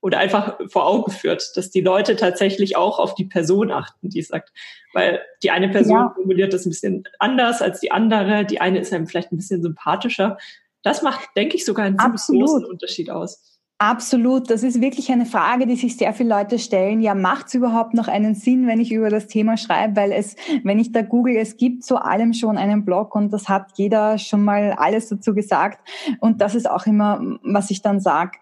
oder 0.03 0.19
einfach 0.19 0.59
vor 0.69 0.87
Augen 0.87 1.13
führt, 1.13 1.57
dass 1.57 1.71
die 1.71 1.83
Leute 1.83 2.17
tatsächlich 2.17 2.77
auch 2.77 2.99
auf 2.99 3.15
die 3.15 3.27
Person 3.27 3.71
achten, 3.71 4.09
die 4.09 4.23
sagt. 4.23 4.51
Weil 4.95 5.21
die 5.43 5.51
eine 5.51 5.69
Person 5.69 5.97
ja. 5.97 6.13
formuliert 6.15 6.55
das 6.55 6.65
ein 6.65 6.71
bisschen 6.71 7.05
anders 7.19 7.61
als 7.61 7.81
die 7.81 7.93
andere, 7.93 8.47
die 8.47 8.63
eine 8.63 8.79
ist 8.79 8.93
einem 8.95 9.07
vielleicht 9.07 9.31
ein 9.31 9.37
bisschen 9.37 9.63
sympathischer. 9.63 10.39
Das 10.83 11.03
macht, 11.03 11.29
denke 11.37 11.57
ich, 11.57 11.67
sogar 11.67 11.85
einen 11.85 11.99
ziemlich 11.99 12.23
großen 12.27 12.65
Unterschied 12.65 13.11
aus. 13.11 13.50
Absolut. 13.83 14.51
Das 14.51 14.63
ist 14.63 14.83
wirklich 14.83 15.11
eine 15.11 15.25
Frage, 15.25 15.67
die 15.67 15.75
sich 15.75 15.97
sehr 15.97 16.13
viele 16.13 16.29
Leute 16.29 16.59
stellen. 16.59 17.01
Ja, 17.01 17.15
macht 17.15 17.47
es 17.47 17.55
überhaupt 17.55 17.95
noch 17.95 18.09
einen 18.09 18.35
Sinn, 18.35 18.67
wenn 18.67 18.79
ich 18.79 18.93
über 18.93 19.09
das 19.09 19.27
Thema 19.27 19.57
schreibe? 19.57 19.97
Weil 19.97 20.13
es, 20.13 20.37
wenn 20.65 20.79
ich 20.79 20.93
da 20.93 21.01
google, 21.01 21.35
es 21.37 21.57
gibt 21.57 21.83
zu 21.83 21.97
allem 21.97 22.35
schon 22.35 22.59
einen 22.59 22.85
Blog 22.85 23.15
und 23.15 23.33
das 23.33 23.49
hat 23.49 23.69
jeder 23.77 24.19
schon 24.19 24.45
mal 24.45 24.75
alles 24.77 25.09
dazu 25.09 25.35
gesagt. 25.35 25.81
Und 26.21 26.43
das 26.43 26.55
ist 26.55 26.69
auch 26.69 26.85
immer, 26.85 27.23
was 27.43 27.71
ich 27.71 27.81
dann 27.81 28.01
sage 28.01 28.33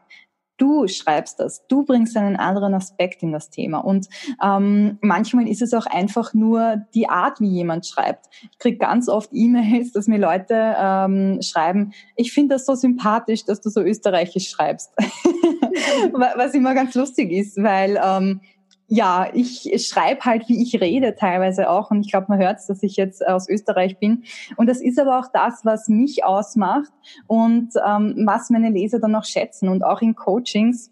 Du 0.59 0.87
schreibst 0.88 1.40
das, 1.40 1.66
du 1.68 1.85
bringst 1.85 2.16
einen 2.16 2.37
anderen 2.37 2.75
Aspekt 2.75 3.23
in 3.23 3.33
das 3.33 3.51
Thema. 3.51 3.79
Und 3.79 4.09
ähm, 4.42 4.99
manchmal 5.01 5.49
ist 5.49 5.62
es 5.62 5.73
auch 5.73 5.87
einfach 5.87 6.35
nur 6.35 6.83
die 6.94 7.09
Art, 7.09 7.40
wie 7.40 7.49
jemand 7.49 7.87
schreibt. 7.87 8.27
Ich 8.51 8.59
kriege 8.59 8.77
ganz 8.77 9.09
oft 9.09 9.31
E-Mails, 9.33 9.92
dass 9.92 10.09
mir 10.09 10.18
Leute 10.18 10.75
ähm, 10.79 11.40
schreiben, 11.42 11.92
ich 12.16 12.33
finde 12.33 12.57
das 12.57 12.66
so 12.66 12.75
sympathisch, 12.75 13.44
dass 13.44 13.61
du 13.61 13.71
so 13.71 13.81
österreichisch 13.81 14.51
schreibst. 14.51 14.90
Was 16.12 16.55
immer 16.55 16.75
ganz 16.75 16.94
lustig 16.94 17.31
ist, 17.31 17.57
weil 17.62 18.01
ähm, 18.03 18.40
ja, 18.88 19.29
ich 19.35 19.70
schreibe 19.87 20.22
halt, 20.22 20.48
wie 20.48 20.62
ich 20.62 20.81
rede 20.81 21.14
teilweise 21.14 21.68
auch. 21.68 21.90
Und 21.90 22.01
ich 22.01 22.11
glaube, 22.11 22.27
man 22.31 22.38
hört 22.38 22.59
dass 22.68 22.83
ich 22.83 22.96
jetzt 22.96 23.27
aus 23.27 23.48
Österreich 23.48 23.98
bin. 23.98 24.24
Und 24.57 24.66
das 24.66 24.81
ist 24.81 24.98
aber 24.98 25.18
auch 25.18 25.27
das, 25.33 25.64
was 25.64 25.88
mich 25.88 26.24
ausmacht 26.24 26.90
und 27.27 27.70
ähm, 27.87 28.14
was 28.24 28.51
meine 28.51 28.70
Leser 28.70 28.98
dann 28.98 29.14
auch 29.14 29.24
schätzen. 29.24 29.68
Und 29.68 29.85
auch 29.85 30.01
in 30.01 30.16
Coachings, 30.16 30.90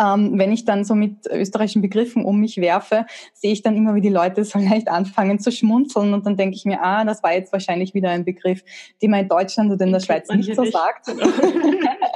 ähm, 0.00 0.38
wenn 0.38 0.50
ich 0.50 0.64
dann 0.64 0.84
so 0.84 0.94
mit 0.94 1.26
österreichischen 1.26 1.82
Begriffen 1.82 2.24
um 2.24 2.40
mich 2.40 2.56
werfe, 2.56 3.04
sehe 3.34 3.52
ich 3.52 3.62
dann 3.62 3.76
immer, 3.76 3.94
wie 3.94 4.00
die 4.00 4.08
Leute 4.08 4.44
so 4.44 4.58
leicht 4.70 4.88
anfangen 4.88 5.38
zu 5.38 5.52
schmunzeln. 5.52 6.14
Und 6.14 6.24
dann 6.24 6.38
denke 6.38 6.56
ich 6.56 6.64
mir, 6.64 6.82
ah, 6.82 7.04
das 7.04 7.22
war 7.22 7.34
jetzt 7.34 7.52
wahrscheinlich 7.52 7.92
wieder 7.92 8.10
ein 8.10 8.24
Begriff, 8.24 8.62
den 9.02 9.10
man 9.10 9.20
in 9.20 9.28
Deutschland 9.28 9.70
oder 9.70 9.84
in 9.84 9.92
der 9.92 10.00
Schweiz 10.00 10.28
nicht 10.30 10.54
so 10.56 10.64
sagt. 10.64 11.08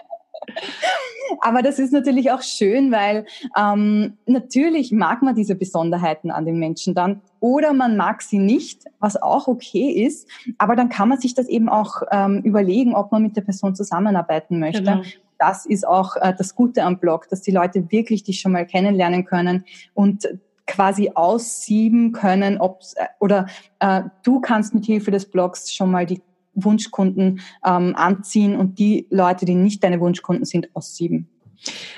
Aber 1.45 1.61
das 1.61 1.79
ist 1.79 1.93
natürlich 1.93 2.31
auch 2.31 2.41
schön, 2.41 2.91
weil 2.91 3.27
ähm, 3.55 4.17
natürlich 4.25 4.93
mag 4.93 5.21
man 5.21 5.35
diese 5.35 5.55
Besonderheiten 5.55 6.31
an 6.31 6.47
den 6.47 6.59
Menschen 6.59 6.95
dann 6.95 7.21
oder 7.39 7.75
man 7.75 7.99
mag 7.99 8.23
sie 8.23 8.39
nicht, 8.39 8.85
was 8.99 9.21
auch 9.21 9.47
okay 9.47 9.91
ist. 9.91 10.27
Aber 10.57 10.75
dann 10.75 10.89
kann 10.89 11.11
man 11.11 11.21
sich 11.21 11.35
das 11.35 11.47
eben 11.47 11.69
auch 11.69 12.01
ähm, 12.11 12.41
überlegen, 12.45 12.95
ob 12.95 13.13
man 13.13 13.23
mit 13.23 13.37
der 13.37 13.43
Person 13.43 13.75
zusammenarbeiten 13.75 14.59
möchte. 14.59 14.85
Genau. 14.85 15.03
Das 15.39 15.67
ist 15.67 15.87
auch 15.87 16.17
äh, 16.17 16.33
das 16.37 16.55
Gute 16.55 16.83
am 16.83 16.99
Blog, 16.99 17.29
dass 17.29 17.43
die 17.43 17.51
Leute 17.51 17.93
wirklich 17.93 18.23
dich 18.23 18.41
schon 18.41 18.53
mal 18.53 18.65
kennenlernen 18.67 19.27
können 19.27 19.67
und 19.93 20.27
quasi 20.67 21.11
aussieben 21.15 22.13
können, 22.13 22.57
ob 22.57 22.81
äh, 22.97 23.05
oder 23.21 23.49
äh, 23.81 24.05
du 24.23 24.41
kannst 24.41 24.73
mit 24.73 24.87
Hilfe 24.87 25.11
des 25.11 25.31
Blogs 25.31 25.75
schon 25.75 25.91
mal 25.91 26.07
die 26.07 26.23
Wunschkunden 26.55 27.41
ähm, 27.67 27.95
anziehen 27.97 28.57
und 28.57 28.79
die 28.79 29.07
Leute, 29.11 29.45
die 29.45 29.55
nicht 29.55 29.85
deine 29.85 30.01
Wunschkunden 30.01 30.47
sind, 30.47 30.75
aussieben. 30.75 31.29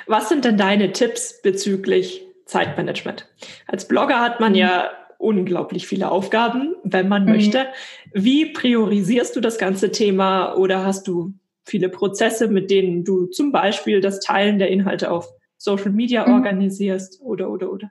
Was 0.07 0.29
sind 0.29 0.45
denn 0.45 0.57
deine 0.57 0.93
Tipps 0.93 1.41
bezüglich 1.43 2.25
Zeitmanagement? 2.45 3.29
Als 3.67 3.89
Blogger 3.89 4.21
hat 4.21 4.41
man 4.41 4.55
ja 4.55 4.91
unglaublich 5.19 5.87
viele 5.87 6.11
Aufgaben, 6.11 6.75
wenn 6.85 7.09
man 7.09 7.25
mhm. 7.25 7.33
möchte. 7.33 7.67
Wie 8.13 8.47
priorisierst 8.47 9.35
du 9.35 9.41
das 9.41 9.59
ganze 9.59 9.91
Thema 9.91 10.55
oder 10.55 10.85
hast 10.85 11.09
du 11.09 11.35
viele 11.65 11.89
Prozesse, 11.89 12.49
mit 12.49 12.71
denen 12.71 13.05
du 13.05 13.27
zum 13.27 13.51
Beispiel 13.51 14.01
das 14.01 14.21
Teilen 14.21 14.59
der 14.59 14.69
Inhalte 14.69 15.11
auf 15.11 15.29
Social 15.57 15.91
Media 15.91 16.27
mhm. 16.27 16.35
organisierst 16.35 17.21
oder 17.21 17.51
oder 17.51 17.73
oder? 17.73 17.91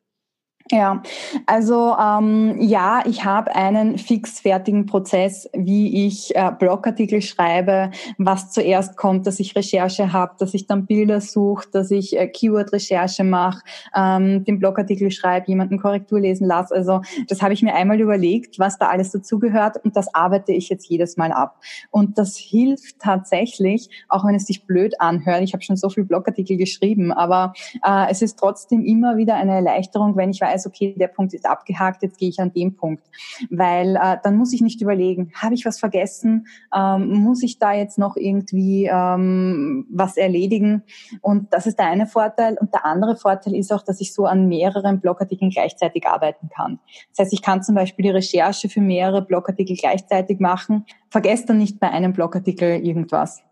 Ja, 0.72 1.04
also 1.46 1.96
ähm, 1.96 2.60
ja, 2.60 3.04
ich 3.06 3.24
habe 3.24 3.56
einen 3.56 4.00
fixfertigen 4.00 4.88
Prozess, 4.88 5.48
wie 5.54 6.08
ich 6.08 6.36
äh, 6.36 6.52
Blogartikel 6.58 7.22
schreibe, 7.22 7.92
was 8.18 8.50
zuerst 8.50 8.98
kommt, 8.98 9.28
dass 9.28 9.40
ich 9.40 9.56
Recherche 9.56 10.12
habe, 10.12 10.34
dass 10.40 10.56
ich 10.56 10.66
dann 10.66 10.88
Bilder 10.88 11.22
suche, 11.22 11.68
dass 11.72 11.92
ich 11.92 12.18
äh, 12.18 12.28
Keyword-Recherche 12.28 13.24
mache, 13.24 13.62
ähm, 13.96 14.44
den 14.44 14.58
Blogartikel 14.58 15.12
schreibe, 15.12 15.46
jemanden 15.50 15.78
Korrektur 15.78 16.20
lesen 16.20 16.48
lasse. 16.48 16.74
Also 16.74 17.02
das 17.28 17.44
habe 17.44 17.54
ich 17.54 17.62
mir 17.62 17.76
einmal 17.76 18.02
überlegt, 18.02 18.58
was 18.58 18.80
da 18.80 18.88
alles 18.88 19.12
dazugehört 19.12 19.78
und 19.86 19.96
das 19.96 20.16
arbeite 20.16 20.52
ich 20.52 20.70
jetzt 20.70 20.90
jedes 20.90 21.16
Mal 21.16 21.32
ab. 21.32 21.60
Und 21.92 22.18
das 22.18 22.38
hilft 22.38 22.98
tatsächlich, 22.98 23.92
auch 24.10 24.26
wenn 24.26 24.34
es 24.34 24.48
sich 24.48 24.66
blöd 24.66 25.00
anhört. 25.00 25.44
Ich 25.44 25.54
habe 25.54 25.62
schon 25.62 25.78
so 25.78 25.92
viel 25.92 26.06
Blogartikel 26.06 26.58
geschrieben, 26.58 27.12
aber 27.12 27.54
äh, 27.86 28.08
es 28.10 28.24
ist 28.24 28.40
trotzdem 28.40 28.84
immer 28.84 29.16
wieder 29.16 29.36
eine 29.36 29.54
Erleichterung, 29.54 30.16
wenn 30.16 30.32
ich 30.32 30.42
weiß, 30.42 30.55
weiß, 30.56 30.68
okay, 30.68 30.96
der 30.98 31.08
Punkt 31.08 31.34
ist 31.34 31.46
abgehakt, 31.46 32.02
jetzt 32.04 32.18
gehe 32.18 32.30
ich 32.30 32.40
an 32.40 32.52
den 32.54 32.76
Punkt. 32.76 33.04
Weil 33.50 33.96
äh, 33.96 34.18
dann 34.24 34.36
muss 34.36 34.54
ich 34.54 34.62
nicht 34.62 34.82
überlegen, 34.82 35.32
habe 35.36 35.54
ich 35.54 35.66
was 35.66 35.80
vergessen, 35.80 36.48
ähm, 36.76 37.10
muss 37.10 37.44
ich 37.44 37.60
da 37.60 37.74
jetzt 37.74 37.98
noch 37.98 38.16
irgendwie 38.16 38.90
ähm, 38.92 39.86
was 39.92 40.18
erledigen? 40.18 40.84
Und 41.22 41.54
das 41.54 41.68
ist 41.68 41.80
der 41.80 41.88
eine 41.88 42.08
Vorteil. 42.08 42.58
Und 42.60 42.74
der 42.74 42.86
andere 42.86 43.16
Vorteil 43.18 43.56
ist 43.56 43.72
auch, 43.72 43.84
dass 43.84 44.02
ich 44.02 44.14
so 44.14 44.26
an 44.26 44.48
mehreren 44.48 45.00
Blogartikeln 45.00 45.52
gleichzeitig 45.52 46.08
arbeiten 46.08 46.50
kann. 46.50 46.80
Das 47.12 47.26
heißt, 47.26 47.34
ich 47.34 47.42
kann 47.42 47.64
zum 47.64 47.76
Beispiel 47.76 48.04
die 48.04 48.12
Recherche 48.12 48.70
für 48.70 48.82
mehrere 48.82 49.22
Blogartikel 49.22 49.76
gleichzeitig 49.76 50.40
machen, 50.40 50.86
vergesse 51.10 51.48
dann 51.48 51.58
nicht 51.58 51.80
bei 51.80 51.90
einem 51.90 52.14
Blogartikel 52.14 52.86
irgendwas. 52.86 53.44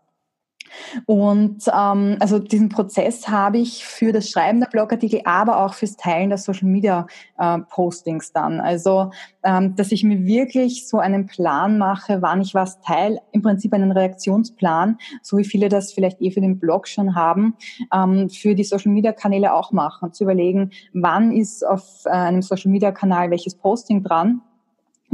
Und 1.06 1.64
ähm, 1.68 2.16
also 2.20 2.38
diesen 2.38 2.68
Prozess 2.68 3.28
habe 3.28 3.58
ich 3.58 3.84
für 3.84 4.12
das 4.12 4.28
Schreiben 4.28 4.60
der 4.60 4.68
Blogartikel, 4.68 5.20
aber 5.24 5.64
auch 5.64 5.74
fürs 5.74 5.96
Teilen 5.96 6.30
der 6.30 6.38
Social 6.38 6.68
Media 6.68 7.06
äh, 7.38 7.58
Postings 7.70 8.32
dann. 8.32 8.60
Also 8.60 9.10
ähm, 9.42 9.74
dass 9.76 9.92
ich 9.92 10.04
mir 10.04 10.24
wirklich 10.24 10.88
so 10.88 10.98
einen 10.98 11.26
Plan 11.26 11.78
mache, 11.78 12.22
wann 12.22 12.40
ich 12.40 12.54
was 12.54 12.80
teile, 12.80 13.20
im 13.32 13.42
Prinzip 13.42 13.72
einen 13.72 13.92
Reaktionsplan, 13.92 14.98
so 15.22 15.36
wie 15.36 15.44
viele 15.44 15.68
das 15.68 15.92
vielleicht 15.92 16.20
eh 16.20 16.30
für 16.30 16.40
den 16.40 16.58
Blog 16.58 16.88
schon 16.88 17.14
haben, 17.14 17.54
ähm, 17.92 18.30
für 18.30 18.54
die 18.54 18.64
Social 18.64 18.92
Media 18.92 19.12
Kanäle 19.12 19.54
auch 19.54 19.72
machen, 19.72 20.12
zu 20.12 20.24
überlegen, 20.24 20.70
wann 20.92 21.32
ist 21.32 21.66
auf 21.66 21.84
äh, 22.06 22.10
einem 22.10 22.42
Social 22.42 22.70
Media 22.70 22.92
Kanal 22.92 23.30
welches 23.30 23.54
Posting 23.54 24.02
dran 24.02 24.40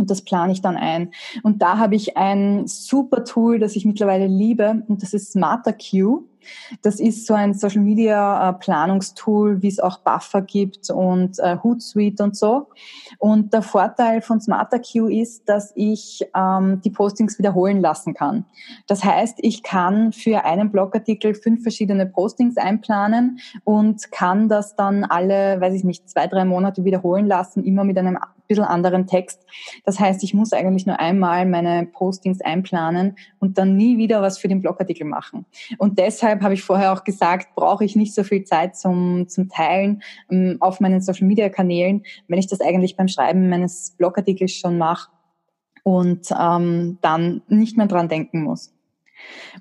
und 0.00 0.10
das 0.10 0.22
plane 0.22 0.52
ich 0.52 0.62
dann 0.62 0.76
ein. 0.76 1.10
Und 1.42 1.62
da 1.62 1.78
habe 1.78 1.94
ich 1.94 2.16
ein 2.16 2.66
super 2.66 3.24
Tool, 3.24 3.58
das 3.58 3.76
ich 3.76 3.84
mittlerweile 3.84 4.26
liebe, 4.26 4.82
und 4.88 5.02
das 5.02 5.14
ist 5.14 5.32
Smarter 5.32 5.72
Q. 5.74 6.24
Das 6.82 7.00
ist 7.00 7.26
so 7.26 7.34
ein 7.34 7.54
Social 7.54 7.82
Media 7.82 8.50
äh, 8.50 8.52
Planungstool, 8.54 9.62
wie 9.62 9.68
es 9.68 9.80
auch 9.80 9.98
Buffer 9.98 10.42
gibt 10.42 10.90
und 10.90 11.38
äh, 11.38 11.56
Hootsuite 11.62 12.22
und 12.22 12.36
so. 12.36 12.68
Und 13.18 13.52
der 13.52 13.62
Vorteil 13.62 14.22
von 14.22 14.40
SmarterQ 14.40 15.10
ist, 15.10 15.48
dass 15.48 15.72
ich 15.74 16.26
ähm, 16.34 16.80
die 16.84 16.90
Postings 16.90 17.38
wiederholen 17.38 17.80
lassen 17.80 18.14
kann. 18.14 18.44
Das 18.86 19.04
heißt, 19.04 19.38
ich 19.40 19.62
kann 19.62 20.12
für 20.12 20.44
einen 20.44 20.70
Blogartikel 20.70 21.34
fünf 21.34 21.62
verschiedene 21.62 22.06
Postings 22.06 22.56
einplanen 22.56 23.40
und 23.64 24.10
kann 24.12 24.48
das 24.48 24.76
dann 24.76 25.04
alle, 25.04 25.60
weiß 25.60 25.74
ich 25.74 25.84
nicht, 25.84 26.08
zwei, 26.08 26.26
drei 26.26 26.44
Monate 26.44 26.84
wiederholen 26.84 27.26
lassen, 27.26 27.64
immer 27.64 27.84
mit 27.84 27.98
einem 27.98 28.18
bisschen 28.50 28.64
anderen 28.64 29.06
Text. 29.06 29.46
Das 29.84 29.98
heißt, 29.98 30.22
ich 30.24 30.34
muss 30.34 30.52
eigentlich 30.52 30.84
nur 30.84 30.98
einmal 30.98 31.46
meine 31.46 31.86
Postings 31.86 32.40
einplanen 32.40 33.16
und 33.38 33.56
dann 33.56 33.76
nie 33.76 33.96
wieder 33.96 34.20
was 34.22 34.38
für 34.38 34.48
den 34.48 34.60
Blogartikel 34.60 35.06
machen. 35.06 35.46
Und 35.78 35.98
deshalb 35.98 36.29
deshalb 36.30 36.42
habe 36.44 36.54
ich 36.54 36.62
vorher 36.62 36.92
auch 36.92 37.02
gesagt, 37.02 37.54
brauche 37.56 37.84
ich 37.84 37.96
nicht 37.96 38.14
so 38.14 38.22
viel 38.22 38.44
Zeit 38.44 38.76
zum, 38.76 39.28
zum 39.28 39.48
Teilen 39.48 40.02
ähm, 40.30 40.58
auf 40.60 40.78
meinen 40.78 41.00
Social 41.00 41.26
Media 41.26 41.48
Kanälen, 41.48 42.04
wenn 42.28 42.38
ich 42.38 42.46
das 42.46 42.60
eigentlich 42.60 42.96
beim 42.96 43.08
Schreiben 43.08 43.48
meines 43.48 43.92
Blogartikels 43.98 44.52
schon 44.52 44.78
mache 44.78 45.10
und 45.82 46.28
ähm, 46.38 46.98
dann 47.00 47.42
nicht 47.48 47.76
mehr 47.76 47.86
dran 47.86 48.08
denken 48.08 48.42
muss. 48.42 48.72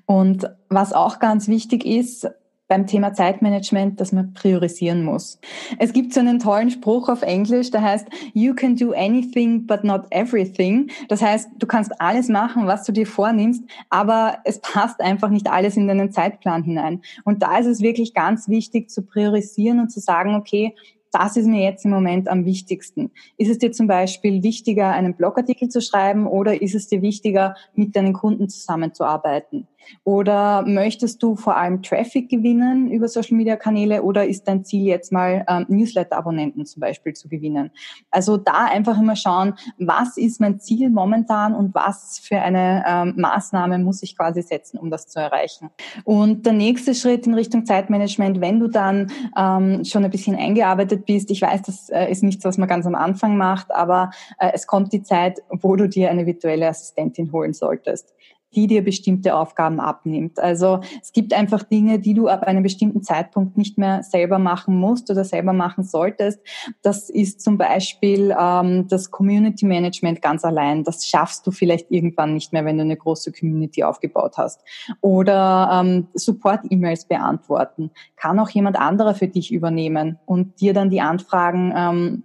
Und 0.06 0.48
was 0.68 0.92
auch 0.92 1.18
ganz 1.18 1.48
wichtig 1.48 1.84
ist, 1.84 2.30
beim 2.70 2.86
Thema 2.86 3.12
Zeitmanagement, 3.12 4.00
dass 4.00 4.12
man 4.12 4.32
priorisieren 4.32 5.04
muss. 5.04 5.40
Es 5.80 5.92
gibt 5.92 6.14
so 6.14 6.20
einen 6.20 6.38
tollen 6.38 6.70
Spruch 6.70 7.08
auf 7.08 7.22
Englisch, 7.22 7.72
der 7.72 7.82
heißt, 7.82 8.06
you 8.32 8.54
can 8.54 8.76
do 8.76 8.92
anything 8.92 9.66
but 9.66 9.82
not 9.82 10.04
everything. 10.10 10.88
Das 11.08 11.20
heißt, 11.20 11.50
du 11.58 11.66
kannst 11.66 12.00
alles 12.00 12.28
machen, 12.28 12.68
was 12.68 12.84
du 12.84 12.92
dir 12.92 13.08
vornimmst, 13.08 13.64
aber 13.90 14.38
es 14.44 14.60
passt 14.60 15.00
einfach 15.00 15.30
nicht 15.30 15.50
alles 15.50 15.76
in 15.76 15.88
deinen 15.88 16.12
Zeitplan 16.12 16.62
hinein. 16.62 17.02
Und 17.24 17.42
da 17.42 17.58
ist 17.58 17.66
es 17.66 17.80
wirklich 17.80 18.14
ganz 18.14 18.48
wichtig 18.48 18.88
zu 18.88 19.02
priorisieren 19.02 19.80
und 19.80 19.90
zu 19.90 19.98
sagen, 19.98 20.36
okay, 20.36 20.76
das 21.10 21.36
ist 21.36 21.46
mir 21.46 21.64
jetzt 21.64 21.84
im 21.84 21.90
Moment 21.90 22.28
am 22.28 22.44
wichtigsten. 22.44 23.10
Ist 23.36 23.50
es 23.50 23.58
dir 23.58 23.72
zum 23.72 23.88
Beispiel 23.88 24.44
wichtiger, 24.44 24.90
einen 24.90 25.16
Blogartikel 25.16 25.68
zu 25.68 25.80
schreiben 25.80 26.28
oder 26.28 26.62
ist 26.62 26.76
es 26.76 26.86
dir 26.86 27.02
wichtiger, 27.02 27.56
mit 27.74 27.96
deinen 27.96 28.12
Kunden 28.12 28.48
zusammenzuarbeiten? 28.48 29.66
Oder 30.04 30.62
möchtest 30.66 31.22
du 31.22 31.36
vor 31.36 31.56
allem 31.56 31.82
Traffic 31.82 32.28
gewinnen 32.28 32.90
über 32.90 33.08
Social 33.08 33.36
Media 33.36 33.56
Kanäle 33.56 34.02
oder 34.02 34.26
ist 34.26 34.46
dein 34.48 34.64
Ziel 34.64 34.86
jetzt 34.86 35.12
mal 35.12 35.44
ähm, 35.48 35.66
Newsletter-Abonnenten 35.68 36.66
zum 36.66 36.80
Beispiel 36.80 37.12
zu 37.12 37.28
gewinnen? 37.28 37.70
Also 38.10 38.36
da 38.36 38.66
einfach 38.66 38.98
immer 38.98 39.16
schauen, 39.16 39.54
was 39.78 40.16
ist 40.16 40.40
mein 40.40 40.60
Ziel 40.60 40.90
momentan 40.90 41.54
und 41.54 41.74
was 41.74 42.20
für 42.22 42.40
eine 42.40 42.84
ähm, 42.86 43.14
Maßnahme 43.16 43.78
muss 43.78 44.02
ich 44.02 44.16
quasi 44.16 44.42
setzen, 44.42 44.78
um 44.78 44.90
das 44.90 45.08
zu 45.08 45.20
erreichen. 45.20 45.70
Und 46.04 46.46
der 46.46 46.52
nächste 46.52 46.94
Schritt 46.94 47.26
in 47.26 47.34
Richtung 47.34 47.66
Zeitmanagement, 47.66 48.40
wenn 48.40 48.60
du 48.60 48.68
dann 48.68 49.10
ähm, 49.36 49.84
schon 49.84 50.04
ein 50.04 50.10
bisschen 50.10 50.36
eingearbeitet 50.36 51.06
bist, 51.06 51.30
ich 51.30 51.42
weiß, 51.42 51.62
das 51.62 51.88
äh, 51.90 52.10
ist 52.10 52.22
nichts, 52.22 52.44
was 52.44 52.58
man 52.58 52.68
ganz 52.68 52.86
am 52.86 52.94
Anfang 52.94 53.36
macht, 53.36 53.70
aber 53.72 54.10
äh, 54.38 54.50
es 54.54 54.66
kommt 54.66 54.92
die 54.92 55.02
Zeit, 55.02 55.40
wo 55.50 55.76
du 55.76 55.88
dir 55.88 56.10
eine 56.10 56.26
virtuelle 56.26 56.68
Assistentin 56.68 57.32
holen 57.32 57.52
solltest 57.52 58.14
die 58.54 58.66
dir 58.66 58.84
bestimmte 58.84 59.34
Aufgaben 59.34 59.80
abnimmt. 59.80 60.38
Also 60.38 60.80
es 61.00 61.12
gibt 61.12 61.32
einfach 61.32 61.62
Dinge, 61.62 61.98
die 61.98 62.14
du 62.14 62.28
ab 62.28 62.42
einem 62.42 62.62
bestimmten 62.62 63.02
Zeitpunkt 63.02 63.56
nicht 63.56 63.78
mehr 63.78 64.02
selber 64.02 64.38
machen 64.38 64.76
musst 64.76 65.10
oder 65.10 65.24
selber 65.24 65.52
machen 65.52 65.84
solltest. 65.84 66.40
Das 66.82 67.10
ist 67.10 67.40
zum 67.40 67.58
Beispiel 67.58 68.34
ähm, 68.38 68.88
das 68.88 69.10
Community 69.10 69.66
Management 69.66 70.22
ganz 70.22 70.44
allein. 70.44 70.84
Das 70.84 71.06
schaffst 71.06 71.46
du 71.46 71.50
vielleicht 71.50 71.90
irgendwann 71.90 72.34
nicht 72.34 72.52
mehr, 72.52 72.64
wenn 72.64 72.76
du 72.76 72.82
eine 72.82 72.96
große 72.96 73.32
Community 73.32 73.84
aufgebaut 73.84 74.36
hast. 74.36 74.60
Oder 75.00 75.70
ähm, 75.72 76.08
Support-E-Mails 76.14 77.06
beantworten. 77.06 77.90
Kann 78.16 78.38
auch 78.38 78.50
jemand 78.50 78.78
anderer 78.78 79.14
für 79.14 79.28
dich 79.28 79.52
übernehmen 79.52 80.18
und 80.26 80.60
dir 80.60 80.74
dann 80.74 80.90
die 80.90 81.00
Anfragen 81.00 81.72
ähm, 81.76 82.24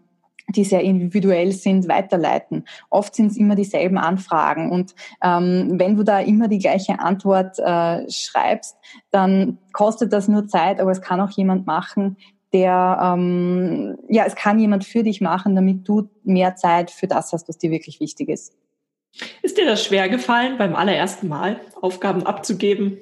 die 0.50 0.64
sehr 0.64 0.82
individuell 0.82 1.52
sind, 1.52 1.88
weiterleiten. 1.88 2.66
Oft 2.90 3.16
sind 3.16 3.32
es 3.32 3.38
immer 3.38 3.56
dieselben 3.56 3.98
Anfragen 3.98 4.72
und 4.72 4.96
ähm, 5.24 5.74
wenn 5.80 5.96
du 5.96 6.04
da 6.04 6.20
immer 6.20 6.48
die 6.48 6.60
gleiche 6.60 7.00
Antwort 7.00 7.58
äh, 7.60 8.10
schreibst, 8.10 8.78
dann 9.12 9.58
kostet 9.74 10.14
das 10.14 10.28
nur 10.28 10.48
Zeit, 10.48 10.80
aber 10.80 10.92
es 10.92 11.02
kann 11.02 11.22
auch 11.22 11.32
jemand 11.32 11.66
machen, 11.66 12.18
der, 12.54 13.00
ähm, 13.02 13.98
ja, 14.08 14.24
es 14.26 14.36
kann 14.36 14.60
jemand 14.60 14.86
für 14.86 15.04
dich 15.04 15.20
machen, 15.20 15.56
damit 15.56 15.88
du 15.88 16.10
mehr 16.24 16.56
Zeit 16.56 16.90
für 16.90 17.08
das 17.08 17.34
hast, 17.34 17.50
was 17.50 17.58
dir 17.58 17.72
wirklich 17.72 18.00
wichtig 18.00 18.30
ist. 18.30 18.54
Ist 19.42 19.58
dir 19.58 19.66
das 19.66 19.84
schwer 19.84 20.10
gefallen, 20.10 20.58
beim 20.58 20.76
allerersten 20.76 21.28
Mal 21.28 21.60
Aufgaben 21.82 22.26
abzugeben? 22.26 22.98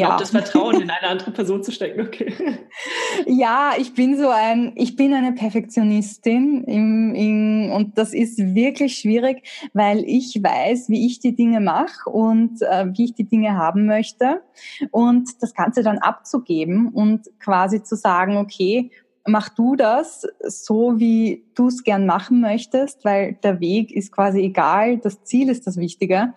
Ja. 0.00 0.14
auch 0.14 0.16
das 0.16 0.30
Vertrauen 0.30 0.80
in 0.80 0.90
eine 0.90 1.08
andere 1.08 1.30
Person 1.30 1.62
zu 1.62 1.70
stecken, 1.70 2.00
okay. 2.00 2.32
Ja, 3.26 3.72
ich 3.78 3.94
bin 3.94 4.16
so 4.16 4.30
ein, 4.30 4.72
ich 4.74 4.96
bin 4.96 5.12
eine 5.12 5.32
Perfektionistin 5.32 6.64
im, 6.64 7.14
im, 7.14 7.72
und 7.72 7.98
das 7.98 8.14
ist 8.14 8.38
wirklich 8.38 8.96
schwierig, 8.96 9.42
weil 9.74 10.02
ich 10.06 10.42
weiß, 10.42 10.88
wie 10.88 11.06
ich 11.06 11.20
die 11.20 11.36
Dinge 11.36 11.60
mache 11.60 12.08
und 12.08 12.62
äh, 12.62 12.86
wie 12.92 13.04
ich 13.04 13.14
die 13.14 13.28
Dinge 13.28 13.54
haben 13.54 13.86
möchte 13.86 14.42
und 14.90 15.42
das 15.42 15.54
Ganze 15.54 15.82
dann 15.82 15.98
abzugeben 15.98 16.88
und 16.88 17.28
quasi 17.38 17.82
zu 17.82 17.94
sagen, 17.94 18.38
okay, 18.38 18.90
mach 19.26 19.50
du 19.50 19.76
das 19.76 20.26
so, 20.40 20.98
wie 20.98 21.44
du 21.54 21.68
es 21.68 21.84
gern 21.84 22.06
machen 22.06 22.40
möchtest, 22.40 23.04
weil 23.04 23.34
der 23.42 23.60
Weg 23.60 23.92
ist 23.92 24.10
quasi 24.10 24.40
egal, 24.40 24.98
das 24.98 25.22
Ziel 25.22 25.48
ist 25.48 25.66
das 25.66 25.76
Wichtige 25.76 26.32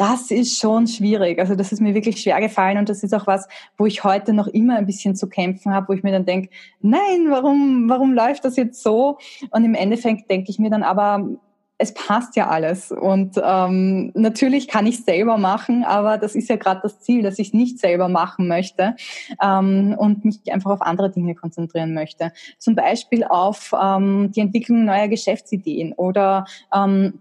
das 0.00 0.30
ist 0.30 0.58
schon 0.58 0.86
schwierig. 0.86 1.38
Also 1.38 1.54
das 1.54 1.72
ist 1.72 1.80
mir 1.80 1.94
wirklich 1.94 2.22
schwer 2.22 2.40
gefallen 2.40 2.78
und 2.78 2.88
das 2.88 3.02
ist 3.02 3.14
auch 3.14 3.26
was, 3.26 3.46
wo 3.76 3.84
ich 3.84 4.02
heute 4.02 4.32
noch 4.32 4.46
immer 4.46 4.76
ein 4.76 4.86
bisschen 4.86 5.14
zu 5.14 5.28
kämpfen 5.28 5.74
habe, 5.74 5.88
wo 5.88 5.92
ich 5.92 6.02
mir 6.02 6.10
dann 6.10 6.24
denke, 6.24 6.48
nein, 6.80 7.26
warum, 7.28 7.86
warum 7.86 8.14
läuft 8.14 8.46
das 8.46 8.56
jetzt 8.56 8.82
so? 8.82 9.18
Und 9.50 9.62
im 9.62 9.74
Endeffekt 9.74 10.30
denke 10.30 10.50
ich 10.50 10.58
mir 10.58 10.70
dann 10.70 10.84
aber, 10.84 11.28
es 11.76 11.92
passt 11.92 12.34
ja 12.36 12.48
alles. 12.48 12.92
Und 12.92 13.40
ähm, 13.42 14.10
natürlich 14.14 14.68
kann 14.68 14.86
ich 14.86 15.04
selber 15.04 15.36
machen, 15.36 15.84
aber 15.84 16.16
das 16.16 16.34
ist 16.34 16.48
ja 16.48 16.56
gerade 16.56 16.80
das 16.82 17.00
Ziel, 17.00 17.22
dass 17.22 17.38
ich 17.38 17.48
es 17.48 17.54
nicht 17.54 17.78
selber 17.78 18.08
machen 18.08 18.48
möchte 18.48 18.96
ähm, 19.42 19.94
und 19.98 20.24
mich 20.24 20.40
einfach 20.50 20.70
auf 20.70 20.80
andere 20.80 21.10
Dinge 21.10 21.34
konzentrieren 21.34 21.92
möchte. 21.92 22.32
Zum 22.58 22.74
Beispiel 22.74 23.24
auf 23.24 23.74
ähm, 23.78 24.30
die 24.34 24.40
Entwicklung 24.40 24.86
neuer 24.86 25.08
Geschäftsideen 25.08 25.92
oder 25.92 26.46
ähm, 26.74 27.20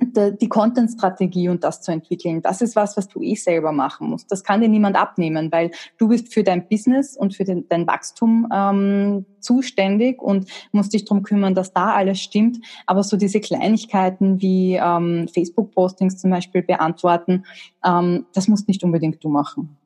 die 0.00 0.48
Content-Strategie 0.48 1.48
und 1.48 1.64
das 1.64 1.82
zu 1.82 1.92
entwickeln, 1.92 2.42
das 2.42 2.60
ist 2.60 2.76
was, 2.76 2.96
was 2.96 3.08
du 3.08 3.20
eh 3.22 3.34
selber 3.34 3.72
machen 3.72 4.08
musst. 4.08 4.30
Das 4.32 4.44
kann 4.44 4.60
dir 4.60 4.68
niemand 4.68 4.96
abnehmen, 4.96 5.52
weil 5.52 5.70
du 5.98 6.08
bist 6.08 6.32
für 6.32 6.42
dein 6.42 6.68
Business 6.68 7.16
und 7.16 7.34
für 7.34 7.44
den, 7.44 7.68
dein 7.68 7.86
Wachstum 7.86 8.48
ähm, 8.52 9.26
zuständig 9.40 10.22
und 10.22 10.50
musst 10.72 10.92
dich 10.92 11.04
darum 11.04 11.22
kümmern, 11.22 11.54
dass 11.54 11.72
da 11.72 11.92
alles 11.92 12.20
stimmt. 12.20 12.58
Aber 12.86 13.02
so 13.02 13.16
diese 13.16 13.40
Kleinigkeiten 13.40 14.40
wie 14.40 14.74
ähm, 14.74 15.28
Facebook-Postings 15.28 16.18
zum 16.18 16.30
Beispiel 16.30 16.62
beantworten, 16.62 17.44
ähm, 17.84 18.26
das 18.32 18.48
musst 18.48 18.68
nicht 18.68 18.82
unbedingt 18.84 19.22
du 19.22 19.28
machen. 19.28 19.76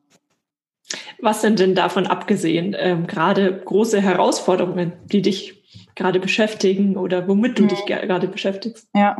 Was 1.19 1.41
sind 1.41 1.59
denn 1.59 1.75
davon 1.75 2.05
abgesehen 2.07 2.75
ähm, 2.77 3.07
gerade 3.07 3.61
große 3.65 4.01
Herausforderungen, 4.01 4.93
die 5.11 5.21
dich 5.21 5.64
gerade 5.95 6.19
beschäftigen 6.19 6.97
oder 6.97 7.27
womit 7.27 7.57
du 7.57 7.65
dich 7.65 7.85
gerade 7.85 8.27
beschäftigst? 8.27 8.87
Ja, 8.93 9.17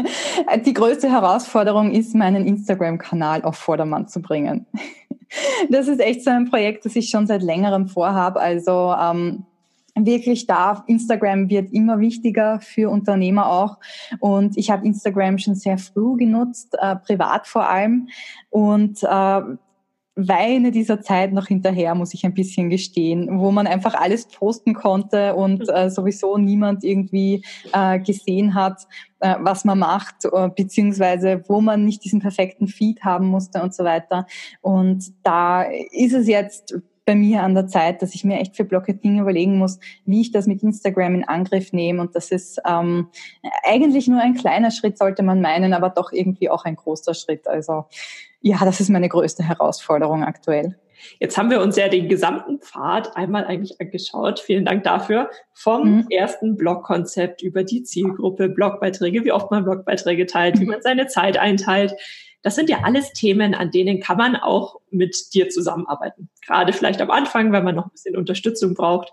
die 0.64 0.72
größte 0.72 1.10
Herausforderung 1.10 1.92
ist, 1.92 2.14
meinen 2.14 2.46
Instagram-Kanal 2.46 3.42
auf 3.42 3.56
Vordermann 3.56 4.08
zu 4.08 4.20
bringen. 4.20 4.66
Das 5.70 5.88
ist 5.88 6.00
echt 6.00 6.22
so 6.22 6.30
ein 6.30 6.48
Projekt, 6.48 6.84
das 6.84 6.94
ich 6.94 7.10
schon 7.10 7.26
seit 7.26 7.42
längerem 7.42 7.88
vorhabe. 7.88 8.40
Also 8.40 8.94
ähm, 8.98 9.44
wirklich 9.96 10.46
da, 10.46 10.84
Instagram 10.86 11.50
wird 11.50 11.72
immer 11.72 11.98
wichtiger 11.98 12.60
für 12.60 12.90
Unternehmer 12.90 13.50
auch. 13.50 13.78
Und 14.20 14.56
ich 14.56 14.70
habe 14.70 14.86
Instagram 14.86 15.38
schon 15.38 15.56
sehr 15.56 15.78
früh 15.78 16.16
genutzt, 16.16 16.76
äh, 16.80 16.94
privat 16.94 17.48
vor 17.48 17.68
allem. 17.68 18.08
Und 18.50 19.02
äh, 19.02 19.40
weine 20.16 20.70
dieser 20.70 21.02
Zeit 21.02 21.32
noch 21.34 21.46
hinterher, 21.46 21.94
muss 21.94 22.14
ich 22.14 22.24
ein 22.24 22.32
bisschen 22.32 22.70
gestehen, 22.70 23.38
wo 23.38 23.50
man 23.52 23.66
einfach 23.66 23.94
alles 23.94 24.26
posten 24.26 24.72
konnte 24.72 25.34
und 25.34 25.68
äh, 25.68 25.90
sowieso 25.90 26.38
niemand 26.38 26.84
irgendwie 26.84 27.44
äh, 27.72 28.00
gesehen 28.00 28.54
hat, 28.54 28.86
äh, 29.20 29.34
was 29.40 29.66
man 29.66 29.78
macht, 29.78 30.24
äh, 30.24 30.48
beziehungsweise 30.48 31.44
wo 31.48 31.60
man 31.60 31.84
nicht 31.84 32.02
diesen 32.02 32.20
perfekten 32.20 32.66
Feed 32.66 33.04
haben 33.04 33.26
musste 33.26 33.62
und 33.62 33.74
so 33.74 33.84
weiter. 33.84 34.26
Und 34.62 35.12
da 35.22 35.62
ist 35.62 36.14
es 36.14 36.26
jetzt 36.26 36.74
bei 37.06 37.14
mir 37.14 37.42
an 37.42 37.54
der 37.54 37.68
Zeit, 37.68 38.02
dass 38.02 38.14
ich 38.14 38.24
mir 38.24 38.38
echt 38.38 38.56
für 38.56 38.64
Blocketing 38.64 39.20
überlegen 39.20 39.56
muss, 39.56 39.78
wie 40.04 40.20
ich 40.20 40.32
das 40.32 40.46
mit 40.46 40.62
Instagram 40.62 41.14
in 41.14 41.24
Angriff 41.24 41.72
nehme. 41.72 42.02
Und 42.02 42.14
das 42.14 42.30
ist 42.30 42.60
ähm, 42.66 43.08
eigentlich 43.62 44.08
nur 44.08 44.20
ein 44.20 44.34
kleiner 44.34 44.70
Schritt, 44.70 44.98
sollte 44.98 45.22
man 45.22 45.40
meinen, 45.40 45.72
aber 45.72 45.88
doch 45.88 46.12
irgendwie 46.12 46.50
auch 46.50 46.64
ein 46.64 46.76
großer 46.76 47.14
Schritt. 47.14 47.46
Also 47.46 47.86
ja, 48.40 48.58
das 48.64 48.80
ist 48.80 48.90
meine 48.90 49.08
größte 49.08 49.44
Herausforderung 49.44 50.24
aktuell. 50.24 50.76
Jetzt 51.20 51.38
haben 51.38 51.50
wir 51.50 51.60
uns 51.60 51.76
ja 51.76 51.88
den 51.88 52.08
gesamten 52.08 52.58
Pfad 52.58 53.16
einmal 53.16 53.44
eigentlich 53.44 53.80
angeschaut. 53.80 54.40
Vielen 54.40 54.64
Dank 54.64 54.82
dafür. 54.84 55.30
Vom 55.52 55.98
mhm. 55.98 56.06
ersten 56.10 56.56
Blogkonzept 56.56 57.42
über 57.42 57.64
die 57.64 57.82
Zielgruppe, 57.82 58.48
Blogbeiträge, 58.48 59.24
wie 59.24 59.32
oft 59.32 59.50
man 59.50 59.64
Blogbeiträge 59.64 60.26
teilt, 60.26 60.58
wie 60.58 60.64
mhm. 60.64 60.72
man 60.72 60.82
seine 60.82 61.06
Zeit 61.06 61.38
einteilt. 61.38 61.94
Das 62.46 62.54
sind 62.54 62.70
ja 62.70 62.84
alles 62.84 63.12
Themen, 63.12 63.56
an 63.56 63.72
denen 63.72 63.98
kann 63.98 64.18
man 64.18 64.36
auch 64.36 64.76
mit 64.92 65.34
dir 65.34 65.48
zusammenarbeiten. 65.48 66.30
Gerade 66.46 66.72
vielleicht 66.72 67.00
am 67.00 67.10
Anfang, 67.10 67.50
wenn 67.50 67.64
man 67.64 67.74
noch 67.74 67.86
ein 67.86 67.90
bisschen 67.90 68.16
Unterstützung 68.16 68.74
braucht. 68.74 69.10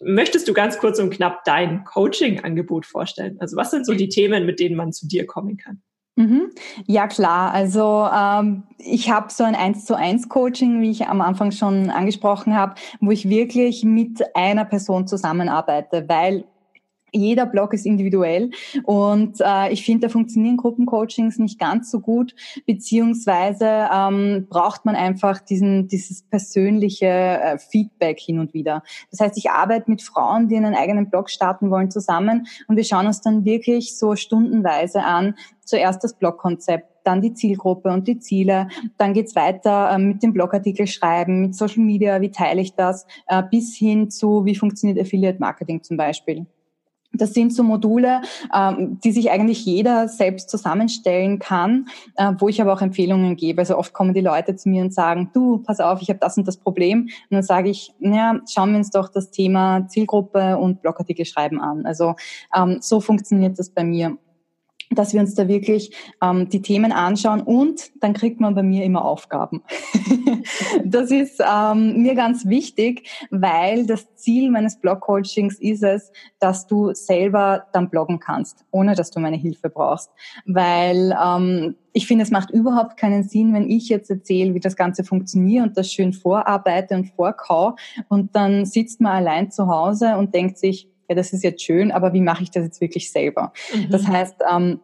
Möchtest 0.00 0.48
du 0.48 0.52
ganz 0.52 0.78
kurz 0.78 0.98
und 0.98 1.10
knapp 1.10 1.44
dein 1.44 1.84
Coaching-Angebot 1.84 2.86
vorstellen? 2.86 3.36
Also 3.38 3.56
was 3.56 3.70
sind 3.70 3.86
so 3.86 3.94
die 3.94 4.08
Themen, 4.08 4.46
mit 4.46 4.58
denen 4.58 4.74
man 4.74 4.92
zu 4.92 5.06
dir 5.06 5.26
kommen 5.26 5.58
kann? 5.58 5.80
Mhm. 6.16 6.50
Ja 6.88 7.06
klar, 7.06 7.52
also 7.52 8.08
ähm, 8.12 8.64
ich 8.78 9.10
habe 9.10 9.32
so 9.32 9.44
ein 9.44 9.54
1 9.54 9.84
zu 9.84 9.96
1 9.96 10.28
Coaching, 10.28 10.80
wie 10.80 10.90
ich 10.90 11.06
am 11.06 11.20
Anfang 11.20 11.52
schon 11.52 11.90
angesprochen 11.90 12.56
habe, 12.56 12.74
wo 12.98 13.12
ich 13.12 13.28
wirklich 13.28 13.84
mit 13.84 14.34
einer 14.34 14.64
Person 14.64 15.06
zusammenarbeite, 15.06 16.08
weil 16.08 16.46
jeder 17.14 17.46
Blog 17.46 17.72
ist 17.72 17.86
individuell 17.86 18.50
und 18.82 19.40
äh, 19.40 19.72
ich 19.72 19.84
finde, 19.84 20.06
da 20.06 20.12
funktionieren 20.12 20.56
Gruppencoachings 20.56 21.38
nicht 21.38 21.58
ganz 21.58 21.90
so 21.90 22.00
gut, 22.00 22.34
beziehungsweise 22.66 23.88
ähm, 23.92 24.46
braucht 24.48 24.84
man 24.84 24.96
einfach 24.96 25.40
diesen, 25.40 25.88
dieses 25.88 26.22
persönliche 26.22 27.06
äh, 27.06 27.58
Feedback 27.58 28.20
hin 28.20 28.38
und 28.38 28.54
wieder. 28.54 28.82
Das 29.10 29.20
heißt, 29.20 29.38
ich 29.38 29.50
arbeite 29.50 29.90
mit 29.90 30.02
Frauen, 30.02 30.48
die 30.48 30.56
einen 30.56 30.74
eigenen 30.74 31.10
Blog 31.10 31.30
starten 31.30 31.70
wollen, 31.70 31.90
zusammen 31.90 32.46
und 32.68 32.76
wir 32.76 32.84
schauen 32.84 33.06
uns 33.06 33.20
dann 33.20 33.44
wirklich 33.44 33.96
so 33.96 34.16
stundenweise 34.16 35.04
an, 35.04 35.34
zuerst 35.64 36.04
das 36.04 36.14
Blogkonzept, 36.14 36.88
dann 37.04 37.20
die 37.20 37.34
Zielgruppe 37.34 37.90
und 37.90 38.08
die 38.08 38.18
Ziele. 38.18 38.68
Dann 38.96 39.12
geht's 39.12 39.36
weiter 39.36 39.90
äh, 39.90 39.98
mit 39.98 40.22
dem 40.22 40.32
Blogartikel 40.32 40.86
schreiben, 40.86 41.40
mit 41.42 41.54
Social 41.54 41.82
Media, 41.82 42.20
wie 42.20 42.30
teile 42.30 42.60
ich 42.60 42.74
das, 42.74 43.06
äh, 43.28 43.42
bis 43.48 43.76
hin 43.76 44.10
zu, 44.10 44.44
wie 44.44 44.54
funktioniert 44.54 44.98
Affiliate 44.98 45.38
Marketing 45.38 45.82
zum 45.82 45.96
Beispiel. 45.96 46.46
Das 47.14 47.32
sind 47.32 47.54
so 47.54 47.62
Module, 47.62 48.22
ähm, 48.54 48.98
die 49.02 49.12
sich 49.12 49.30
eigentlich 49.30 49.64
jeder 49.64 50.08
selbst 50.08 50.50
zusammenstellen 50.50 51.38
kann, 51.38 51.86
äh, 52.16 52.32
wo 52.38 52.48
ich 52.48 52.60
aber 52.60 52.72
auch 52.72 52.82
Empfehlungen 52.82 53.36
gebe. 53.36 53.60
Also 53.62 53.78
oft 53.78 53.92
kommen 53.92 54.14
die 54.14 54.20
Leute 54.20 54.56
zu 54.56 54.68
mir 54.68 54.82
und 54.82 54.92
sagen, 54.92 55.30
du, 55.32 55.58
pass 55.58 55.80
auf, 55.80 56.02
ich 56.02 56.08
habe 56.08 56.18
das 56.18 56.36
und 56.36 56.46
das 56.46 56.56
Problem. 56.56 57.02
Und 57.02 57.30
dann 57.30 57.42
sage 57.42 57.70
ich, 57.70 57.94
naja, 57.98 58.40
schauen 58.48 58.72
wir 58.72 58.78
uns 58.78 58.90
doch 58.90 59.08
das 59.08 59.30
Thema 59.30 59.86
Zielgruppe 59.88 60.58
und 60.58 60.82
Blogartikel 60.82 61.24
schreiben 61.24 61.60
an. 61.60 61.86
Also 61.86 62.16
ähm, 62.54 62.78
so 62.80 63.00
funktioniert 63.00 63.58
das 63.58 63.70
bei 63.70 63.84
mir 63.84 64.16
dass 64.94 65.12
wir 65.12 65.20
uns 65.20 65.34
da 65.34 65.48
wirklich 65.48 65.94
ähm, 66.22 66.48
die 66.48 66.62
Themen 66.62 66.92
anschauen 66.92 67.42
und 67.42 67.90
dann 68.02 68.12
kriegt 68.12 68.40
man 68.40 68.54
bei 68.54 68.62
mir 68.62 68.84
immer 68.84 69.04
Aufgaben. 69.04 69.62
das 70.84 71.10
ist 71.10 71.40
ähm, 71.40 72.02
mir 72.02 72.14
ganz 72.14 72.46
wichtig, 72.46 73.08
weil 73.30 73.86
das 73.86 74.14
Ziel 74.16 74.50
meines 74.50 74.80
Blog-Coachings 74.80 75.58
ist 75.58 75.82
es, 75.82 76.12
dass 76.38 76.66
du 76.66 76.92
selber 76.94 77.66
dann 77.72 77.90
bloggen 77.90 78.20
kannst, 78.20 78.64
ohne 78.70 78.94
dass 78.94 79.10
du 79.10 79.20
meine 79.20 79.36
Hilfe 79.36 79.68
brauchst. 79.68 80.10
Weil 80.46 81.16
ähm, 81.22 81.76
ich 81.92 82.06
finde, 82.06 82.24
es 82.24 82.30
macht 82.30 82.50
überhaupt 82.50 82.96
keinen 82.96 83.22
Sinn, 83.22 83.54
wenn 83.54 83.70
ich 83.70 83.88
jetzt 83.88 84.10
erzähle, 84.10 84.54
wie 84.54 84.60
das 84.60 84.76
Ganze 84.76 85.04
funktioniert 85.04 85.68
und 85.68 85.76
das 85.76 85.92
schön 85.92 86.12
vorarbeite 86.12 86.94
und 86.96 87.06
vorkau 87.10 87.76
und 88.08 88.34
dann 88.34 88.66
sitzt 88.66 89.00
man 89.00 89.12
allein 89.12 89.50
zu 89.50 89.68
Hause 89.68 90.16
und 90.16 90.34
denkt 90.34 90.58
sich, 90.58 90.88
ja, 91.08 91.14
das 91.14 91.32
ist 91.32 91.44
jetzt 91.44 91.62
schön, 91.62 91.92
aber 91.92 92.12
wie 92.12 92.20
mache 92.20 92.42
ich 92.42 92.50
das 92.50 92.64
jetzt 92.64 92.80
wirklich 92.80 93.10
selber? 93.10 93.52
Mhm. 93.74 93.90
Das 93.90 94.06
heißt, 94.06 94.36
ähm, 94.50 94.80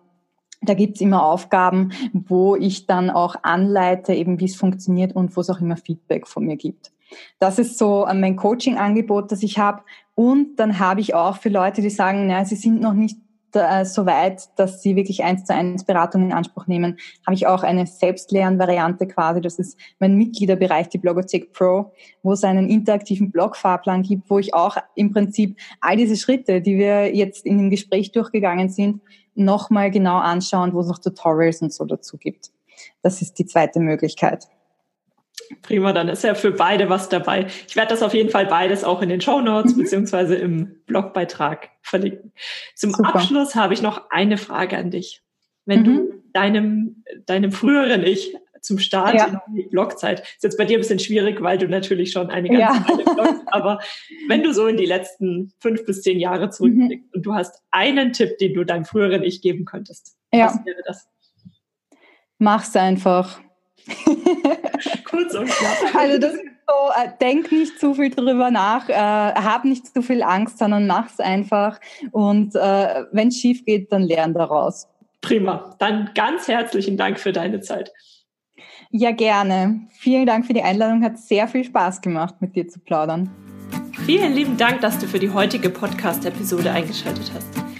da 0.62 0.74
gibt's 0.74 1.00
immer 1.00 1.24
Aufgaben, 1.24 1.92
wo 2.12 2.56
ich 2.56 2.86
dann 2.86 3.10
auch 3.10 3.36
anleite, 3.42 4.12
eben 4.12 4.40
wie 4.40 4.44
es 4.44 4.56
funktioniert 4.56 5.14
und 5.14 5.36
wo 5.36 5.40
es 5.40 5.50
auch 5.50 5.60
immer 5.60 5.76
Feedback 5.76 6.26
von 6.26 6.44
mir 6.44 6.56
gibt. 6.56 6.92
Das 7.38 7.58
ist 7.58 7.78
so 7.78 8.06
äh, 8.06 8.14
mein 8.14 8.36
Coaching-Angebot, 8.36 9.32
das 9.32 9.42
ich 9.42 9.58
habe. 9.58 9.82
Und 10.14 10.56
dann 10.56 10.78
habe 10.78 11.00
ich 11.00 11.14
auch 11.14 11.38
für 11.38 11.48
Leute, 11.48 11.82
die 11.82 11.90
sagen, 11.90 12.26
na, 12.26 12.44
sie 12.44 12.56
sind 12.56 12.80
noch 12.80 12.92
nicht 12.92 13.18
äh, 13.57 13.84
so 13.84 14.07
weit, 14.07 14.48
dass 14.57 14.82
sie 14.82 14.96
wirklich 14.96 15.22
eins 15.24 15.44
zu 15.44 15.55
eins 15.55 15.84
Beratung 15.84 16.22
in 16.22 16.32
Anspruch 16.32 16.66
nehmen, 16.66 16.98
habe 17.26 17.34
ich 17.34 17.46
auch 17.46 17.62
eine 17.62 17.86
Selbstlernvariante 17.86 19.07
quasi. 19.07 19.40
Das 19.40 19.59
ist 19.59 19.78
mein 19.98 20.16
Mitgliederbereich, 20.16 20.88
die 20.88 20.98
Blogothek 20.98 21.53
Pro, 21.53 21.92
wo 22.22 22.32
es 22.32 22.44
einen 22.44 22.68
interaktiven 22.68 23.30
Blogfahrplan 23.30 24.03
gibt, 24.03 24.30
wo 24.30 24.38
ich 24.38 24.55
auch 24.55 24.76
im 24.94 25.12
Prinzip 25.12 25.59
all 25.80 25.96
diese 25.96 26.16
Schritte, 26.16 26.61
die 26.61 26.76
wir 26.76 27.14
jetzt 27.14 27.44
in 27.46 27.59
dem 27.59 27.70
Gespräch 27.70 28.12
durchgegangen 28.12 28.68
sind, 28.68 29.01
nochmal 29.34 29.90
genau 29.90 30.18
anschauen, 30.18 30.72
wo 30.72 30.80
es 30.80 30.88
noch 30.88 30.98
Tutorials 30.98 31.62
und 31.62 31.72
so 31.72 31.84
dazu 31.84 32.18
gibt. 32.18 32.51
Das 33.03 33.22
ist 33.22 33.38
die 33.38 33.46
zweite 33.46 33.80
Möglichkeit. 33.80 34.48
Prima, 35.62 35.92
dann 35.92 36.09
ist 36.09 36.24
ja 36.24 36.34
für 36.34 36.53
beide 36.53 36.88
was 36.88 37.09
dabei. 37.09 37.46
Ich 37.68 37.76
werde 37.76 37.90
das 37.90 38.03
auf 38.03 38.14
jeden 38.14 38.30
Fall 38.30 38.46
beides 38.46 38.84
auch 38.84 39.03
in 39.03 39.09
den 39.09 39.20
Show 39.20 39.40
Notes 39.40 39.74
mhm. 39.74 39.82
beziehungsweise 39.82 40.36
im 40.36 40.76
Blogbeitrag 40.86 41.70
verlinken. 41.82 42.32
Zum 42.74 42.92
Super. 42.92 43.16
Abschluss 43.16 43.55
habe 43.55 43.74
ich 43.74 43.82
noch 43.82 44.11
eine 44.11 44.36
Frage 44.36 44.76
an 44.76 44.90
dich. 44.90 45.22
Wenn 45.66 45.80
mhm. 45.80 45.84
du 45.84 46.22
deinem, 46.32 47.05
deinem 47.26 47.53
früheren 47.53 48.05
Ich 48.05 48.34
zum 48.61 48.78
Start 48.78 49.14
ja. 49.14 49.42
in 49.46 49.55
die 49.55 49.62
Blogzeit, 49.68 50.20
ist 50.20 50.42
jetzt 50.42 50.59
bei 50.59 50.64
dir 50.64 50.76
ein 50.76 50.80
bisschen 50.80 50.98
schwierig, 50.98 51.42
weil 51.42 51.59
du 51.59 51.66
natürlich 51.68 52.12
schon 52.12 52.30
eine 52.30 52.48
ganze 52.48 52.61
ja. 52.61 52.88
Weile 52.88 53.05
blogst, 53.05 53.42
aber 53.46 53.80
wenn 54.28 54.42
du 54.42 54.53
so 54.53 54.66
in 54.66 54.76
die 54.76 54.86
letzten 54.86 55.53
fünf 55.61 55.86
bis 55.86 56.03
zehn 56.03 56.20
Jahre 56.20 56.51
zurückblickst 56.51 57.07
mhm. 57.07 57.12
und 57.14 57.26
du 57.26 57.34
hast 57.34 57.62
einen 57.70 58.12
Tipp, 58.12 58.36
den 58.38 58.55
du 58.55 58.64
deinem 58.64 58.84
früheren 58.84 59.22
Ich 59.22 59.40
geben 59.40 59.64
könntest, 59.64 60.16
ja. 60.32 60.46
was 60.46 60.64
wäre 60.64 60.82
das? 60.86 61.09
Mach's 62.38 62.76
einfach. 62.76 63.40
Kurz 65.05 65.34
und 65.34 65.49
knapp. 65.49 65.95
Also 65.95 66.18
das 66.18 66.34
ist 66.34 66.43
so, 66.66 67.03
äh, 67.03 67.09
denk 67.20 67.51
nicht 67.53 67.78
zu 67.78 67.95
viel 67.95 68.11
drüber 68.11 68.51
nach, 68.51 68.88
äh, 68.88 68.95
hab 68.95 69.64
nicht 69.64 69.86
zu 69.86 70.03
viel 70.03 70.22
Angst, 70.22 70.59
sondern 70.59 70.86
mach's 70.86 71.20
einfach. 71.20 71.80
Und 72.12 72.55
äh, 72.55 73.05
wenn 73.12 73.28
es 73.28 73.36
schief 73.36 73.64
geht, 73.64 73.93
dann 73.93 74.03
lern 74.03 74.34
daraus. 74.34 74.88
Prima. 75.20 75.76
Dann 75.78 76.11
ganz 76.14 76.49
herzlichen 76.49 76.97
Dank 76.97 77.18
für 77.18 77.32
deine 77.32 77.61
Zeit. 77.61 77.93
Ja, 78.91 79.12
gerne. 79.12 79.82
Vielen 79.93 80.26
Dank 80.26 80.47
für 80.47 80.53
die 80.53 80.62
Einladung. 80.62 81.05
Hat 81.05 81.18
sehr 81.18 81.47
viel 81.47 81.64
Spaß 81.64 82.01
gemacht, 82.01 82.36
mit 82.41 82.57
dir 82.57 82.66
zu 82.68 82.80
plaudern. 82.80 83.30
Vielen 84.07 84.32
lieben 84.32 84.57
Dank, 84.57 84.80
dass 84.80 84.99
du 84.99 85.07
für 85.07 85.18
die 85.18 85.30
heutige 85.30 85.70
Podcast-Episode 85.70 86.72
eingeschaltet 86.72 87.30
hast. 87.34 87.80